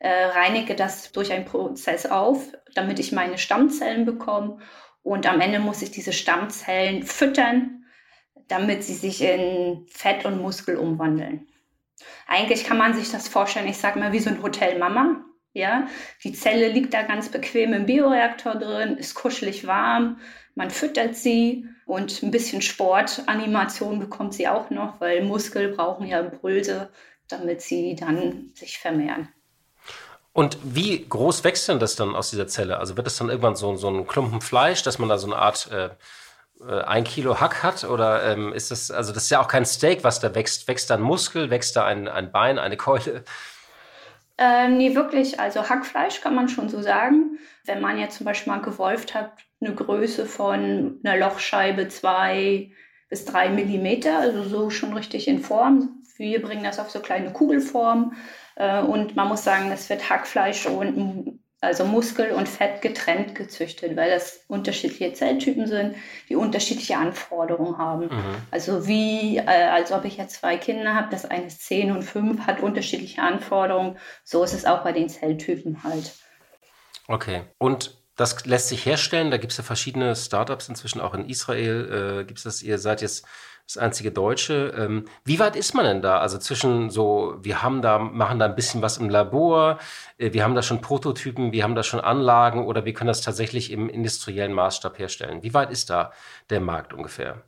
äh, 0.00 0.24
reinige 0.24 0.74
das 0.74 1.12
durch 1.12 1.32
einen 1.32 1.44
Prozess 1.44 2.04
auf, 2.04 2.48
damit 2.74 2.98
ich 2.98 3.12
meine 3.12 3.38
Stammzellen 3.38 4.04
bekomme 4.04 4.58
und 5.04 5.26
am 5.26 5.40
Ende 5.40 5.58
muss 5.58 5.82
ich 5.82 5.90
diese 5.90 6.14
Stammzellen 6.14 7.02
füttern, 7.02 7.84
damit 8.48 8.82
sie 8.82 8.94
sich 8.94 9.20
in 9.20 9.86
Fett 9.86 10.24
und 10.24 10.40
Muskel 10.40 10.76
umwandeln. 10.76 11.46
Eigentlich 12.26 12.64
kann 12.64 12.78
man 12.78 12.94
sich 12.94 13.10
das 13.10 13.28
vorstellen, 13.28 13.68
ich 13.68 13.78
sage 13.78 13.98
mal, 13.98 14.12
wie 14.12 14.20
so 14.20 14.30
ein 14.30 14.42
Hotel 14.42 14.78
Mama. 14.78 15.24
Ja, 15.52 15.86
die 16.24 16.32
Zelle 16.32 16.68
liegt 16.68 16.92
da 16.94 17.02
ganz 17.02 17.28
bequem 17.28 17.74
im 17.74 17.86
Bioreaktor 17.86 18.56
drin, 18.56 18.96
ist 18.96 19.14
kuschelig 19.14 19.68
warm, 19.68 20.18
man 20.56 20.70
füttert 20.70 21.14
sie 21.14 21.66
und 21.86 22.22
ein 22.22 22.32
bisschen 22.32 22.60
Sportanimation 22.60 24.00
bekommt 24.00 24.34
sie 24.34 24.48
auch 24.48 24.70
noch, 24.70 25.00
weil 25.00 25.22
Muskel 25.22 25.68
brauchen 25.68 26.06
ja 26.06 26.20
Impulse, 26.20 26.90
damit 27.28 27.62
sie 27.62 27.94
dann 27.94 28.50
sich 28.54 28.78
vermehren. 28.78 29.28
Und 30.32 30.58
wie 30.64 31.06
groß 31.08 31.44
wächst 31.44 31.68
denn 31.68 31.78
das 31.78 31.94
dann 31.94 32.16
aus 32.16 32.30
dieser 32.30 32.48
Zelle? 32.48 32.78
Also 32.78 32.96
wird 32.96 33.06
das 33.06 33.16
dann 33.16 33.28
irgendwann 33.28 33.54
so, 33.54 33.76
so 33.76 33.88
ein 33.88 34.06
Klumpen 34.06 34.40
Fleisch, 34.40 34.82
dass 34.82 34.98
man 34.98 35.08
da 35.08 35.18
so 35.18 35.28
eine 35.28 35.36
Art 35.36 35.70
äh, 35.70 35.90
ein 36.60 37.04
Kilo 37.04 37.40
Hack 37.40 37.62
hat? 37.62 37.84
Oder 37.84 38.24
ähm, 38.24 38.52
ist 38.52 38.70
das, 38.70 38.90
also 38.90 39.12
das 39.12 39.24
ist 39.24 39.30
ja 39.30 39.40
auch 39.40 39.48
kein 39.48 39.64
Steak, 39.64 40.04
was 40.04 40.20
da 40.20 40.34
wächst. 40.34 40.68
Wächst 40.68 40.90
da 40.90 40.94
ein 40.94 41.02
Muskel, 41.02 41.50
wächst 41.50 41.76
da 41.76 41.84
ein, 41.84 42.08
ein 42.08 42.32
Bein, 42.32 42.58
eine 42.58 42.76
Keule? 42.76 43.24
Ähm, 44.38 44.78
nee, 44.78 44.94
wirklich. 44.94 45.38
Also 45.38 45.68
Hackfleisch 45.68 46.20
kann 46.20 46.34
man 46.34 46.48
schon 46.48 46.68
so 46.68 46.82
sagen. 46.82 47.38
Wenn 47.64 47.80
man 47.80 47.98
jetzt 47.98 48.16
zum 48.18 48.26
Beispiel 48.26 48.52
mal 48.52 48.62
gewolft 48.62 49.14
hat, 49.14 49.32
eine 49.60 49.74
Größe 49.74 50.26
von 50.26 51.00
einer 51.02 51.16
Lochscheibe 51.16 51.88
zwei 51.88 52.70
bis 53.08 53.24
drei 53.24 53.48
Millimeter, 53.48 54.18
also 54.18 54.42
so 54.42 54.70
schon 54.70 54.92
richtig 54.92 55.28
in 55.28 55.40
Form. 55.40 56.02
Wir 56.16 56.42
bringen 56.42 56.64
das 56.64 56.78
auf 56.78 56.90
so 56.90 57.00
kleine 57.00 57.32
Kugelform. 57.32 58.14
Äh, 58.56 58.80
und 58.80 59.16
man 59.16 59.28
muss 59.28 59.44
sagen, 59.44 59.70
es 59.70 59.88
wird 59.88 60.08
Hackfleisch 60.08 60.66
und 60.66 61.40
also 61.64 61.84
Muskel 61.84 62.32
und 62.32 62.48
Fett 62.48 62.82
getrennt 62.82 63.34
gezüchtet, 63.34 63.96
weil 63.96 64.10
das 64.10 64.40
unterschiedliche 64.48 65.12
Zelltypen 65.12 65.66
sind, 65.66 65.96
die 66.28 66.36
unterschiedliche 66.36 66.96
Anforderungen 66.96 67.78
haben. 67.78 68.06
Mhm. 68.06 68.36
Also 68.50 68.86
wie, 68.86 69.38
äh, 69.38 69.42
als 69.42 69.92
ob 69.92 70.04
ich 70.04 70.16
jetzt 70.16 70.36
zwei 70.36 70.56
Kinder 70.56 70.94
habe, 70.94 71.08
das 71.10 71.24
eine 71.24 71.46
ist 71.46 71.62
10 71.66 71.92
und 71.92 72.02
5, 72.02 72.46
hat 72.46 72.60
unterschiedliche 72.60 73.22
Anforderungen. 73.22 73.98
So 74.24 74.42
ist 74.44 74.54
es 74.54 74.64
auch 74.64 74.84
bei 74.84 74.92
den 74.92 75.08
Zelltypen 75.08 75.82
halt. 75.82 76.12
Okay. 77.08 77.42
Und 77.58 77.96
das 78.16 78.46
lässt 78.46 78.68
sich 78.68 78.86
herstellen. 78.86 79.30
Da 79.30 79.38
gibt 79.38 79.52
es 79.52 79.58
ja 79.58 79.64
verschiedene 79.64 80.14
Startups 80.14 80.68
inzwischen 80.68 81.00
auch 81.00 81.14
in 81.14 81.28
Israel. 81.28 82.20
Äh, 82.20 82.24
gibt 82.24 82.38
es 82.38 82.44
das? 82.44 82.62
Ihr 82.62 82.78
seid 82.78 83.02
jetzt 83.02 83.26
das 83.66 83.78
einzige 83.78 84.12
Deutsche. 84.12 84.74
Ähm, 84.76 85.06
wie 85.24 85.38
weit 85.38 85.56
ist 85.56 85.74
man 85.74 85.84
denn 85.84 86.02
da? 86.02 86.18
Also 86.18 86.38
zwischen 86.38 86.90
so, 86.90 87.36
wir 87.40 87.62
haben 87.62 87.82
da, 87.82 87.98
machen 87.98 88.38
da 88.38 88.44
ein 88.46 88.54
bisschen 88.54 88.82
was 88.82 88.98
im 88.98 89.08
Labor, 89.08 89.78
äh, 90.18 90.32
wir 90.32 90.44
haben 90.44 90.54
da 90.54 90.62
schon 90.62 90.80
Prototypen, 90.80 91.52
wir 91.52 91.64
haben 91.64 91.74
da 91.74 91.82
schon 91.82 92.00
Anlagen 92.00 92.66
oder 92.66 92.84
wir 92.84 92.92
können 92.92 93.08
das 93.08 93.22
tatsächlich 93.22 93.70
im 93.72 93.88
industriellen 93.88 94.52
Maßstab 94.52 94.98
herstellen. 94.98 95.42
Wie 95.42 95.54
weit 95.54 95.70
ist 95.70 95.90
da 95.90 96.12
der 96.50 96.60
Markt 96.60 96.92
ungefähr? 96.92 97.42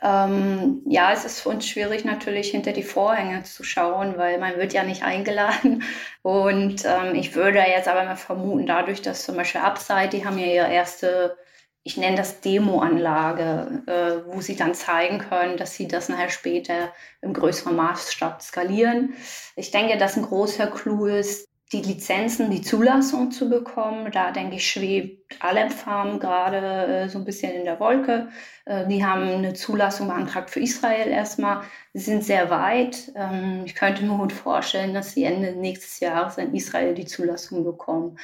Ähm, 0.00 0.82
ja, 0.86 1.12
es 1.12 1.24
ist 1.24 1.40
für 1.40 1.48
uns 1.48 1.66
schwierig 1.66 2.04
natürlich 2.04 2.50
hinter 2.50 2.72
die 2.72 2.84
Vorhänge 2.84 3.42
zu 3.42 3.64
schauen, 3.64 4.16
weil 4.16 4.38
man 4.38 4.56
wird 4.56 4.72
ja 4.72 4.84
nicht 4.84 5.02
eingeladen. 5.02 5.82
Und 6.22 6.84
ähm, 6.84 7.14
ich 7.14 7.34
würde 7.34 7.58
jetzt 7.60 7.88
aber 7.88 8.04
mal 8.04 8.16
vermuten, 8.16 8.66
dadurch, 8.66 9.02
dass 9.02 9.24
zum 9.24 9.36
Beispiel 9.36 9.60
Upside, 9.60 10.10
die 10.10 10.24
haben 10.24 10.38
ja 10.38 10.46
ihre 10.46 10.72
erste 10.72 11.36
ich 11.88 11.96
nenne 11.96 12.18
das 12.18 12.42
Demo-Anlage, 12.42 13.82
äh, 13.86 14.30
wo 14.30 14.42
sie 14.42 14.56
dann 14.56 14.74
zeigen 14.74 15.20
können, 15.20 15.56
dass 15.56 15.74
sie 15.74 15.88
das 15.88 16.10
nachher 16.10 16.28
später 16.28 16.92
im 17.22 17.32
größeren 17.32 17.74
Maßstab 17.74 18.42
skalieren. 18.42 19.14
Ich 19.56 19.70
denke, 19.70 19.96
dass 19.96 20.18
ein 20.18 20.24
großer 20.24 20.66
Clou 20.66 21.06
ist, 21.06 21.48
die 21.72 21.80
Lizenzen, 21.80 22.50
die 22.50 22.60
Zulassung 22.60 23.30
zu 23.30 23.48
bekommen. 23.48 24.10
Da 24.12 24.32
denke 24.32 24.56
ich, 24.56 24.70
schwebt 24.70 25.36
Alep 25.40 25.72
Farm 25.72 26.20
gerade 26.20 26.58
äh, 26.58 27.08
so 27.08 27.18
ein 27.18 27.24
bisschen 27.24 27.52
in 27.52 27.64
der 27.64 27.80
Wolke. 27.80 28.28
Äh, 28.66 28.86
die 28.86 29.02
haben 29.02 29.22
eine 29.22 29.54
Zulassung 29.54 30.08
beantragt 30.08 30.50
für 30.50 30.60
Israel 30.60 31.08
erstmal. 31.08 31.62
Sie 31.94 32.04
sind 32.04 32.22
sehr 32.22 32.50
weit. 32.50 33.12
Ähm, 33.14 33.62
ich 33.64 33.74
könnte 33.74 34.04
mir 34.04 34.18
gut 34.18 34.32
vorstellen, 34.32 34.92
dass 34.92 35.12
sie 35.12 35.24
Ende 35.24 35.52
nächstes 35.52 36.00
Jahres 36.00 36.36
in 36.36 36.54
Israel 36.54 36.94
die 36.94 37.06
Zulassung 37.06 37.64
bekommen. 37.64 38.18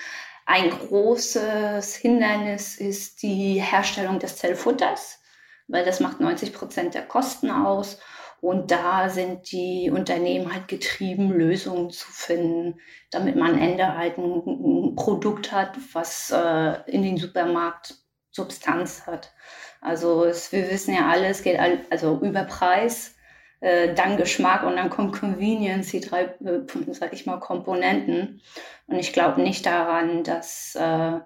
Ein 0.47 0.71
großes 0.71 1.95
Hindernis 1.97 2.77
ist 2.77 3.23
die 3.23 3.61
Herstellung 3.61 4.19
des 4.19 4.37
Zellfutters, 4.37 5.21
weil 5.69 5.85
das 5.85 6.01
macht 6.01 6.21
90 6.21 6.53
Prozent 6.53 6.95
der 6.95 7.07
Kosten 7.07 7.51
aus. 7.51 7.99
Und 8.41 8.71
da 8.71 9.09
sind 9.09 9.51
die 9.53 9.91
Unternehmen 9.91 10.53
halt 10.53 10.69
getrieben, 10.69 11.33
Lösungen 11.33 11.91
zu 11.91 12.07
finden, 12.11 12.79
damit 13.11 13.37
man 13.37 13.55
am 13.55 13.59
Ende 13.59 13.97
halt 13.97 14.19
ein, 14.19 14.43
ein 14.47 14.97
Produkt 14.97 15.51
hat, 15.51 15.79
was 15.95 16.31
äh, 16.31 16.91
in 16.91 17.03
den 17.03 17.17
Supermarkt 17.17 17.95
Substanz 18.31 19.07
hat. 19.07 19.33
Also 19.81 20.25
es, 20.25 20.53
wir 20.53 20.71
wissen 20.71 20.95
ja 20.95 21.09
alle, 21.09 21.29
es 21.29 21.43
geht 21.43 21.59
all, 21.59 21.87
also 21.89 22.19
über 22.21 22.45
Preis 22.45 23.14
äh, 23.61 23.95
dann 23.95 24.17
Geschmack 24.17 24.63
und 24.65 24.77
dann 24.77 24.91
kommt 24.91 25.19
Convenience, 25.19 25.91
die 25.91 26.01
drei, 26.01 26.25
äh, 26.45 26.63
sag 26.93 27.13
ich 27.13 27.27
mal, 27.27 27.39
Komponenten. 27.41 28.43
Und 28.87 28.99
ich 28.99 29.13
glaube 29.13 29.43
nicht 29.43 29.67
daran, 29.67 30.25
dass 30.25 30.75
äh, 30.75 31.19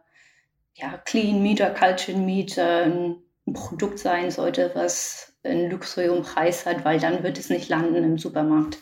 ja, 0.74 0.98
Clean 1.04 1.42
Meat 1.42 1.60
oder 1.60 1.70
Cultured 1.70 2.18
Meat 2.18 2.56
äh, 2.56 2.84
ein 2.84 3.22
Produkt 3.52 3.98
sein 3.98 4.30
sollte, 4.30 4.70
was 4.74 5.34
einen 5.42 5.70
luxuriösen 5.70 6.22
Preis 6.22 6.66
hat, 6.66 6.84
weil 6.84 7.00
dann 7.00 7.22
wird 7.22 7.38
es 7.38 7.50
nicht 7.50 7.68
landen 7.68 7.96
im 7.96 8.18
Supermarkt. 8.18 8.78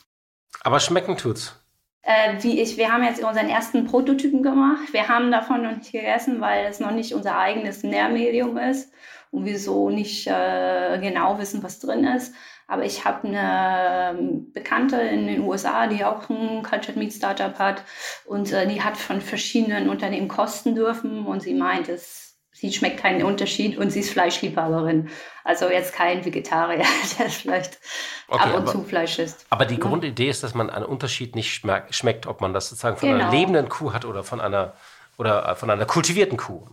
Aber 0.62 0.80
schmecken 0.80 1.16
tut's. 1.16 1.62
Äh, 2.02 2.42
wie 2.42 2.61
ich, 2.61 2.76
wir 2.76 2.92
haben 2.92 3.02
jetzt 3.02 3.22
unseren 3.22 3.48
ersten 3.48 3.87
Prototypen 3.87 4.42
gemacht. 4.42 4.92
Wir 4.92 5.09
haben 5.09 5.32
davon 5.32 5.62
noch 5.62 5.76
nicht 5.76 5.90
gegessen, 5.90 6.40
weil 6.40 6.66
es 6.66 6.78
noch 6.78 6.92
nicht 6.92 7.14
unser 7.14 7.37
eigenes 7.37 7.82
Nährmedium 7.82 8.56
ist 8.59 8.92
und 9.32 9.44
wir 9.44 9.59
so 9.59 9.90
nicht 9.90 10.26
äh, 10.28 10.98
genau 11.00 11.38
wissen, 11.38 11.62
was 11.64 11.80
drin 11.80 12.04
ist. 12.04 12.32
Aber 12.68 12.85
ich 12.85 13.05
habe 13.05 13.29
eine 13.29 14.18
ähm, 14.18 14.52
Bekannte 14.52 14.96
in 14.96 15.26
den 15.26 15.42
USA, 15.42 15.87
die 15.87 16.05
auch 16.05 16.29
ein 16.29 16.62
Cultured 16.62 16.96
Meat 16.96 17.12
Startup 17.12 17.57
hat 17.59 17.83
und 18.24 18.52
äh, 18.52 18.66
die 18.66 18.83
hat 18.83 18.96
von 18.96 19.20
verschiedenen 19.20 19.88
Unternehmen 19.88 20.26
kosten 20.26 20.74
dürfen 20.74 21.26
und 21.26 21.42
sie 21.42 21.55
meint, 21.55 21.88
es, 21.88 22.37
sie 22.50 22.72
schmeckt 22.72 22.98
keinen 22.98 23.22
Unterschied 23.22 23.79
und 23.79 23.90
sie 23.90 24.00
ist 24.00 24.11
Fleischliebhaberin. 24.11 25.11
Also 25.44 25.68
jetzt 25.70 25.94
kein 25.94 26.24
Vegetarier, 26.24 26.85
der 27.18 27.31
vielleicht 27.31 27.79
okay, 28.26 28.42
ab 28.42 28.55
und 28.55 28.62
aber, 28.62 28.72
zu 28.72 28.83
Fleisch 28.83 29.20
isst. 29.20 29.46
Aber 29.48 29.64
die 29.64 29.74
ja. 29.74 29.81
Grundidee 29.81 30.29
ist, 30.29 30.42
dass 30.42 30.55
man 30.55 30.68
einen 30.68 30.87
Unterschied 30.87 31.37
nicht 31.37 31.62
schmeckt, 31.90 32.26
ob 32.26 32.40
man 32.40 32.52
das 32.52 32.68
sozusagen 32.68 32.96
von 32.96 33.11
genau. 33.11 33.22
einer 33.22 33.31
lebenden 33.31 33.68
Kuh 33.68 33.92
hat 33.92 34.05
oder 34.05 34.24
von 34.24 34.40
einer 34.40 34.74
oder 35.18 35.57
von 35.57 35.70
einer 35.70 35.87
kultivierten 35.87 36.37
Kuh. 36.37 36.66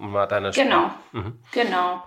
genau, 0.56 0.92
mhm. 1.12 1.40
genau. 1.52 2.04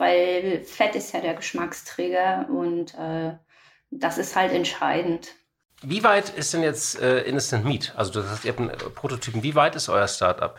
Weil 0.00 0.64
Fett 0.64 0.96
ist 0.96 1.12
ja 1.12 1.20
der 1.20 1.34
Geschmacksträger 1.34 2.48
und 2.48 2.94
äh, 2.94 3.34
das 3.90 4.16
ist 4.16 4.34
halt 4.34 4.52
entscheidend. 4.52 5.28
Wie 5.82 6.02
weit 6.02 6.30
ist 6.30 6.54
denn 6.54 6.62
jetzt 6.62 7.00
äh, 7.00 7.20
Innocent 7.20 7.66
Meat? 7.66 7.92
Also 7.96 8.12
du 8.12 8.28
hast, 8.28 8.46
ihr 8.46 8.52
habt 8.52 8.60
einen 8.60 8.94
Prototypen. 8.94 9.42
Wie 9.42 9.54
weit 9.54 9.76
ist 9.76 9.90
euer 9.90 10.08
Startup? 10.08 10.58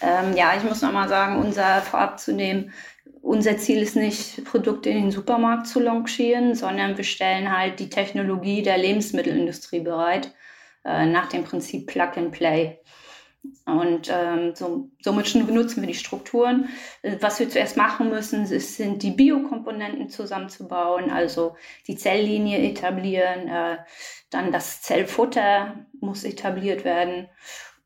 Ähm, 0.00 0.34
ja, 0.34 0.54
ich 0.56 0.62
muss 0.62 0.80
nochmal 0.80 1.08
sagen, 1.08 1.36
unser 1.36 1.82
vorab 1.82 2.18
zu 2.18 2.32
nehmen, 2.32 2.72
unser 3.20 3.58
Ziel 3.58 3.82
ist 3.82 3.94
nicht, 3.96 4.44
Produkte 4.44 4.88
in 4.88 5.02
den 5.02 5.10
Supermarkt 5.10 5.66
zu 5.66 5.78
launchieren, 5.78 6.54
sondern 6.54 6.96
wir 6.96 7.04
stellen 7.04 7.54
halt 7.54 7.78
die 7.78 7.90
Technologie 7.90 8.62
der 8.62 8.78
Lebensmittelindustrie 8.78 9.80
bereit, 9.80 10.32
äh, 10.84 11.04
nach 11.04 11.28
dem 11.28 11.44
Prinzip 11.44 11.88
Plug 11.88 12.12
and 12.16 12.32
Play. 12.32 12.78
Und 13.64 14.10
ähm, 14.12 14.54
so, 14.54 14.90
somit 15.00 15.32
benutzen 15.32 15.82
wir 15.82 15.88
die 15.88 15.94
Strukturen. 15.94 16.68
Äh, 17.02 17.16
was 17.20 17.40
wir 17.40 17.48
zuerst 17.48 17.76
machen 17.76 18.10
müssen, 18.10 18.44
ist, 18.44 18.76
sind 18.76 19.02
die 19.02 19.10
Biokomponenten 19.10 20.08
zusammenzubauen, 20.08 21.10
also 21.10 21.56
die 21.86 21.96
Zelllinie 21.96 22.58
etablieren, 22.58 23.48
äh, 23.48 23.78
dann 24.30 24.52
das 24.52 24.82
Zellfutter 24.82 25.86
muss 26.00 26.24
etabliert 26.24 26.84
werden 26.84 27.28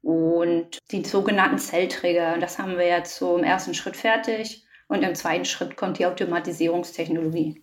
und 0.02 0.78
die 0.90 1.04
sogenannten 1.04 1.58
Zellträger. 1.58 2.38
Das 2.38 2.58
haben 2.58 2.78
wir 2.78 2.86
jetzt 2.86 3.16
so 3.16 3.36
im 3.36 3.44
ersten 3.44 3.74
Schritt 3.74 3.96
fertig 3.96 4.64
und 4.88 5.02
im 5.02 5.14
zweiten 5.14 5.44
Schritt 5.44 5.76
kommt 5.76 5.98
die 5.98 6.06
Automatisierungstechnologie. 6.06 7.62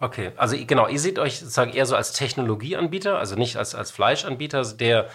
Okay, 0.00 0.32
also 0.36 0.56
genau, 0.66 0.88
ihr 0.88 0.98
seht 0.98 1.20
euch 1.20 1.38
sozusagen 1.38 1.72
eher 1.72 1.86
so 1.86 1.94
als 1.94 2.12
Technologieanbieter, 2.12 3.18
also 3.18 3.36
nicht 3.36 3.56
als, 3.56 3.76
als 3.76 3.92
Fleischanbieter, 3.92 4.64
der 4.74 5.08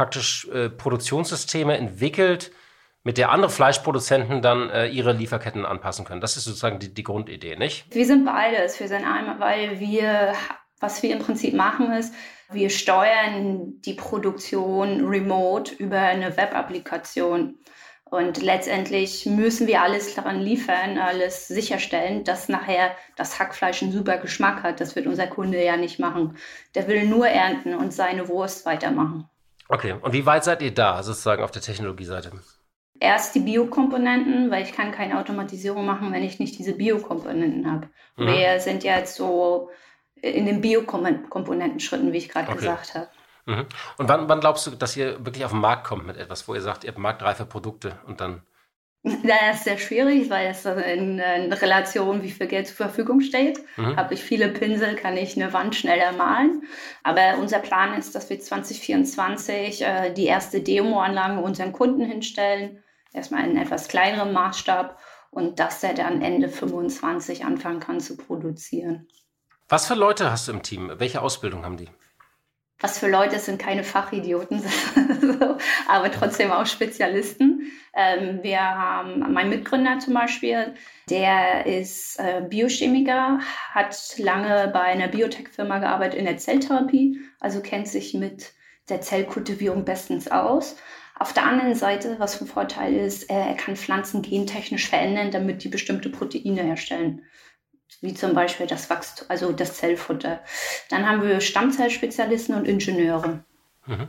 praktisch 0.00 0.48
äh, 0.48 0.70
Produktionssysteme 0.70 1.76
entwickelt, 1.76 2.52
mit 3.02 3.18
der 3.18 3.32
andere 3.32 3.50
Fleischproduzenten 3.50 4.40
dann 4.40 4.70
äh, 4.70 4.86
ihre 4.86 5.12
Lieferketten 5.12 5.66
anpassen 5.66 6.06
können. 6.06 6.22
Das 6.22 6.38
ist 6.38 6.44
sozusagen 6.44 6.78
die, 6.78 6.94
die 6.94 7.02
Grundidee, 7.02 7.56
nicht? 7.56 7.94
Wir 7.94 8.06
sind 8.06 8.24
beides. 8.24 8.80
Wir 8.80 8.88
sind 8.88 9.04
einmal, 9.04 9.38
weil 9.40 9.78
wir, 9.78 10.32
was 10.78 11.02
wir 11.02 11.12
im 11.12 11.18
Prinzip 11.18 11.52
machen, 11.52 11.92
ist, 11.92 12.14
wir 12.50 12.70
steuern 12.70 13.74
die 13.84 13.92
Produktion 13.92 15.04
remote 15.06 15.74
über 15.74 15.98
eine 15.98 16.34
Web-Applikation. 16.34 17.58
Und 18.04 18.40
letztendlich 18.40 19.26
müssen 19.26 19.66
wir 19.66 19.82
alles 19.82 20.14
daran 20.14 20.40
liefern, 20.40 20.96
alles 20.96 21.46
sicherstellen, 21.46 22.24
dass 22.24 22.48
nachher 22.48 22.96
das 23.16 23.38
Hackfleisch 23.38 23.82
einen 23.82 23.92
super 23.92 24.16
Geschmack 24.16 24.62
hat. 24.62 24.80
Das 24.80 24.96
wird 24.96 25.06
unser 25.06 25.26
Kunde 25.26 25.62
ja 25.62 25.76
nicht 25.76 25.98
machen. 25.98 26.38
Der 26.74 26.88
will 26.88 27.04
nur 27.06 27.28
ernten 27.28 27.74
und 27.74 27.92
seine 27.92 28.28
Wurst 28.28 28.64
weitermachen. 28.64 29.28
Okay, 29.72 29.94
und 30.00 30.12
wie 30.12 30.26
weit 30.26 30.42
seid 30.42 30.62
ihr 30.62 30.74
da, 30.74 31.00
sozusagen 31.02 31.44
auf 31.44 31.52
der 31.52 31.62
Technologieseite? 31.62 32.32
Erst 32.98 33.36
die 33.36 33.40
Biokomponenten, 33.40 34.50
weil 34.50 34.64
ich 34.64 34.72
kann 34.72 34.90
keine 34.90 35.18
Automatisierung 35.18 35.86
machen, 35.86 36.12
wenn 36.12 36.24
ich 36.24 36.40
nicht 36.40 36.58
diese 36.58 36.74
Biokomponenten 36.74 37.70
habe. 37.70 37.88
Mhm. 38.16 38.26
Wir 38.26 38.58
sind 38.58 38.82
jetzt 38.82 39.14
so 39.14 39.70
in 40.16 40.46
den 40.46 40.60
Biokomponentenschritten, 40.60 42.12
wie 42.12 42.18
ich 42.18 42.28
gerade 42.28 42.48
okay. 42.48 42.58
gesagt 42.58 42.94
habe. 42.94 43.08
Mhm. 43.46 43.66
Und 43.96 44.08
wann, 44.08 44.28
wann 44.28 44.40
glaubst 44.40 44.66
du, 44.66 44.72
dass 44.72 44.96
ihr 44.96 45.24
wirklich 45.24 45.44
auf 45.44 45.52
den 45.52 45.60
Markt 45.60 45.86
kommt 45.86 46.04
mit 46.04 46.16
etwas, 46.16 46.48
wo 46.48 46.54
ihr 46.54 46.60
sagt, 46.60 46.82
ihr 46.82 46.88
habt 46.88 46.98
marktreife 46.98 47.46
Produkte 47.46 48.00
und 48.06 48.20
dann 48.20 48.42
das 49.02 49.56
ist 49.56 49.64
sehr 49.64 49.78
schwierig, 49.78 50.28
weil 50.28 50.48
es 50.48 50.66
in, 50.66 51.18
in, 51.18 51.52
Relation, 51.52 52.22
wie 52.22 52.30
viel 52.30 52.46
Geld 52.46 52.66
zur 52.66 52.76
Verfügung 52.76 53.20
steht. 53.20 53.58
Mhm. 53.76 53.96
Habe 53.96 54.12
ich 54.14 54.22
viele 54.22 54.48
Pinsel, 54.48 54.94
kann 54.94 55.16
ich 55.16 55.36
eine 55.36 55.52
Wand 55.54 55.74
schneller 55.74 56.12
malen. 56.12 56.64
Aber 57.02 57.38
unser 57.38 57.60
Plan 57.60 57.98
ist, 57.98 58.14
dass 58.14 58.28
wir 58.28 58.38
2024 58.38 59.82
äh, 59.82 60.12
die 60.12 60.26
erste 60.26 60.60
Demo-Anlage 60.60 61.40
unseren 61.40 61.72
Kunden 61.72 62.04
hinstellen. 62.04 62.82
Erstmal 63.12 63.48
in 63.48 63.56
etwas 63.56 63.88
kleinerem 63.88 64.32
Maßstab 64.32 64.98
und 65.30 65.58
dass 65.60 65.82
er 65.82 65.94
dann 65.94 66.20
Ende 66.20 66.48
25 66.48 67.44
anfangen 67.44 67.80
kann 67.80 68.00
zu 68.00 68.16
produzieren. 68.16 69.08
Was 69.68 69.86
für 69.86 69.94
Leute 69.94 70.30
hast 70.30 70.48
du 70.48 70.52
im 70.52 70.62
Team? 70.62 70.92
Welche 70.98 71.22
Ausbildung 71.22 71.64
haben 71.64 71.76
die? 71.76 71.88
Was 72.80 72.98
für 72.98 73.08
Leute 73.08 73.38
sind 73.38 73.60
keine 73.60 73.84
Fachidioten, 73.84 74.62
aber 75.88 76.10
trotzdem 76.10 76.50
auch 76.50 76.66
Spezialisten. 76.66 77.70
Ähm, 77.94 78.40
wir 78.42 78.60
haben 78.60 79.32
meinen 79.32 79.50
Mitgründer 79.50 79.98
zum 79.98 80.14
Beispiel, 80.14 80.74
der 81.08 81.66
ist 81.66 82.18
äh, 82.18 82.42
Biochemiker, 82.48 83.40
hat 83.72 83.96
lange 84.18 84.70
bei 84.72 84.80
einer 84.80 85.08
Biotech-Firma 85.08 85.78
gearbeitet 85.78 86.18
in 86.18 86.24
der 86.24 86.38
Zelltherapie, 86.38 87.20
also 87.38 87.60
kennt 87.60 87.88
sich 87.88 88.14
mit 88.14 88.52
der 88.88 89.00
Zellkultivierung 89.00 89.84
bestens 89.84 90.30
aus. 90.30 90.76
Auf 91.18 91.34
der 91.34 91.44
anderen 91.44 91.74
Seite, 91.74 92.16
was 92.18 92.36
von 92.36 92.46
Vorteil 92.46 92.94
ist, 92.94 93.28
er 93.28 93.52
kann 93.54 93.76
Pflanzen 93.76 94.22
gentechnisch 94.22 94.88
verändern, 94.88 95.30
damit 95.30 95.62
die 95.64 95.68
bestimmte 95.68 96.08
Proteine 96.08 96.62
herstellen 96.62 97.22
wie 98.00 98.14
zum 98.14 98.34
Beispiel 98.34 98.66
das 98.66 98.88
Wachstum, 98.90 99.26
also 99.28 99.52
das 99.52 99.74
Zellfutter. 99.74 100.40
Dann 100.88 101.08
haben 101.08 101.22
wir 101.22 101.40
Stammzellspezialisten 101.40 102.54
und 102.54 102.66
Ingenieure. 102.66 103.44
Mhm. 103.86 104.08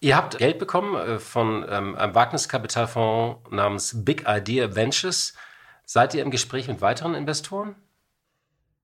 Ihr 0.00 0.16
habt 0.16 0.38
Geld 0.38 0.58
bekommen 0.58 0.94
äh, 0.96 1.18
von 1.18 1.64
ähm, 1.68 1.96
einem 1.96 2.14
Wagniskapitalfonds 2.14 3.50
namens 3.50 4.04
Big 4.04 4.24
Idea 4.28 4.74
Ventures. 4.74 5.34
Seid 5.86 6.14
ihr 6.14 6.22
im 6.22 6.30
Gespräch 6.30 6.68
mit 6.68 6.80
weiteren 6.80 7.14
Investoren? 7.14 7.74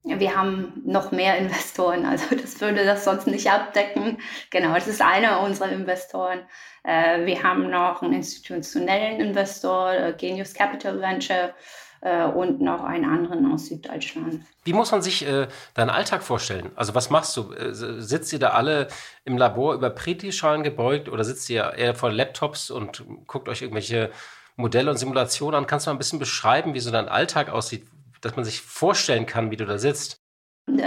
Wir 0.02 0.34
haben 0.34 0.80
noch 0.84 1.12
mehr 1.12 1.36
Investoren, 1.38 2.06
also 2.06 2.34
das 2.34 2.60
würde 2.60 2.84
das 2.84 3.04
sonst 3.04 3.26
nicht 3.26 3.50
abdecken. 3.50 4.18
Genau, 4.50 4.74
das 4.74 4.88
ist 4.88 5.02
einer 5.02 5.40
unserer 5.40 5.70
Investoren. 5.70 6.40
Äh, 6.84 7.26
wir 7.26 7.42
haben 7.42 7.68
noch 7.68 8.02
einen 8.02 8.14
institutionellen 8.14 9.20
Investor, 9.20 9.92
äh, 9.92 10.14
Genius 10.16 10.54
Capital 10.54 11.00
Venture 11.00 11.54
äh, 12.00 12.24
und 12.24 12.60
noch 12.60 12.82
einen 12.84 13.04
anderen 13.04 13.52
aus 13.52 13.66
Süddeutschland. 13.66 14.42
Wie 14.64 14.72
muss 14.72 14.90
man 14.90 15.02
sich 15.02 15.26
äh, 15.26 15.48
deinen 15.74 15.90
Alltag 15.90 16.22
vorstellen? 16.22 16.70
Also 16.76 16.94
was 16.94 17.10
machst 17.10 17.36
du? 17.36 17.52
Äh, 17.52 17.72
sitzt 17.72 18.32
ihr 18.32 18.38
da 18.38 18.50
alle 18.50 18.88
im 19.24 19.36
Labor 19.36 19.74
über 19.74 19.90
Pretischalen 19.90 20.62
gebeugt 20.62 21.08
oder 21.08 21.24
sitzt 21.24 21.48
ihr 21.50 21.72
eher 21.76 21.94
vor 21.94 22.10
Laptops 22.10 22.70
und 22.70 23.04
guckt 23.26 23.48
euch 23.48 23.62
irgendwelche 23.62 24.10
Modelle 24.56 24.90
und 24.90 24.96
Simulationen 24.96 25.56
an? 25.56 25.66
Kannst 25.66 25.86
du 25.86 25.90
mal 25.90 25.94
ein 25.94 25.98
bisschen 25.98 26.18
beschreiben, 26.18 26.74
wie 26.74 26.80
so 26.80 26.90
dein 26.90 27.08
Alltag 27.08 27.50
aussieht, 27.50 27.86
dass 28.20 28.36
man 28.36 28.44
sich 28.44 28.60
vorstellen 28.60 29.26
kann, 29.26 29.50
wie 29.50 29.56
du 29.56 29.66
da 29.66 29.78
sitzt? 29.78 30.20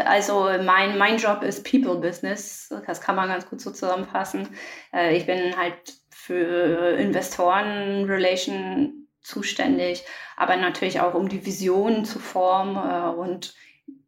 Also 0.06 0.50
mein, 0.64 0.98
mein 0.98 1.18
Job 1.18 1.44
ist 1.44 1.70
People 1.70 1.96
Business. 1.96 2.74
Das 2.88 3.02
kann 3.02 3.16
man 3.16 3.28
ganz 3.28 3.50
gut 3.50 3.60
so 3.60 3.72
zusammenfassen. 3.72 4.48
Äh, 4.94 5.18
ich 5.18 5.26
bin 5.26 5.58
halt 5.58 5.76
für 6.10 6.96
Investoren 6.98 8.06
Relation 8.06 9.03
zuständig, 9.24 10.04
aber 10.38 10.58
natürlich 10.58 11.00
auch 11.00 11.14
um 11.14 11.30
die 11.30 11.46
Vision 11.46 12.06
zu 12.06 12.20
formen 12.20 12.76
äh, 12.76 13.16
und 13.16 13.56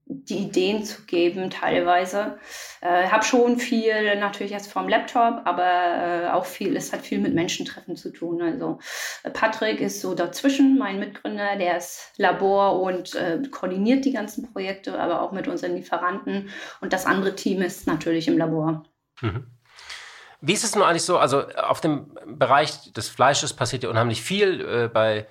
die 0.07 0.37
Ideen 0.37 0.83
zu 0.83 1.03
geben 1.03 1.49
teilweise. 1.49 2.37
Äh, 2.81 3.07
habe 3.07 3.23
schon 3.23 3.57
viel 3.57 4.15
natürlich 4.17 4.51
jetzt 4.51 4.71
vom 4.71 4.87
Laptop, 4.87 5.41
aber 5.45 6.25
äh, 6.25 6.27
auch 6.29 6.45
viel, 6.45 6.75
es 6.75 6.93
hat 6.93 7.01
viel 7.01 7.19
mit 7.19 7.33
Menschentreffen 7.33 7.95
zu 7.95 8.11
tun. 8.11 8.41
Also 8.41 8.79
äh, 9.23 9.31
Patrick 9.31 9.81
ist 9.81 10.01
so 10.01 10.13
dazwischen, 10.13 10.77
mein 10.77 10.99
Mitgründer, 10.99 11.55
der 11.57 11.77
ist 11.77 12.11
Labor 12.17 12.81
und 12.81 13.15
äh, 13.15 13.41
koordiniert 13.49 14.05
die 14.05 14.13
ganzen 14.13 14.51
Projekte, 14.51 14.99
aber 14.99 15.21
auch 15.21 15.31
mit 15.31 15.47
unseren 15.47 15.75
Lieferanten. 15.75 16.49
Und 16.81 16.93
das 16.93 17.07
andere 17.07 17.35
Team 17.35 17.63
ist 17.63 17.87
natürlich 17.87 18.27
im 18.27 18.37
Labor. 18.37 18.83
Mhm. 19.21 19.54
Wie 20.45 20.53
ist 20.53 20.63
es 20.63 20.75
nun 20.75 20.83
eigentlich 20.83 21.01
so? 21.01 21.17
Also 21.17 21.47
auf 21.55 21.81
dem 21.81 22.15
Bereich 22.27 22.93
des 22.93 23.09
Fleisches 23.09 23.53
passiert 23.53 23.81
ja 23.81 23.89
unheimlich 23.89 24.21
viel. 24.21 24.61
Äh, 24.61 24.87
bei 24.87 25.25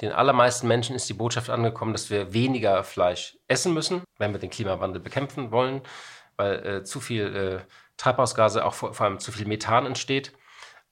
den 0.00 0.12
allermeisten 0.12 0.68
Menschen 0.68 0.94
ist 0.94 1.08
die 1.08 1.14
Botschaft 1.14 1.50
angekommen, 1.50 1.92
dass 1.92 2.08
wir 2.08 2.32
weniger 2.32 2.84
Fleisch 2.84 3.36
essen 3.48 3.74
müssen, 3.74 4.02
wenn 4.18 4.32
wir 4.32 4.38
den 4.38 4.48
Klimawandel 4.48 5.02
bekämpfen 5.02 5.50
wollen, 5.50 5.82
weil 6.36 6.64
äh, 6.64 6.84
zu 6.84 7.00
viel 7.00 7.36
äh, 7.36 7.72
Treibhausgase, 7.96 8.64
auch 8.64 8.74
vor, 8.74 8.94
vor, 8.94 9.06
allem 9.06 9.18
zu 9.18 9.32
viel 9.32 9.46
Methan 9.46 9.86
entsteht. 9.86 10.32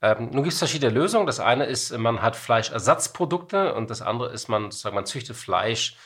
Ähm, 0.03 0.31
nun 0.33 0.43
gibt 0.43 0.55
es 0.55 0.59
verschiedene 0.59 0.93
Lösungen. 0.93 1.27
Das 1.27 1.39
eine 1.39 1.65
ist, 1.65 1.97
man 1.97 2.21
hat 2.21 2.35
Fleischersatzprodukte 2.35 3.75
und 3.75 3.91
das 3.91 4.03
andere 4.03 4.33
ist, 4.33 4.49
man, 4.49 4.73
sozusagen, 4.73 4.97
man 4.97 5.07
züchtet 5.07 5.37
Fleisch, 5.37 5.97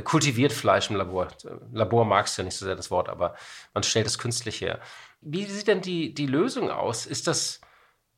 kultiviert 0.00 0.52
Fleisch 0.52 0.88
im 0.88 0.96
Labor. 0.96 1.28
Labor 1.72 2.04
mag 2.06 2.26
es 2.26 2.36
ja 2.36 2.44
nicht 2.44 2.56
so 2.56 2.64
sehr 2.64 2.76
das 2.76 2.90
Wort, 2.90 3.10
aber 3.10 3.34
man 3.74 3.82
stellt 3.82 4.06
es 4.06 4.18
künstlich 4.18 4.60
her. 4.60 4.80
Wie 5.20 5.44
sieht 5.44 5.68
denn 5.68 5.82
die, 5.82 6.14
die 6.14 6.26
Lösung 6.26 6.70
aus? 6.70 7.04
Ist 7.04 7.26
das 7.26 7.60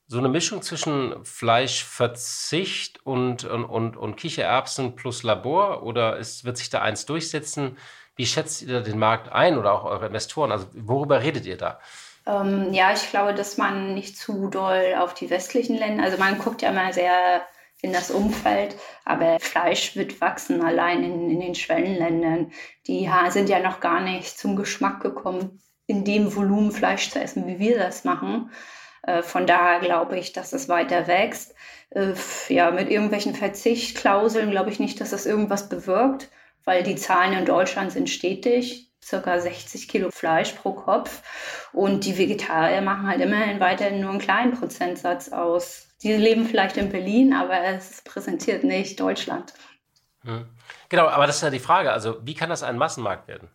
so 0.07 0.19
eine 0.19 0.29
Mischung 0.29 0.63
zwischen 0.63 1.25
Fleischverzicht 1.25 3.05
und, 3.05 3.45
und, 3.45 3.65
und, 3.65 3.97
und 3.97 4.17
Kichererbsen 4.17 4.95
plus 4.95 5.23
Labor 5.23 5.83
oder 5.83 6.17
ist, 6.19 6.45
wird 6.45 6.59
sich 6.59 6.71
da 6.71 6.83
eins 6.83 7.07
durchsetzen? 7.07 7.77
Wie 8.15 8.27
schätzt 8.27 8.63
ihr 8.63 8.69
da 8.69 8.81
den 8.81 8.99
Markt 8.99 9.33
ein 9.33 9.59
oder 9.59 9.73
auch 9.73 9.85
eure 9.85 10.07
Investoren? 10.07 10.53
Also 10.53 10.67
worüber 10.75 11.23
redet 11.23 11.47
ihr 11.47 11.57
da? 11.57 11.81
Ähm, 12.27 12.73
ja, 12.73 12.93
ich 12.93 13.11
glaube, 13.11 13.35
dass 13.35 13.59
man 13.59 13.95
nicht 13.95 14.17
zu 14.17 14.49
doll 14.49 14.95
auf 14.99 15.15
die 15.15 15.29
westlichen 15.31 15.77
Länder, 15.77 16.05
also 16.05 16.17
man 16.19 16.39
guckt 16.39 16.63
ja 16.63 16.71
immer 16.71 16.93
sehr 16.93 17.43
in 17.85 17.93
das 17.93 18.11
Umfeld, 18.11 18.77
aber 19.05 19.39
Fleisch 19.39 19.95
wird 19.95 20.21
wachsen 20.21 20.63
allein 20.63 21.05
in, 21.05 21.31
in 21.31 21.41
den 21.41 21.55
Schwellenländern. 21.55 22.51
Die 22.87 23.09
sind 23.29 23.51
ja 23.51 23.61
noch 23.61 23.81
gar 23.81 24.01
nicht 24.01 24.39
zum 24.39 24.57
Geschmack 24.57 25.01
gekommen, 25.03 25.61
in 25.87 26.05
dem 26.05 26.35
Volumen 26.35 26.73
Fleisch 26.73 27.11
zu 27.11 27.21
essen, 27.21 27.47
wie 27.47 27.59
wir 27.59 27.79
das 27.79 28.05
machen. 28.05 28.51
Äh, 29.03 29.23
von 29.23 29.47
daher 29.47 29.81
glaube 29.81 30.19
ich, 30.19 30.33
dass 30.33 30.55
es 30.55 30.69
weiter 30.71 31.07
wächst. 31.07 31.55
Äh, 31.91 32.15
ja, 32.49 32.71
mit 32.71 32.91
irgendwelchen 32.91 33.35
Verzichtklauseln 33.35 34.51
glaube 34.51 34.71
ich 34.71 34.81
nicht, 34.81 35.01
dass 35.03 35.11
das 35.11 35.27
irgendwas 35.27 35.69
bewirkt, 35.69 36.31
weil 36.65 36.83
die 36.83 36.97
Zahlen 36.97 37.35
in 37.35 37.45
Deutschland 37.45 37.93
sind 37.93 38.09
stetig 38.09 38.91
circa 39.05 39.39
60 39.39 39.89
Kilo 39.89 40.11
Fleisch 40.11 40.53
pro 40.53 40.73
Kopf. 40.73 41.23
Und 41.75 42.07
die 42.07 42.17
Vegetarier 42.17 42.81
machen 42.81 43.07
halt 43.07 43.21
immerhin 43.21 43.61
weiterhin 43.61 44.01
nur 44.01 44.11
einen 44.11 44.19
kleinen 44.19 44.53
Prozentsatz 44.53 45.31
aus. 45.31 45.94
Die 46.05 46.13
leben 46.13 46.47
vielleicht 46.47 46.77
in 46.77 46.91
Berlin, 46.91 47.33
aber 47.33 47.61
es 47.65 48.03
präsentiert 48.03 48.63
nicht 48.63 49.01
Deutschland. 49.01 49.53
Hm. 50.23 50.47
Genau, 50.89 51.07
aber 51.07 51.27
das 51.27 51.37
ist 51.37 51.43
ja 51.43 51.51
die 51.51 51.59
Frage. 51.59 51.93
Also, 51.93 52.19
wie 52.25 52.35
kann 52.35 52.51
das 52.51 52.63
ein 52.63 52.79
Massenmarkt 52.79 53.27
werden? 53.27 53.49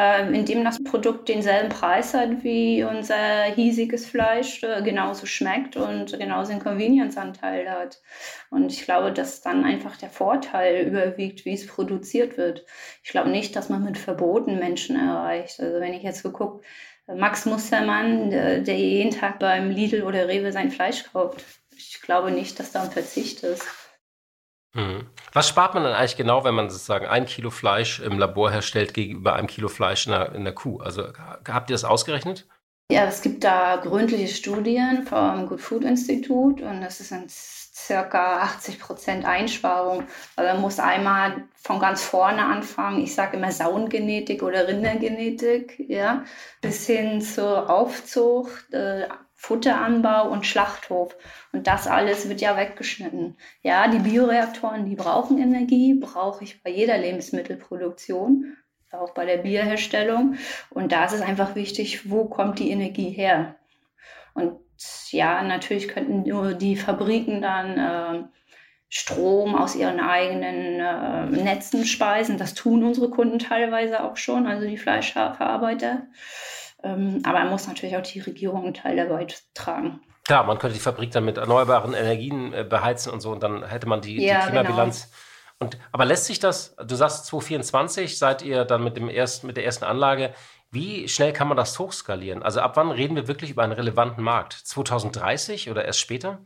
ähm, 0.00 0.32
indem 0.32 0.62
das 0.62 0.82
Produkt 0.84 1.28
denselben 1.28 1.70
Preis 1.70 2.14
hat 2.14 2.44
wie 2.44 2.84
unser 2.84 3.42
hiesiges 3.46 4.06
Fleisch, 4.06 4.62
äh, 4.62 4.80
genauso 4.80 5.26
schmeckt 5.26 5.76
und 5.76 6.16
genauso 6.16 6.52
einen 6.52 6.62
Convenience-Anteil 6.62 7.68
hat. 7.68 8.00
Und 8.48 8.72
ich 8.72 8.84
glaube, 8.84 9.12
dass 9.12 9.40
dann 9.40 9.64
einfach 9.64 9.96
der 9.96 10.08
Vorteil 10.08 10.86
überwiegt, 10.86 11.44
wie 11.44 11.54
es 11.54 11.66
produziert 11.66 12.36
wird. 12.36 12.64
Ich 13.02 13.10
glaube 13.10 13.30
nicht, 13.30 13.56
dass 13.56 13.70
man 13.70 13.82
mit 13.82 13.98
Verboten 13.98 14.60
Menschen 14.60 14.94
erreicht. 14.94 15.58
Also 15.58 15.80
wenn 15.80 15.92
ich 15.94 16.04
jetzt 16.04 16.22
so 16.22 16.30
gucke, 16.30 16.64
Max 17.08 17.44
Mustermann, 17.44 18.30
der, 18.30 18.60
der 18.60 18.76
jeden 18.76 19.10
Tag 19.10 19.40
beim 19.40 19.70
Lidl 19.70 20.04
oder 20.04 20.28
Rewe 20.28 20.52
sein 20.52 20.70
Fleisch 20.70 21.10
kauft. 21.12 21.44
Ich 21.88 22.02
glaube 22.02 22.30
nicht, 22.30 22.58
dass 22.60 22.72
da 22.72 22.82
ein 22.82 22.90
Verzicht 22.90 23.42
ist. 23.42 23.66
Mhm. 24.74 25.06
Was 25.32 25.48
spart 25.48 25.74
man 25.74 25.84
dann 25.84 25.94
eigentlich 25.94 26.16
genau, 26.16 26.44
wenn 26.44 26.54
man 26.54 26.68
sozusagen 26.68 27.06
ein 27.06 27.26
Kilo 27.26 27.50
Fleisch 27.50 28.00
im 28.00 28.18
Labor 28.18 28.50
herstellt 28.50 28.92
gegenüber 28.92 29.34
einem 29.34 29.46
Kilo 29.46 29.68
Fleisch 29.68 30.06
in 30.06 30.12
der, 30.12 30.32
in 30.34 30.44
der 30.44 30.54
Kuh? 30.54 30.80
Also 30.80 31.08
habt 31.48 31.70
ihr 31.70 31.74
das 31.74 31.84
ausgerechnet? 31.84 32.46
Ja, 32.90 33.04
es 33.04 33.20
gibt 33.20 33.44
da 33.44 33.76
gründliche 33.76 34.34
Studien 34.34 35.06
vom 35.06 35.46
Good 35.46 35.60
Food 35.60 35.84
Institut 35.84 36.62
und 36.62 36.80
das 36.80 37.00
ist 37.00 37.12
ein 37.12 37.28
circa 37.28 38.40
80 38.40 38.80
Prozent 38.80 39.24
Einsparung. 39.24 40.04
Also 40.36 40.52
man 40.52 40.62
muss 40.62 40.78
einmal 40.78 41.44
von 41.54 41.80
ganz 41.80 42.02
vorne 42.02 42.44
anfangen. 42.44 43.02
Ich 43.02 43.14
sage 43.14 43.36
immer 43.36 43.52
Saungenetik 43.52 44.42
oder 44.42 44.66
Rindergenetik, 44.68 45.78
ja, 45.88 46.24
bis 46.60 46.86
hin 46.86 47.20
zur 47.20 47.70
Aufzucht, 47.70 48.72
äh, 48.72 49.08
Futteranbau 49.40 50.28
und 50.30 50.44
Schlachthof. 50.46 51.16
Und 51.52 51.68
das 51.68 51.86
alles 51.86 52.28
wird 52.28 52.40
ja 52.40 52.56
weggeschnitten. 52.56 53.36
Ja, 53.62 53.86
die 53.86 54.00
Bioreaktoren, 54.00 54.84
die 54.84 54.96
brauchen 54.96 55.38
Energie, 55.38 55.94
brauche 55.94 56.42
ich 56.42 56.60
bei 56.62 56.70
jeder 56.70 56.98
Lebensmittelproduktion, 56.98 58.56
auch 58.90 59.14
bei 59.14 59.24
der 59.26 59.36
Bierherstellung. 59.36 60.34
Und 60.70 60.90
da 60.90 61.04
ist 61.04 61.12
es 61.12 61.20
einfach 61.20 61.54
wichtig, 61.54 62.10
wo 62.10 62.24
kommt 62.24 62.58
die 62.58 62.72
Energie 62.72 63.10
her? 63.10 63.54
Und 64.34 64.58
ja, 65.10 65.42
natürlich 65.44 65.86
könnten 65.86 66.28
nur 66.28 66.54
die 66.54 66.74
Fabriken 66.74 67.40
dann 67.40 67.78
äh, 67.78 68.24
Strom 68.88 69.54
aus 69.54 69.76
ihren 69.76 70.00
eigenen 70.00 70.80
äh, 70.80 71.26
Netzen 71.44 71.84
speisen. 71.84 72.38
Das 72.38 72.54
tun 72.54 72.82
unsere 72.82 73.08
Kunden 73.08 73.38
teilweise 73.38 74.02
auch 74.02 74.16
schon, 74.16 74.48
also 74.48 74.66
die 74.66 74.78
Fleischverarbeiter. 74.78 76.08
Ähm, 76.82 77.22
aber 77.24 77.38
er 77.38 77.46
muss 77.46 77.66
natürlich 77.66 77.96
auch 77.96 78.02
die 78.02 78.20
Regierung 78.20 78.64
einen 78.64 78.74
Teil 78.74 78.96
der 78.96 79.26
tragen. 79.54 80.00
Klar, 80.24 80.44
man 80.44 80.58
könnte 80.58 80.74
die 80.74 80.82
Fabrik 80.82 81.10
dann 81.10 81.24
mit 81.24 81.38
erneuerbaren 81.38 81.94
Energien 81.94 82.52
äh, 82.52 82.64
beheizen 82.64 83.12
und 83.12 83.20
so 83.20 83.32
und 83.32 83.42
dann 83.42 83.66
hätte 83.66 83.88
man 83.88 84.00
die, 84.00 84.22
ja, 84.22 84.40
die 84.40 84.46
Klimabilanz. 84.46 85.04
Genau. 85.04 85.14
Und, 85.60 85.78
aber 85.90 86.04
lässt 86.04 86.26
sich 86.26 86.38
das, 86.38 86.76
du 86.76 86.94
sagst 86.94 87.26
2024 87.26 88.16
seid 88.16 88.42
ihr 88.42 88.64
dann 88.64 88.84
mit, 88.84 88.96
dem 88.96 89.08
ersten, 89.08 89.46
mit 89.48 89.56
der 89.56 89.64
ersten 89.64 89.84
Anlage, 89.84 90.32
wie 90.70 91.08
schnell 91.08 91.32
kann 91.32 91.48
man 91.48 91.56
das 91.56 91.78
hochskalieren? 91.78 92.42
Also 92.42 92.60
ab 92.60 92.76
wann 92.76 92.90
reden 92.90 93.16
wir 93.16 93.26
wirklich 93.26 93.50
über 93.50 93.62
einen 93.64 93.72
relevanten 93.72 94.22
Markt? 94.22 94.52
2030 94.52 95.70
oder 95.70 95.84
erst 95.84 95.98
später? 95.98 96.44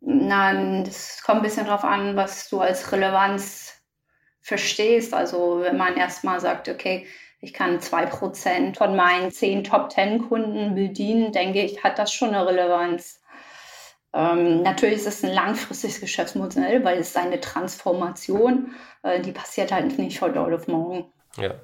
Nein, 0.00 0.84
das 0.84 1.22
kommt 1.22 1.40
ein 1.40 1.42
bisschen 1.42 1.66
darauf 1.66 1.84
an, 1.84 2.16
was 2.16 2.48
du 2.48 2.60
als 2.60 2.90
Relevanz 2.90 3.74
verstehst. 4.40 5.14
Also 5.14 5.60
wenn 5.60 5.76
man 5.76 5.96
erstmal 5.96 6.40
sagt, 6.40 6.68
okay, 6.68 7.06
ich 7.42 7.52
kann 7.52 7.80
zwei 7.80 8.06
Prozent 8.06 8.78
von 8.78 8.94
meinen 8.94 9.32
zehn 9.32 9.64
Top-10-Kunden 9.64 10.76
bedienen, 10.76 11.32
denke 11.32 11.60
ich, 11.60 11.82
hat 11.82 11.98
das 11.98 12.12
schon 12.12 12.28
eine 12.28 12.46
Relevanz. 12.46 13.20
Ähm, 14.12 14.62
natürlich 14.62 14.96
ist 14.96 15.08
es 15.08 15.24
ein 15.24 15.34
langfristiges 15.34 16.00
Geschäftsmodell, 16.00 16.84
weil 16.84 16.98
es 16.98 17.08
ist 17.08 17.16
eine 17.16 17.40
Transformation, 17.40 18.74
äh, 19.02 19.20
die 19.20 19.32
passiert 19.32 19.72
halt 19.72 19.98
nicht 19.98 20.20
von 20.20 20.38
heute 20.38 20.54
auf 20.54 20.68
morgen. 20.68 21.12
Ja. 21.36 21.54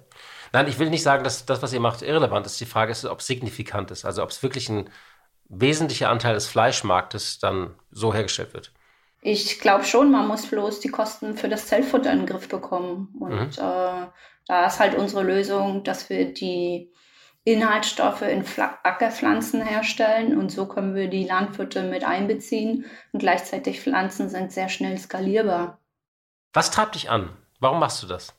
Nein, 0.53 0.67
ich 0.67 0.81
will 0.81 0.91
nicht 0.91 1.05
sagen, 1.05 1.23
dass 1.23 1.47
das, 1.47 1.63
was 1.63 1.73
ihr 1.73 1.81
macht, 1.81 2.03
irrelevant 2.03 2.47
ist. 2.47 2.61
Die 2.61 2.67
Frage 2.67 2.91
ist, 2.91 3.05
ob 3.05 3.21
es 3.21 3.27
signifikant 3.29 3.93
ist, 3.93 4.05
also 4.05 4.25
ob 4.25 4.31
es 4.31 4.43
wirklich 4.43 4.69
ein 4.69 4.91
wesentlicher 5.49 6.09
Anteil 6.09 6.35
des 6.35 6.49
Fleischmarktes 6.49 7.39
dann 7.39 7.77
so 7.93 8.13
hergestellt 8.13 8.53
wird. 8.53 8.73
Ich 9.21 9.61
glaube 9.61 9.85
schon, 9.85 10.11
man 10.11 10.27
muss 10.27 10.47
bloß 10.47 10.81
die 10.81 10.89
Kosten 10.89 11.37
für 11.37 11.49
das 11.49 11.67
Zellfutter 11.67 12.11
in 12.13 12.21
den 12.21 12.27
Griff 12.27 12.49
bekommen. 12.49 13.15
Und 13.21 13.59
mhm. 13.59 13.65
äh, 13.65 14.07
da 14.49 14.67
ist 14.67 14.81
halt 14.81 14.97
unsere 14.97 15.23
Lösung, 15.23 15.85
dass 15.85 16.11
wir 16.11 16.33
die 16.33 16.91
Inhaltsstoffe 17.45 18.23
in 18.23 18.45
Ackerpflanzen 18.83 19.63
herstellen 19.63 20.37
und 20.37 20.51
so 20.51 20.67
können 20.67 20.95
wir 20.95 21.09
die 21.09 21.25
Landwirte 21.25 21.83
mit 21.83 22.05
einbeziehen 22.05 22.85
und 23.13 23.21
gleichzeitig 23.21 23.81
Pflanzen 23.81 24.29
sind 24.29 24.53
sehr 24.53 24.69
schnell 24.69 24.99
skalierbar. 24.99 25.79
Was 26.53 26.71
treibt 26.71 26.95
dich 26.95 27.11
an? 27.11 27.31
Warum 27.61 27.79
machst 27.79 28.03
du 28.03 28.07
das? 28.07 28.35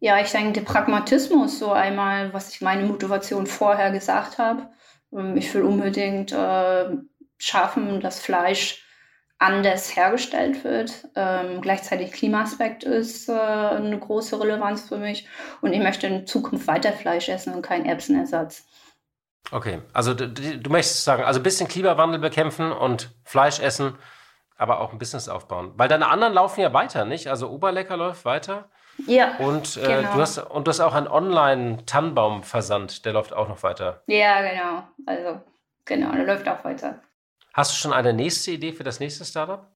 Ja, 0.00 0.20
ich 0.20 0.30
denke, 0.30 0.52
der 0.52 0.62
Pragmatismus, 0.62 1.58
so 1.58 1.72
einmal, 1.72 2.32
was 2.32 2.54
ich 2.54 2.60
meine 2.60 2.86
Motivation 2.86 3.46
vorher 3.46 3.90
gesagt 3.90 4.38
habe. 4.38 4.68
Ähm, 5.12 5.36
ich 5.36 5.52
will 5.54 5.62
unbedingt 5.62 6.32
äh, 6.32 6.90
schaffen, 7.38 8.00
dass 8.00 8.20
Fleisch 8.20 8.84
anders 9.40 9.96
hergestellt 9.96 10.62
wird. 10.64 11.08
Ähm, 11.16 11.60
gleichzeitig 11.60 12.12
Klimaaspekt 12.12 12.84
ist 12.84 13.28
äh, 13.28 13.32
eine 13.32 13.98
große 13.98 14.38
Relevanz 14.38 14.86
für 14.86 14.98
mich 14.98 15.26
und 15.62 15.72
ich 15.72 15.80
möchte 15.80 16.06
in 16.06 16.26
Zukunft 16.26 16.68
weiter 16.68 16.92
Fleisch 16.92 17.28
essen 17.28 17.54
und 17.54 17.62
keinen 17.62 17.86
Erbsenersatz. 17.86 18.66
Okay, 19.50 19.80
also 19.94 20.12
du, 20.14 20.28
du 20.28 20.70
möchtest 20.70 21.04
sagen, 21.04 21.24
also 21.24 21.40
ein 21.40 21.42
bisschen 21.42 21.66
Klimawandel 21.66 22.20
bekämpfen 22.20 22.70
und 22.70 23.10
Fleisch 23.24 23.58
essen, 23.60 23.96
aber 24.58 24.80
auch 24.80 24.92
ein 24.92 24.98
Business 24.98 25.28
aufbauen. 25.28 25.72
Weil 25.76 25.88
deine 25.88 26.08
anderen 26.08 26.34
laufen 26.34 26.60
ja 26.60 26.74
weiter, 26.74 27.06
nicht? 27.06 27.28
Also 27.28 27.48
Oberlecker 27.48 27.96
läuft 27.96 28.26
weiter. 28.26 28.68
Ja. 29.06 29.38
Und, 29.38 29.78
äh, 29.78 30.02
genau. 30.02 30.12
du 30.12 30.20
hast, 30.20 30.38
und 30.38 30.66
du 30.66 30.68
hast 30.68 30.80
auch 30.80 30.94
einen 30.94 31.08
Online-Tannenbaum-Versand, 31.08 33.06
der 33.06 33.14
läuft 33.14 33.32
auch 33.32 33.48
noch 33.48 33.62
weiter. 33.62 34.02
Ja, 34.06 34.42
genau. 34.42 34.82
Also, 35.06 35.40
genau, 35.86 36.12
der 36.12 36.26
läuft 36.26 36.46
auch 36.46 36.62
weiter. 36.62 37.00
Hast 37.52 37.72
du 37.72 37.76
schon 37.76 37.92
eine 37.92 38.12
nächste 38.12 38.52
Idee 38.52 38.72
für 38.72 38.84
das 38.84 39.00
nächste 39.00 39.24
Startup? 39.24 39.66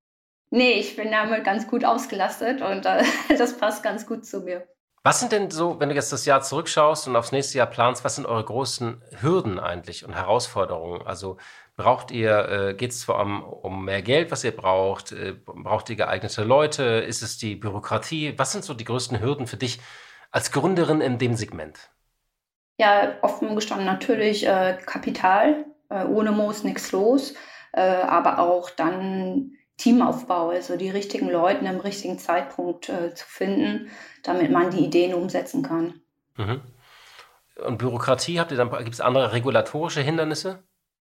Nee, 0.51 0.75
ich 0.75 0.95
bin 0.95 1.11
damit 1.11 1.45
ganz 1.45 1.67
gut 1.67 1.85
ausgelastet 1.85 2.63
und 2.63 2.87
äh, 2.87 3.03
das 3.39 3.57
passt 3.57 3.83
ganz 3.83 4.07
gut 4.07 4.25
zu 4.25 4.41
mir. 4.41 4.67
Was 5.07 5.21
sind 5.21 5.33
denn 5.33 5.51
so, 5.51 5.79
wenn 5.81 5.91
du 5.91 5.95
jetzt 5.95 6.13
das 6.13 6.25
Jahr 6.25 6.41
zurückschaust 6.41 7.09
und 7.09 7.17
aufs 7.17 7.31
nächste 7.31 7.59
Jahr 7.59 7.67
planst, 7.67 8.05
was 8.05 8.17
sind 8.17 8.25
eure 8.25 8.45
großen 8.45 9.03
Hürden 9.21 9.59
eigentlich 9.59 10.07
und 10.07 10.15
Herausforderungen? 10.15 11.03
Also 11.07 11.37
braucht 11.77 12.11
ihr, 12.11 12.49
äh, 12.49 12.75
geht 12.75 12.93
es 12.93 13.05
vor 13.05 13.19
allem 13.19 13.43
um 13.43 13.85
mehr 13.85 14.01
Geld, 14.01 14.31
was 14.31 14.45
ihr 14.45 14.57
braucht? 14.57 15.13
Äh, 15.13 15.35
braucht 15.45 15.91
ihr 15.91 15.97
geeignete 15.97 16.43
Leute? 16.45 16.85
Ist 16.85 17.23
es 17.23 17.37
die 17.37 17.55
Bürokratie? 17.55 18.33
Was 18.39 18.53
sind 18.53 18.65
so 18.65 18.73
die 18.73 18.85
größten 18.85 19.21
Hürden 19.21 19.47
für 19.47 19.59
dich 19.59 19.79
als 20.31 20.53
Gründerin 20.53 21.03
in 21.03 21.19
dem 21.19 21.35
Segment? 21.35 21.91
Ja, 22.79 23.15
offen 23.21 23.55
gestanden 23.55 23.87
natürlich 23.87 24.47
äh, 24.47 24.79
Kapital. 24.87 25.67
Äh, 25.91 26.05
ohne 26.05 26.33
Moos 26.33 26.65
nichts 26.65 26.93
los. 26.93 27.35
Äh, 27.75 27.81
aber 27.81 28.39
auch 28.39 28.71
dann 28.71 29.53
Teamaufbau, 29.77 30.51
also 30.51 30.77
die 30.77 30.91
richtigen 30.91 31.29
Leute 31.29 31.65
im 31.65 31.81
richtigen 31.81 32.19
Zeitpunkt 32.19 32.89
äh, 32.89 33.13
zu 33.15 33.27
finden, 33.27 33.91
damit 34.23 34.51
man 34.51 34.71
die 34.71 34.85
Ideen 34.85 35.15
umsetzen 35.15 35.63
kann. 35.63 36.01
Mhm. 36.37 36.61
Und 37.65 37.79
Bürokratie, 37.79 38.39
habt 38.39 38.53
ihr 38.53 38.57
dann, 38.57 38.71
gibt 38.71 38.95
es 38.95 39.01
andere 39.01 39.33
regulatorische 39.33 40.01
Hindernisse? 40.01 40.63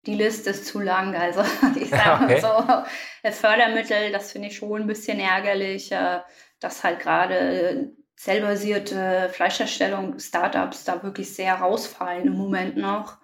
Die 0.06 0.14
Liste 0.14 0.50
ist 0.50 0.66
zu 0.66 0.80
lang. 0.80 1.14
Also 1.14 1.42
ich 1.80 1.88
sage 1.90 2.24
okay. 2.24 2.40
so, 2.40 3.30
Fördermittel, 3.30 4.12
das 4.12 4.32
finde 4.32 4.48
ich 4.48 4.56
schon 4.56 4.82
ein 4.82 4.86
bisschen 4.86 5.18
ärgerlich, 5.18 5.90
äh, 5.92 6.20
dass 6.60 6.84
halt 6.84 7.00
gerade 7.00 7.92
zellbasierte 8.16 9.30
Fleischherstellung, 9.32 10.18
Startups 10.18 10.84
da 10.84 11.02
wirklich 11.02 11.34
sehr 11.34 11.54
rausfallen 11.54 12.26
im 12.26 12.34
Moment 12.34 12.76
noch. 12.76 13.16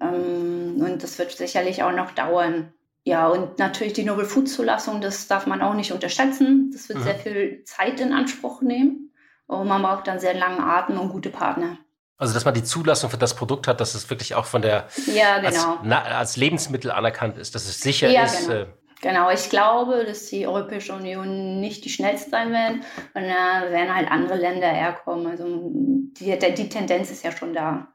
Ähm, 0.00 0.76
und 0.80 1.02
das 1.02 1.18
wird 1.18 1.32
sicherlich 1.32 1.82
auch 1.82 1.92
noch 1.92 2.12
dauern. 2.12 2.72
Ja, 3.04 3.28
und 3.28 3.58
natürlich 3.58 3.94
die 3.94 4.04
Novel 4.04 4.26
Food 4.26 4.48
Zulassung, 4.48 5.00
das 5.00 5.28
darf 5.28 5.46
man 5.46 5.62
auch 5.62 5.74
nicht 5.74 5.92
unterschätzen. 5.92 6.70
Das 6.72 6.88
wird 6.88 6.98
mhm. 6.98 7.02
sehr 7.04 7.14
viel 7.14 7.64
Zeit 7.64 8.00
in 8.00 8.12
Anspruch 8.12 8.60
nehmen. 8.60 9.12
Und 9.46 9.66
man 9.66 9.82
braucht 9.82 10.06
dann 10.06 10.20
sehr 10.20 10.34
langen 10.34 10.60
Atem 10.60 11.00
und 11.00 11.10
gute 11.10 11.30
Partner. 11.30 11.78
Also, 12.18 12.34
dass 12.34 12.44
man 12.44 12.52
die 12.52 12.64
Zulassung 12.64 13.10
für 13.10 13.16
das 13.16 13.34
Produkt 13.34 13.68
hat, 13.68 13.80
dass 13.80 13.94
es 13.94 14.10
wirklich 14.10 14.34
auch 14.34 14.44
von 14.44 14.60
der 14.60 14.88
ja, 15.06 15.38
genau. 15.38 15.46
als, 15.46 15.78
na, 15.84 16.02
als, 16.02 16.36
Lebensmittel 16.36 16.90
anerkannt 16.90 17.38
ist, 17.38 17.54
dass 17.54 17.66
es 17.66 17.80
sicher 17.80 18.10
ja, 18.10 18.24
ist. 18.24 18.48
Genau. 18.48 18.60
Äh, 18.62 18.66
Genau, 19.00 19.30
ich 19.30 19.48
glaube, 19.48 20.04
dass 20.04 20.26
die 20.26 20.46
Europäische 20.46 20.92
Union 20.92 21.60
nicht 21.60 21.84
die 21.84 21.88
schnellste 21.88 22.30
sein 22.30 22.50
werden 22.50 22.82
und 23.14 23.22
da 23.22 23.70
werden 23.70 23.94
halt 23.94 24.10
andere 24.10 24.36
Länder 24.36 24.66
herkommen. 24.66 25.28
Also 25.28 25.70
die, 25.72 26.36
die 26.36 26.68
Tendenz 26.68 27.10
ist 27.10 27.22
ja 27.22 27.30
schon 27.30 27.54
da. 27.54 27.92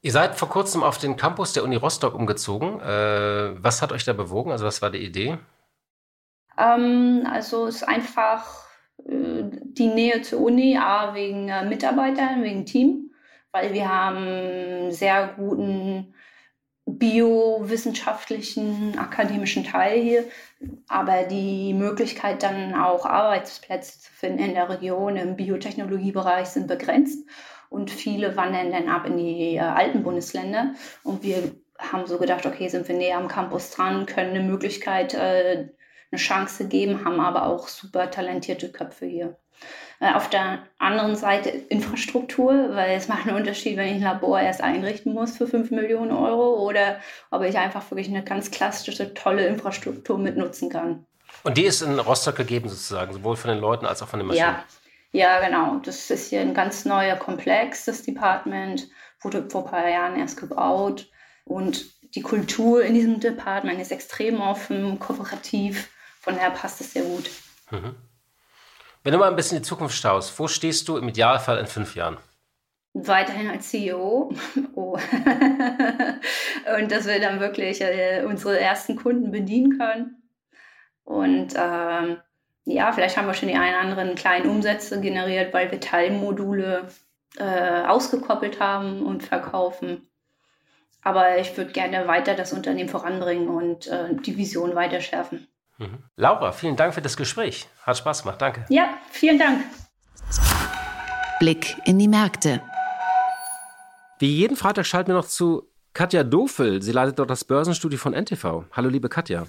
Ihr 0.00 0.12
seid 0.12 0.36
vor 0.36 0.48
kurzem 0.48 0.84
auf 0.84 0.98
den 0.98 1.16
Campus 1.16 1.52
der 1.52 1.64
Uni 1.64 1.74
Rostock 1.76 2.14
umgezogen. 2.14 2.80
Äh, 2.80 3.62
was 3.62 3.82
hat 3.82 3.92
euch 3.92 4.04
da 4.04 4.12
bewogen? 4.12 4.52
Also 4.52 4.64
was 4.64 4.80
war 4.80 4.90
die 4.90 5.04
Idee? 5.04 5.38
Ähm, 6.56 7.26
also 7.30 7.66
es 7.66 7.76
ist 7.76 7.84
einfach 7.84 8.64
äh, 9.04 9.42
die 9.42 9.88
Nähe 9.88 10.22
zur 10.22 10.40
Uni, 10.40 10.78
A, 10.78 11.14
wegen 11.14 11.48
äh, 11.48 11.64
Mitarbeitern, 11.64 12.44
wegen 12.44 12.64
Team, 12.64 13.10
weil 13.50 13.72
wir 13.72 13.88
haben 13.88 14.92
sehr 14.92 15.34
guten 15.36 16.14
biowissenschaftlichen, 16.86 18.96
akademischen 18.98 19.64
Teil 19.64 20.00
hier, 20.00 20.24
aber 20.88 21.24
die 21.24 21.74
Möglichkeit 21.74 22.42
dann 22.42 22.74
auch 22.74 23.04
Arbeitsplätze 23.04 24.00
zu 24.00 24.10
finden 24.10 24.38
in 24.38 24.54
der 24.54 24.70
Region 24.70 25.16
im 25.16 25.36
Biotechnologiebereich 25.36 26.48
sind 26.48 26.66
begrenzt 26.66 27.28
und 27.70 27.90
viele 27.90 28.36
wandern 28.36 28.72
dann 28.72 28.88
ab 28.88 29.06
in 29.06 29.16
die 29.16 29.56
äh, 29.56 29.60
alten 29.60 30.02
Bundesländer 30.02 30.74
und 31.02 31.22
wir 31.22 31.52
haben 31.78 32.06
so 32.06 32.18
gedacht, 32.18 32.44
okay, 32.46 32.68
sind 32.68 32.88
wir 32.88 32.96
näher 32.96 33.18
am 33.18 33.28
Campus 33.28 33.70
dran, 33.70 34.06
können 34.06 34.30
eine 34.30 34.42
Möglichkeit, 34.42 35.14
äh, 35.14 35.68
eine 36.10 36.18
Chance 36.18 36.68
geben, 36.68 37.04
haben 37.04 37.20
aber 37.20 37.46
auch 37.46 37.68
super 37.68 38.10
talentierte 38.10 38.72
Köpfe 38.72 39.06
hier. 39.06 39.36
Äh, 40.00 40.12
auf 40.14 40.30
der 40.30 40.60
anderen 40.78 41.16
Seite 41.16 41.48
Infrastruktur, 41.48 42.52
weil 42.74 42.96
es 42.96 43.08
macht 43.08 43.26
einen 43.26 43.36
Unterschied, 43.36 43.76
wenn 43.76 43.88
ich 43.88 43.94
ein 43.94 44.02
Labor 44.02 44.40
erst 44.40 44.60
einrichten 44.60 45.12
muss 45.12 45.36
für 45.36 45.46
5 45.46 45.70
Millionen 45.70 46.12
Euro 46.12 46.64
oder 46.64 47.00
ob 47.30 47.42
ich 47.42 47.58
einfach 47.58 47.90
wirklich 47.90 48.08
eine 48.08 48.22
ganz 48.22 48.50
klassische, 48.50 49.12
tolle 49.14 49.46
Infrastruktur 49.46 50.18
mitnutzen 50.18 50.70
kann. 50.70 51.04
Und 51.42 51.56
die 51.58 51.64
ist 51.64 51.82
in 51.82 51.98
Rostock 51.98 52.36
gegeben 52.36 52.68
sozusagen, 52.68 53.12
sowohl 53.12 53.36
von 53.36 53.50
den 53.50 53.60
Leuten 53.60 53.86
als 53.86 54.02
auch 54.02 54.08
von 54.08 54.20
den 54.20 54.28
Maschinen? 54.28 54.46
Ja, 54.46 54.64
ja 55.12 55.40
genau. 55.40 55.78
Das 55.78 56.10
ist 56.10 56.30
hier 56.30 56.40
ein 56.40 56.54
ganz 56.54 56.84
neuer 56.84 57.16
Komplex, 57.16 57.84
das 57.84 58.02
Department, 58.02 58.88
wurde 59.20 59.48
vor 59.50 59.64
ein 59.64 59.70
paar 59.70 59.88
Jahren 59.88 60.18
erst 60.18 60.38
gebaut. 60.38 61.10
Und 61.44 61.86
die 62.14 62.22
Kultur 62.22 62.82
in 62.82 62.94
diesem 62.94 63.20
Department 63.20 63.80
ist 63.80 63.92
extrem 63.92 64.40
offen, 64.40 64.98
kooperativ. 64.98 65.90
Von 66.20 66.34
daher 66.34 66.50
passt 66.50 66.80
es 66.80 66.92
sehr 66.92 67.02
gut. 67.02 67.30
Mhm. 67.70 67.94
Wenn 69.02 69.12
du 69.12 69.18
mal 69.18 69.30
ein 69.30 69.36
bisschen 69.36 69.56
in 69.56 69.62
die 69.62 69.68
Zukunft 69.68 69.96
schaust, 69.96 70.38
wo 70.38 70.48
stehst 70.48 70.88
du 70.88 70.96
im 70.96 71.08
Idealfall 71.08 71.58
in 71.58 71.66
fünf 71.66 71.94
Jahren? 71.94 72.18
Weiterhin 72.92 73.48
als 73.48 73.68
CEO. 73.70 74.34
Oh. 74.74 74.92
und 76.78 76.92
dass 76.92 77.06
wir 77.06 77.20
dann 77.20 77.40
wirklich 77.40 77.80
äh, 77.80 78.22
unsere 78.24 78.60
ersten 78.60 78.94
Kunden 78.94 79.32
bedienen 79.32 79.76
können. 79.76 80.22
Und 81.02 81.54
ähm, 81.56 82.18
ja, 82.68 82.92
vielleicht 82.92 83.16
haben 83.16 83.26
wir 83.26 83.34
schon 83.34 83.48
die 83.48 83.54
einen 83.54 83.74
oder 83.74 83.80
anderen 83.80 84.14
kleinen 84.14 84.48
Umsätze 84.50 85.00
generiert, 85.00 85.54
weil 85.54 85.70
wir 85.70 85.80
Teilmodule 85.80 86.88
äh, 87.38 87.82
ausgekoppelt 87.86 88.60
haben 88.60 89.02
und 89.06 89.22
verkaufen. 89.22 90.08
Aber 91.02 91.38
ich 91.38 91.56
würde 91.56 91.72
gerne 91.72 92.06
weiter 92.06 92.34
das 92.34 92.52
Unternehmen 92.52 92.90
voranbringen 92.90 93.48
und 93.48 93.86
äh, 93.86 94.14
die 94.14 94.36
Vision 94.36 94.74
weiter 94.74 95.00
schärfen. 95.00 95.48
Mhm. 95.78 96.02
Laura, 96.16 96.52
vielen 96.52 96.76
Dank 96.76 96.92
für 96.92 97.00
das 97.00 97.16
Gespräch. 97.16 97.68
Hat 97.82 97.96
Spaß 97.96 98.22
gemacht. 98.22 98.42
Danke. 98.42 98.66
Ja, 98.68 98.98
vielen 99.10 99.38
Dank. 99.38 99.64
Blick 101.38 101.76
in 101.86 101.98
die 101.98 102.08
Märkte. 102.08 102.60
Wie 104.18 104.36
jeden 104.36 104.56
Freitag 104.56 104.84
schalten 104.84 105.08
wir 105.08 105.14
noch 105.14 105.26
zu 105.26 105.70
Katja 105.94 106.24
Dofel. 106.24 106.82
Sie 106.82 106.92
leitet 106.92 107.18
dort 107.18 107.30
das 107.30 107.44
Börsenstudio 107.44 107.98
von 107.98 108.12
NTV. 108.12 108.64
Hallo, 108.72 108.88
liebe 108.88 109.08
Katja. 109.08 109.46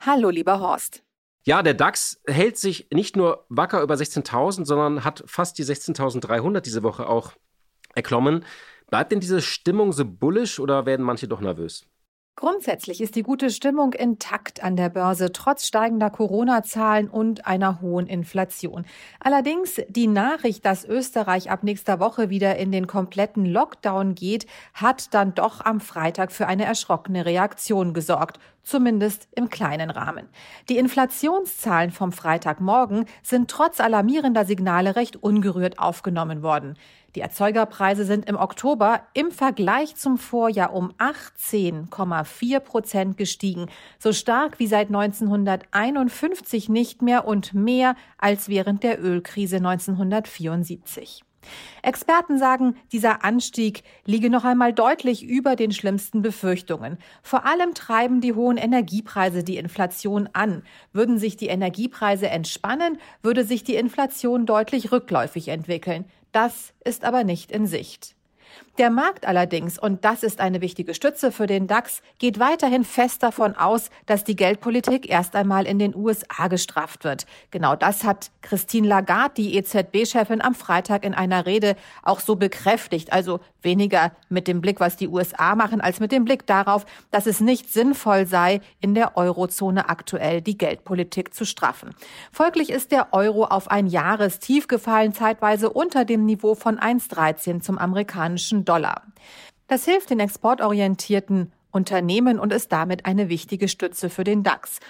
Hallo, 0.00 0.28
lieber 0.28 0.60
Horst. 0.60 1.05
Ja, 1.46 1.62
der 1.62 1.74
DAX 1.74 2.20
hält 2.26 2.58
sich 2.58 2.88
nicht 2.92 3.14
nur 3.14 3.46
wacker 3.48 3.80
über 3.80 3.94
16.000, 3.94 4.64
sondern 4.64 5.04
hat 5.04 5.22
fast 5.26 5.56
die 5.58 5.64
16.300 5.64 6.60
diese 6.60 6.82
Woche 6.82 7.08
auch 7.08 7.34
erklommen. 7.94 8.44
Bleibt 8.90 9.12
denn 9.12 9.20
diese 9.20 9.40
Stimmung 9.40 9.92
so 9.92 10.04
bullisch 10.04 10.58
oder 10.58 10.86
werden 10.86 11.06
manche 11.06 11.28
doch 11.28 11.40
nervös? 11.40 11.86
Grundsätzlich 12.38 13.00
ist 13.00 13.16
die 13.16 13.22
gute 13.22 13.48
Stimmung 13.48 13.94
intakt 13.94 14.62
an 14.62 14.76
der 14.76 14.90
Börse, 14.90 15.32
trotz 15.32 15.66
steigender 15.66 16.10
Corona-Zahlen 16.10 17.08
und 17.08 17.46
einer 17.46 17.80
hohen 17.80 18.06
Inflation. 18.06 18.84
Allerdings 19.20 19.80
die 19.88 20.06
Nachricht, 20.06 20.66
dass 20.66 20.84
Österreich 20.84 21.50
ab 21.50 21.62
nächster 21.62 21.98
Woche 21.98 22.28
wieder 22.28 22.56
in 22.56 22.72
den 22.72 22.86
kompletten 22.86 23.46
Lockdown 23.46 24.14
geht, 24.14 24.44
hat 24.74 25.14
dann 25.14 25.34
doch 25.34 25.64
am 25.64 25.80
Freitag 25.80 26.30
für 26.30 26.46
eine 26.46 26.66
erschrockene 26.66 27.24
Reaktion 27.24 27.94
gesorgt 27.94 28.38
zumindest 28.66 29.28
im 29.34 29.48
kleinen 29.48 29.90
Rahmen. 29.90 30.28
Die 30.68 30.76
Inflationszahlen 30.76 31.92
vom 31.92 32.12
Freitagmorgen 32.12 33.06
sind 33.22 33.48
trotz 33.48 33.80
alarmierender 33.80 34.44
Signale 34.44 34.96
recht 34.96 35.16
ungerührt 35.16 35.78
aufgenommen 35.78 36.42
worden. 36.42 36.76
Die 37.16 37.22
Erzeugerpreise 37.22 38.04
sind 38.04 38.28
im 38.28 38.36
Oktober 38.36 39.00
im 39.14 39.30
Vergleich 39.30 39.96
zum 39.96 40.18
Vorjahr 40.18 40.74
um 40.74 40.92
18,4 40.98 42.60
Prozent 42.60 43.16
gestiegen, 43.16 43.70
so 43.98 44.12
stark 44.12 44.58
wie 44.58 44.66
seit 44.66 44.88
1951 44.88 46.68
nicht 46.68 47.00
mehr 47.00 47.26
und 47.26 47.54
mehr 47.54 47.96
als 48.18 48.50
während 48.50 48.82
der 48.82 49.02
Ölkrise 49.02 49.56
1974. 49.56 51.22
Experten 51.80 52.38
sagen, 52.38 52.76
dieser 52.92 53.24
Anstieg 53.24 53.82
liege 54.04 54.28
noch 54.28 54.44
einmal 54.44 54.74
deutlich 54.74 55.24
über 55.24 55.56
den 55.56 55.72
schlimmsten 55.72 56.20
Befürchtungen. 56.20 56.98
Vor 57.22 57.46
allem 57.46 57.72
treiben 57.72 58.20
die 58.20 58.34
hohen 58.34 58.58
Energiepreise 58.58 59.42
die 59.42 59.56
Inflation 59.56 60.28
an. 60.34 60.64
Würden 60.92 61.18
sich 61.18 61.38
die 61.38 61.46
Energiepreise 61.46 62.28
entspannen, 62.28 62.98
würde 63.22 63.44
sich 63.44 63.64
die 63.64 63.76
Inflation 63.76 64.44
deutlich 64.44 64.92
rückläufig 64.92 65.48
entwickeln. 65.48 66.04
Das 66.36 66.74
ist 66.84 67.02
aber 67.02 67.24
nicht 67.24 67.50
in 67.50 67.66
Sicht. 67.66 68.14
Der 68.78 68.90
Markt 68.90 69.26
allerdings, 69.26 69.78
und 69.78 70.04
das 70.04 70.22
ist 70.22 70.38
eine 70.38 70.60
wichtige 70.60 70.92
Stütze 70.92 71.32
für 71.32 71.46
den 71.46 71.66
DAX, 71.66 72.02
geht 72.18 72.38
weiterhin 72.38 72.84
fest 72.84 73.22
davon 73.22 73.56
aus, 73.56 73.88
dass 74.04 74.22
die 74.22 74.36
Geldpolitik 74.36 75.08
erst 75.08 75.34
einmal 75.34 75.66
in 75.66 75.78
den 75.78 75.96
USA 75.96 76.48
gestraft 76.48 77.02
wird. 77.02 77.24
Genau 77.50 77.74
das 77.74 78.04
hat 78.04 78.30
Christine 78.42 78.86
Lagarde, 78.86 79.32
die 79.38 79.56
EZB-Chefin, 79.56 80.42
am 80.42 80.54
Freitag 80.54 81.06
in 81.06 81.14
einer 81.14 81.46
Rede 81.46 81.74
auch 82.02 82.20
so 82.20 82.36
bekräftigt. 82.36 83.14
Also 83.14 83.40
weniger 83.62 84.12
mit 84.28 84.46
dem 84.46 84.60
Blick, 84.60 84.78
was 84.78 84.96
die 84.96 85.08
USA 85.08 85.54
machen, 85.54 85.80
als 85.80 85.98
mit 85.98 86.12
dem 86.12 86.26
Blick 86.26 86.46
darauf, 86.46 86.84
dass 87.10 87.24
es 87.24 87.40
nicht 87.40 87.72
sinnvoll 87.72 88.26
sei, 88.26 88.60
in 88.80 88.94
der 88.94 89.16
Eurozone 89.16 89.88
aktuell 89.88 90.42
die 90.42 90.58
Geldpolitik 90.58 91.32
zu 91.32 91.46
straffen. 91.46 91.94
Folglich 92.30 92.68
ist 92.68 92.92
der 92.92 93.14
Euro 93.14 93.44
auf 93.44 93.70
ein 93.70 93.86
Jahrestief 93.86 94.68
gefallen, 94.68 95.14
zeitweise 95.14 95.70
unter 95.70 96.04
dem 96.04 96.26
Niveau 96.26 96.54
von 96.54 96.78
1,13 96.78 97.62
zum 97.62 97.78
amerikanischen 97.78 98.65
Dollar. 98.68 99.02
Das 99.68 99.84
hilft 99.84 100.10
den 100.10 100.20
exportorientierten 100.20 101.52
Unternehmen 101.70 102.38
und 102.38 102.52
ist 102.52 102.72
damit 102.72 103.06
eine 103.06 103.28
wichtige 103.28 103.68
Stütze 103.68 104.10
für 104.10 104.24
den 104.24 104.42
DAX. 104.42 104.80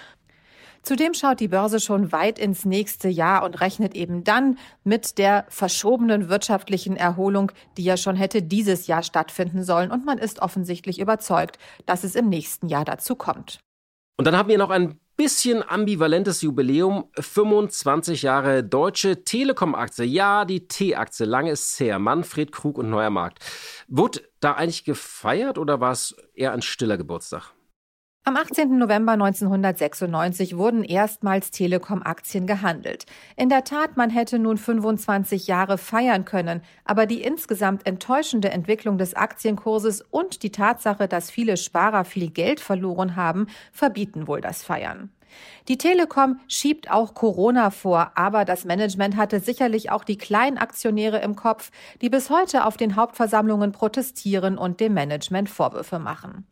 Zudem 0.83 1.13
schaut 1.13 1.41
die 1.41 1.49
Börse 1.49 1.81
schon 1.81 2.13
weit 2.13 2.39
ins 2.39 2.63
nächste 2.63 3.09
Jahr 3.09 3.43
und 3.43 3.59
rechnet 3.59 3.93
eben 3.93 4.23
dann 4.23 4.57
mit 4.85 5.17
der 5.17 5.45
verschobenen 5.49 6.29
wirtschaftlichen 6.29 6.95
Erholung, 6.95 7.51
die 7.75 7.83
ja 7.83 7.97
schon 7.97 8.15
hätte 8.15 8.41
dieses 8.41 8.87
Jahr 8.87 9.03
stattfinden 9.03 9.63
sollen. 9.63 9.91
Und 9.91 10.05
man 10.05 10.17
ist 10.17 10.39
offensichtlich 10.39 10.99
überzeugt, 10.99 11.59
dass 11.85 12.05
es 12.05 12.15
im 12.15 12.29
nächsten 12.29 12.69
Jahr 12.69 12.85
dazu 12.85 13.15
kommt. 13.15 13.59
Und 14.17 14.25
dann 14.25 14.37
haben 14.37 14.47
wir 14.47 14.57
noch 14.57 14.69
ein 14.69 14.97
bisschen 15.17 15.67
ambivalentes 15.67 16.41
Jubiläum. 16.41 17.09
25 17.19 18.21
Jahre 18.21 18.63
Deutsche 18.63 19.23
Telekom-Aktie. 19.23 20.05
Ja, 20.05 20.45
die 20.45 20.67
T-Aktie. 20.67 21.25
Lange 21.25 21.51
ist 21.51 21.71
es 21.71 21.79
her. 21.79 21.99
Manfred 21.99 22.51
Krug 22.51 22.77
und 22.77 22.89
Neuer 22.89 23.09
Markt. 23.09 23.39
Wurde 23.87 24.21
da 24.39 24.53
eigentlich 24.53 24.85
gefeiert 24.85 25.57
oder 25.57 25.81
war 25.81 25.91
es 25.91 26.15
eher 26.35 26.53
ein 26.53 26.61
stiller 26.61 26.97
Geburtstag? 26.97 27.56
Am 28.27 28.35
18. 28.35 28.77
November 28.77 29.13
1996 29.13 30.57
wurden 30.57 30.83
erstmals 30.83 31.49
Telekom-Aktien 31.49 32.45
gehandelt. 32.45 33.05
In 33.37 33.47
der 33.47 33.63
Tat, 33.63 33.95
man 33.95 34.09
hätte 34.09 34.37
nun 34.37 34.57
25 34.57 35.47
Jahre 35.47 35.77
feiern 35.77 36.25
können, 36.25 36.59
aber 36.83 37.05
die 37.05 37.21
insgesamt 37.21 37.87
enttäuschende 37.87 38.49
Entwicklung 38.49 38.97
des 38.97 39.13
Aktienkurses 39.13 40.01
und 40.01 40.43
die 40.43 40.51
Tatsache, 40.51 41.07
dass 41.07 41.31
viele 41.31 41.55
Sparer 41.55 42.03
viel 42.03 42.29
Geld 42.29 42.59
verloren 42.59 43.15
haben, 43.15 43.47
verbieten 43.71 44.27
wohl 44.27 44.41
das 44.41 44.61
Feiern. 44.61 45.09
Die 45.69 45.77
Telekom 45.77 46.39
schiebt 46.49 46.91
auch 46.91 47.13
Corona 47.13 47.69
vor, 47.69 48.11
aber 48.15 48.43
das 48.43 48.65
Management 48.65 49.15
hatte 49.15 49.39
sicherlich 49.39 49.89
auch 49.89 50.03
die 50.03 50.17
Kleinaktionäre 50.17 51.19
im 51.19 51.35
Kopf, 51.37 51.71
die 52.01 52.09
bis 52.09 52.29
heute 52.29 52.65
auf 52.65 52.75
den 52.75 52.97
Hauptversammlungen 52.97 53.71
protestieren 53.71 54.57
und 54.57 54.81
dem 54.81 54.93
Management 54.93 55.49
Vorwürfe 55.49 55.99
machen. 55.99 56.45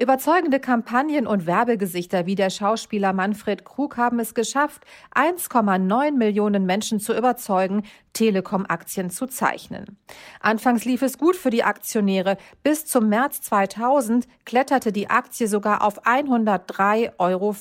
Überzeugende 0.00 0.60
Kampagnen 0.60 1.26
und 1.26 1.46
Werbegesichter 1.46 2.24
wie 2.24 2.36
der 2.36 2.50
Schauspieler 2.50 3.12
Manfred 3.12 3.64
Krug 3.64 3.96
haben 3.96 4.20
es 4.20 4.32
geschafft, 4.32 4.84
1,9 5.12 6.12
Millionen 6.12 6.66
Menschen 6.66 7.00
zu 7.00 7.16
überzeugen, 7.16 7.82
Telekom-Aktien 8.12 9.10
zu 9.10 9.26
zeichnen. 9.26 9.98
Anfangs 10.38 10.84
lief 10.84 11.02
es 11.02 11.18
gut 11.18 11.34
für 11.34 11.50
die 11.50 11.64
Aktionäre. 11.64 12.36
Bis 12.62 12.86
zum 12.86 13.08
März 13.08 13.40
2000 13.40 14.28
kletterte 14.44 14.92
die 14.92 15.10
Aktie 15.10 15.48
sogar 15.48 15.82
auf 15.82 16.06
103,50 16.06 17.10
Euro. 17.18 17.52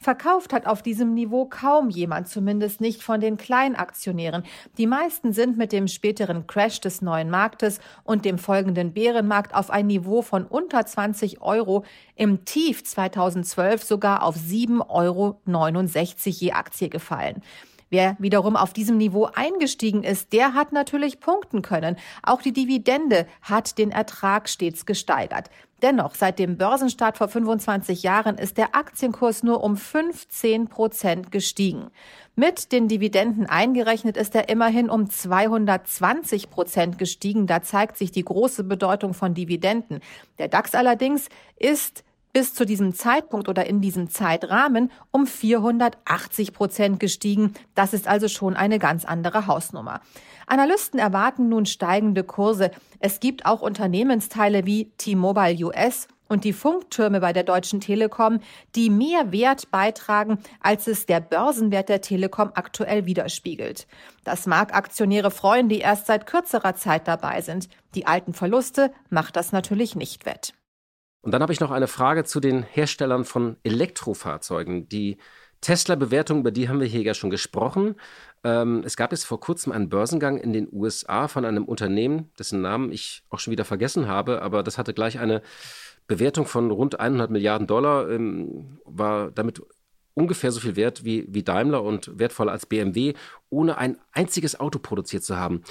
Verkauft 0.00 0.52
hat 0.52 0.66
auf 0.66 0.80
diesem 0.80 1.14
Niveau 1.14 1.46
kaum 1.46 1.90
jemand, 1.90 2.28
zumindest 2.28 2.80
nicht 2.80 3.02
von 3.02 3.20
den 3.20 3.36
Kleinaktionären. 3.36 4.44
Die 4.76 4.86
meisten 4.86 5.32
sind 5.32 5.58
mit 5.58 5.72
dem 5.72 5.88
späteren 5.88 6.46
Crash 6.46 6.80
des 6.80 7.02
neuen 7.02 7.30
Marktes 7.30 7.80
und 8.04 8.24
dem 8.24 8.38
folgenden 8.38 8.92
Bärenmarkt 8.92 9.54
auf 9.54 9.70
ein 9.70 9.88
Niveau 9.88 10.22
von 10.22 10.44
unter 10.44 10.86
20 10.86 11.40
Euro, 11.40 11.84
im 12.14 12.44
Tief 12.44 12.84
2012 12.84 13.82
sogar 13.82 14.22
auf 14.22 14.36
7,69 14.36 14.86
Euro 14.88 15.40
je 16.24 16.52
Aktie 16.52 16.88
gefallen. 16.88 17.42
Wer 17.90 18.16
wiederum 18.18 18.56
auf 18.56 18.72
diesem 18.72 18.98
Niveau 18.98 19.30
eingestiegen 19.34 20.02
ist, 20.02 20.32
der 20.32 20.54
hat 20.54 20.72
natürlich 20.72 21.20
punkten 21.20 21.62
können. 21.62 21.96
Auch 22.22 22.42
die 22.42 22.52
Dividende 22.52 23.26
hat 23.40 23.78
den 23.78 23.90
Ertrag 23.90 24.48
stets 24.48 24.84
gesteigert. 24.84 25.50
Dennoch, 25.80 26.14
seit 26.16 26.38
dem 26.38 26.58
Börsenstart 26.58 27.16
vor 27.16 27.28
25 27.28 28.02
Jahren 28.02 28.36
ist 28.36 28.58
der 28.58 28.74
Aktienkurs 28.74 29.44
nur 29.44 29.62
um 29.62 29.76
15 29.76 30.66
Prozent 30.68 31.30
gestiegen. 31.30 31.90
Mit 32.34 32.72
den 32.72 32.88
Dividenden 32.88 33.46
eingerechnet 33.46 34.16
ist 34.16 34.34
er 34.34 34.48
immerhin 34.48 34.90
um 34.90 35.08
220 35.08 36.50
Prozent 36.50 36.98
gestiegen. 36.98 37.46
Da 37.46 37.62
zeigt 37.62 37.96
sich 37.96 38.10
die 38.10 38.24
große 38.24 38.64
Bedeutung 38.64 39.14
von 39.14 39.34
Dividenden. 39.34 40.00
Der 40.38 40.48
DAX 40.48 40.74
allerdings 40.74 41.28
ist 41.56 42.04
bis 42.32 42.54
zu 42.54 42.64
diesem 42.64 42.94
Zeitpunkt 42.94 43.48
oder 43.48 43.66
in 43.66 43.80
diesem 43.80 44.10
Zeitrahmen 44.10 44.90
um 45.10 45.26
480 45.26 46.52
Prozent 46.52 47.00
gestiegen. 47.00 47.54
Das 47.74 47.92
ist 47.92 48.08
also 48.08 48.28
schon 48.28 48.56
eine 48.56 48.78
ganz 48.78 49.04
andere 49.04 49.46
Hausnummer. 49.46 50.00
Analysten 50.46 50.98
erwarten 50.98 51.48
nun 51.48 51.66
steigende 51.66 52.24
Kurse. 52.24 52.70
Es 53.00 53.20
gibt 53.20 53.46
auch 53.46 53.60
Unternehmensteile 53.60 54.64
wie 54.66 54.90
T-Mobile 54.96 55.66
US 55.66 56.08
und 56.28 56.44
die 56.44 56.52
Funktürme 56.52 57.20
bei 57.20 57.32
der 57.32 57.42
Deutschen 57.42 57.80
Telekom, 57.80 58.40
die 58.74 58.90
mehr 58.90 59.32
Wert 59.32 59.70
beitragen, 59.70 60.38
als 60.60 60.86
es 60.86 61.06
der 61.06 61.20
Börsenwert 61.20 61.88
der 61.88 62.00
Telekom 62.00 62.50
aktuell 62.54 63.06
widerspiegelt. 63.06 63.86
Das 64.24 64.46
mag 64.46 64.74
Aktionäre 64.74 65.30
freuen, 65.30 65.68
die 65.68 65.78
erst 65.78 66.06
seit 66.06 66.26
kürzerer 66.26 66.74
Zeit 66.74 67.08
dabei 67.08 67.40
sind. 67.40 67.68
Die 67.94 68.06
alten 68.06 68.34
Verluste 68.34 68.92
macht 69.10 69.36
das 69.36 69.52
natürlich 69.52 69.96
nicht 69.96 70.26
wett. 70.26 70.54
Und 71.22 71.32
dann 71.32 71.42
habe 71.42 71.52
ich 71.52 71.60
noch 71.60 71.70
eine 71.70 71.88
Frage 71.88 72.24
zu 72.24 72.40
den 72.40 72.62
Herstellern 72.62 73.24
von 73.24 73.56
Elektrofahrzeugen. 73.62 74.88
Die 74.88 75.18
Tesla-Bewertung, 75.60 76.40
über 76.40 76.50
die 76.52 76.68
haben 76.68 76.80
wir 76.80 76.86
hier 76.86 77.02
ja 77.02 77.14
schon 77.14 77.30
gesprochen. 77.30 77.96
Ähm, 78.44 78.82
es 78.84 78.96
gab 78.96 79.10
jetzt 79.10 79.24
vor 79.24 79.40
kurzem 79.40 79.72
einen 79.72 79.88
Börsengang 79.88 80.38
in 80.38 80.52
den 80.52 80.68
USA 80.72 81.26
von 81.26 81.44
einem 81.44 81.64
Unternehmen, 81.64 82.30
dessen 82.38 82.60
Namen 82.60 82.92
ich 82.92 83.24
auch 83.30 83.40
schon 83.40 83.50
wieder 83.50 83.64
vergessen 83.64 84.06
habe, 84.06 84.42
aber 84.42 84.62
das 84.62 84.78
hatte 84.78 84.94
gleich 84.94 85.18
eine 85.18 85.42
Bewertung 86.06 86.46
von 86.46 86.70
rund 86.70 87.00
100 87.00 87.30
Milliarden 87.30 87.66
Dollar, 87.66 88.08
ähm, 88.08 88.78
war 88.84 89.32
damit 89.32 89.60
ungefähr 90.14 90.52
so 90.52 90.60
viel 90.60 90.76
wert 90.76 91.04
wie, 91.04 91.26
wie 91.28 91.42
Daimler 91.42 91.82
und 91.82 92.18
wertvoller 92.18 92.52
als 92.52 92.66
BMW, 92.66 93.14
ohne 93.50 93.78
ein 93.78 93.98
einziges 94.12 94.58
Auto 94.58 94.78
produziert 94.78 95.24
zu 95.24 95.36
haben. 95.36 95.62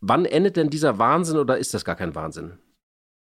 Wann 0.00 0.24
endet 0.24 0.56
denn 0.56 0.70
dieser 0.70 0.98
Wahnsinn 0.98 1.36
oder 1.36 1.58
ist 1.58 1.74
das 1.74 1.84
gar 1.84 1.96
kein 1.96 2.14
Wahnsinn? 2.14 2.58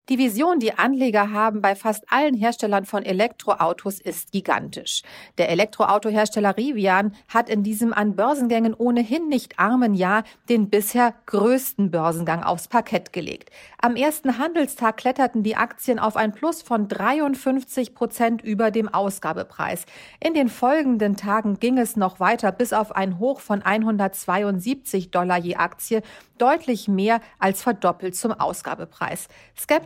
Die 0.09 0.17
Vision, 0.17 0.59
die 0.59 0.77
Anleger 0.77 1.31
haben 1.31 1.61
bei 1.61 1.75
fast 1.75 2.03
allen 2.11 2.35
Herstellern 2.35 2.83
von 2.83 3.03
Elektroautos, 3.03 4.01
ist 4.01 4.33
gigantisch. 4.33 5.01
Der 5.37 5.47
Elektroautohersteller 5.47 6.57
Rivian 6.57 7.15
hat 7.29 7.47
in 7.47 7.63
diesem 7.63 7.93
an 7.93 8.17
Börsengängen 8.17 8.73
ohnehin 8.73 9.29
nicht 9.29 9.59
armen 9.59 9.93
Jahr 9.93 10.25
den 10.49 10.69
bisher 10.69 11.13
größten 11.27 11.89
Börsengang 11.89 12.43
aufs 12.43 12.67
Parkett 12.67 13.13
gelegt. 13.13 13.49
Am 13.81 13.95
ersten 13.95 14.37
Handelstag 14.39 14.97
kletterten 14.97 15.41
die 15.41 15.55
Aktien 15.55 15.99
auf 15.99 16.17
ein 16.17 16.33
Plus 16.33 16.61
von 16.61 16.89
53 16.89 17.95
Prozent 17.95 18.41
über 18.41 18.71
dem 18.71 18.93
Ausgabepreis. 18.93 19.85
In 20.19 20.33
den 20.33 20.49
folgenden 20.49 21.15
Tagen 21.15 21.61
ging 21.61 21.77
es 21.77 21.95
noch 21.95 22.19
weiter 22.19 22.51
bis 22.51 22.73
auf 22.73 22.93
ein 22.93 23.19
Hoch 23.19 23.39
von 23.39 23.61
172 23.61 25.11
Dollar 25.11 25.37
je 25.37 25.55
Aktie, 25.55 26.01
deutlich 26.37 26.89
mehr 26.89 27.21
als 27.39 27.61
verdoppelt 27.61 28.17
zum 28.17 28.33
Ausgabepreis. 28.33 29.29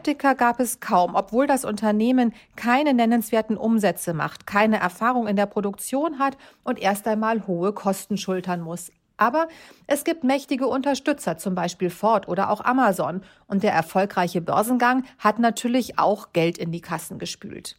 Skeptiker 0.08 0.36
gab 0.36 0.62
es 0.62 0.80
kaum, 0.80 1.16
obwohl 1.16 1.48
das 1.48 1.66
Unternehmen 1.66 2.34
keine 2.56 2.94
nennenswerten 2.94 3.58
Umsätze 3.58 4.14
macht, 4.14 4.48
keine 4.48 4.80
Erfahrung 4.80 5.28
in 5.28 5.36
der 5.36 5.48
Produktion 5.48 6.18
hat 6.18 6.38
und 6.64 6.80
erst 6.80 7.06
einmal 7.10 7.46
hohe 7.46 7.74
Kosten 7.74 8.18
schultern 8.18 8.62
muss. 8.62 8.90
Aber 9.18 9.50
es 9.86 10.06
gibt 10.06 10.24
mächtige 10.24 10.68
Unterstützer, 10.68 11.38
zum 11.38 11.56
Beispiel 11.56 11.90
Ford 11.90 12.30
oder 12.30 12.52
auch 12.52 12.64
Amazon. 12.64 13.22
Und 13.48 13.64
der 13.64 13.74
erfolgreiche 13.74 14.40
Börsengang 14.40 15.04
hat 15.20 15.40
natürlich 15.40 16.00
auch 16.00 16.32
Geld 16.32 16.58
in 16.58 16.72
die 16.72 16.80
Kassen 16.80 17.20
gespült. 17.20 17.76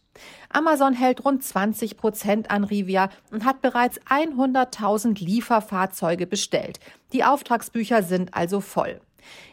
Amazon 0.49 0.93
hält 0.93 1.25
rund 1.25 1.43
20 1.43 1.97
Prozent 1.97 2.51
an 2.51 2.63
Rivia 2.63 3.09
und 3.31 3.43
hat 3.43 3.63
bereits 3.63 3.99
100.000 4.01 5.19
Lieferfahrzeuge 5.23 6.27
bestellt. 6.27 6.79
Die 7.11 7.23
Auftragsbücher 7.23 8.03
sind 8.03 8.35
also 8.35 8.61
voll. 8.61 9.01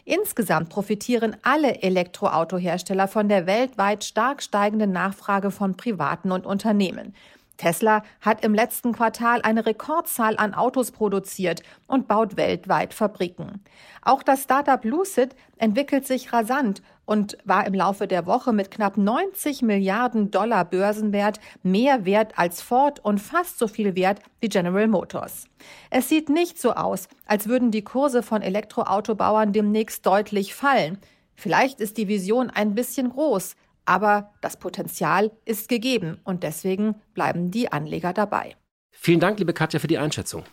Insgesamt 0.05 0.69
profitieren 0.69 1.37
alle 1.43 1.83
Elektroautohersteller 1.83 3.09
von 3.09 3.29
der 3.29 3.47
weltweit 3.47 4.05
stark 4.05 4.43
steigenden 4.43 4.93
Nachfrage 4.93 5.51
von 5.51 5.77
Privaten 5.77 6.33
und 6.33 6.47
Unternehmen. 6.47 7.15
Tesla 7.57 8.03
hat 8.21 8.45
im 8.45 8.55
letzten 8.55 8.93
Quartal 8.93 9.43
eine 9.43 9.67
Rekordzahl 9.67 10.37
an 10.37 10.55
Autos 10.55 10.91
produziert 10.91 11.63
und 11.87 12.09
baut 12.09 12.37
weltweit 12.37 12.95
Fabriken. 12.95 13.63
Auch 14.03 14.23
das 14.23 14.43
Startup 14.43 14.85
Lucid 14.85 15.35
entwickelt 15.59 16.07
sich 16.07 16.33
rasant 16.33 16.83
und 17.07 17.39
war 17.45 17.67
im 17.67 17.75
Laufe 17.75 18.07
der 18.07 18.27
Woche 18.27 18.53
mit 18.53 18.71
knapp 18.71 18.97
90 18.97 19.63
Milliarden 19.63 20.31
Dollar 20.31 20.65
Börsenwert 20.65 21.41
mehr 21.63 22.05
wert 22.05 22.39
als 22.39 22.61
Ford 22.61 23.01
und 23.05 23.19
fast 23.19 23.59
so 23.59 23.69
viel 23.69 23.95
wert 23.95 24.21
wie 24.41 24.49
General 24.49 24.89
Motors. 24.89 25.47
Es 25.91 26.09
sieht 26.09 26.29
nicht 26.29 26.61
so 26.61 26.73
aus, 26.73 27.09
als 27.27 27.49
würden 27.49 27.71
die 27.71 27.85
Kurse 27.85 28.23
von 28.23 28.43
Elektroautobauern 28.43 29.53
demnächst 29.53 30.05
deutlich 30.05 30.55
fallen. 30.55 30.99
Vielleicht 31.35 31.81
ist 31.81 31.97
die 31.97 32.09
Vision 32.09 32.51
ein 32.51 32.75
bisschen 32.75 33.11
groß, 33.11 33.57
aber 33.87 34.35
das 34.43 34.59
Potenzial 34.59 35.33
ist 35.45 35.69
gegeben 35.69 36.21
und 36.25 36.43
deswegen 36.43 36.97
bleiben 37.15 37.51
die 37.51 37.73
Anleger 37.73 38.13
dabei. 38.13 38.57
Vielen 38.91 39.21
Dank, 39.21 39.39
liebe 39.39 39.53
Katja, 39.53 39.81
für 39.81 39.87
die 39.87 39.99
Einschätzung. 39.99 40.45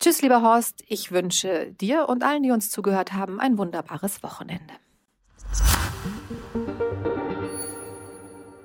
Tschüss, 0.00 0.22
lieber 0.22 0.42
Horst. 0.42 0.82
Ich 0.88 1.12
wünsche 1.12 1.70
dir 1.72 2.08
und 2.08 2.24
allen, 2.24 2.42
die 2.42 2.50
uns 2.50 2.70
zugehört 2.70 3.12
haben, 3.12 3.38
ein 3.38 3.56
wunderbares 3.58 4.22
Wochenende. 4.22 4.74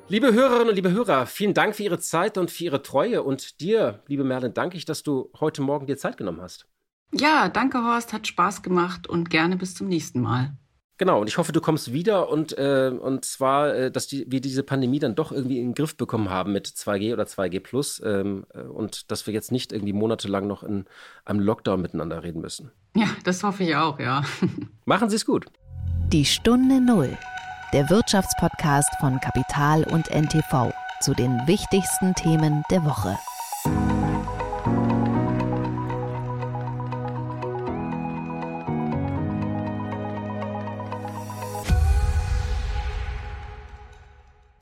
Liebe 0.09 0.33
Hörerinnen 0.33 0.69
und 0.69 0.75
liebe 0.75 0.91
Hörer, 0.91 1.25
vielen 1.25 1.53
Dank 1.53 1.75
für 1.75 1.83
Ihre 1.83 1.99
Zeit 1.99 2.37
und 2.37 2.49
für 2.49 2.63
Ihre 2.63 2.81
Treue. 2.81 3.23
Und 3.23 3.59
dir, 3.59 4.01
liebe 4.07 4.23
Merlin, 4.23 4.53
danke 4.53 4.77
ich, 4.77 4.85
dass 4.85 5.03
du 5.03 5.29
heute 5.39 5.61
Morgen 5.61 5.85
dir 5.85 5.97
Zeit 5.97 6.17
genommen 6.17 6.41
hast. 6.41 6.65
Ja, 7.13 7.49
danke, 7.49 7.83
Horst. 7.83 8.13
Hat 8.13 8.25
Spaß 8.25 8.61
gemacht 8.63 9.07
und 9.07 9.29
gerne 9.29 9.57
bis 9.57 9.75
zum 9.75 9.87
nächsten 9.87 10.21
Mal. 10.21 10.55
Genau, 10.97 11.21
und 11.21 11.27
ich 11.27 11.37
hoffe, 11.37 11.51
du 11.51 11.61
kommst 11.61 11.93
wieder 11.93 12.29
und, 12.29 12.57
äh, 12.57 12.91
und 12.99 13.23
zwar, 13.23 13.73
äh, 13.75 13.91
dass 13.91 14.07
die, 14.07 14.25
wir 14.29 14.41
diese 14.41 14.63
Pandemie 14.63 14.99
dann 14.99 15.13
doch 15.13 15.31
irgendwie 15.31 15.59
in 15.59 15.69
den 15.69 15.73
Griff 15.75 15.95
bekommen 15.95 16.29
haben 16.29 16.53
mit 16.53 16.67
2G 16.67 17.13
oder 17.13 17.23
2G 17.23 17.59
Plus 17.59 18.01
ähm, 18.03 18.45
äh, 18.53 18.61
und 18.61 19.11
dass 19.11 19.27
wir 19.27 19.33
jetzt 19.33 19.51
nicht 19.51 19.71
irgendwie 19.71 19.93
monatelang 19.93 20.47
noch 20.47 20.63
in 20.63 20.85
einem 21.23 21.39
Lockdown 21.39 21.81
miteinander 21.81 22.23
reden 22.23 22.41
müssen. 22.41 22.71
Ja, 22.95 23.07
das 23.23 23.43
hoffe 23.43 23.63
ich 23.63 23.75
auch, 23.75 23.99
ja. 23.99 24.23
Machen 24.85 25.09
Sie 25.09 25.17
es 25.17 25.25
gut. 25.25 25.45
Die 26.11 26.25
Stunde 26.25 26.81
Null, 26.81 27.15
der 27.73 27.89
Wirtschaftspodcast 27.91 28.89
von 28.99 29.19
Kapital 29.19 29.83
und 29.83 30.09
NTV 30.09 30.73
zu 31.01 31.13
den 31.13 31.45
wichtigsten 31.45 32.15
Themen 32.15 32.63
der 32.71 32.83
Woche. 32.85 33.17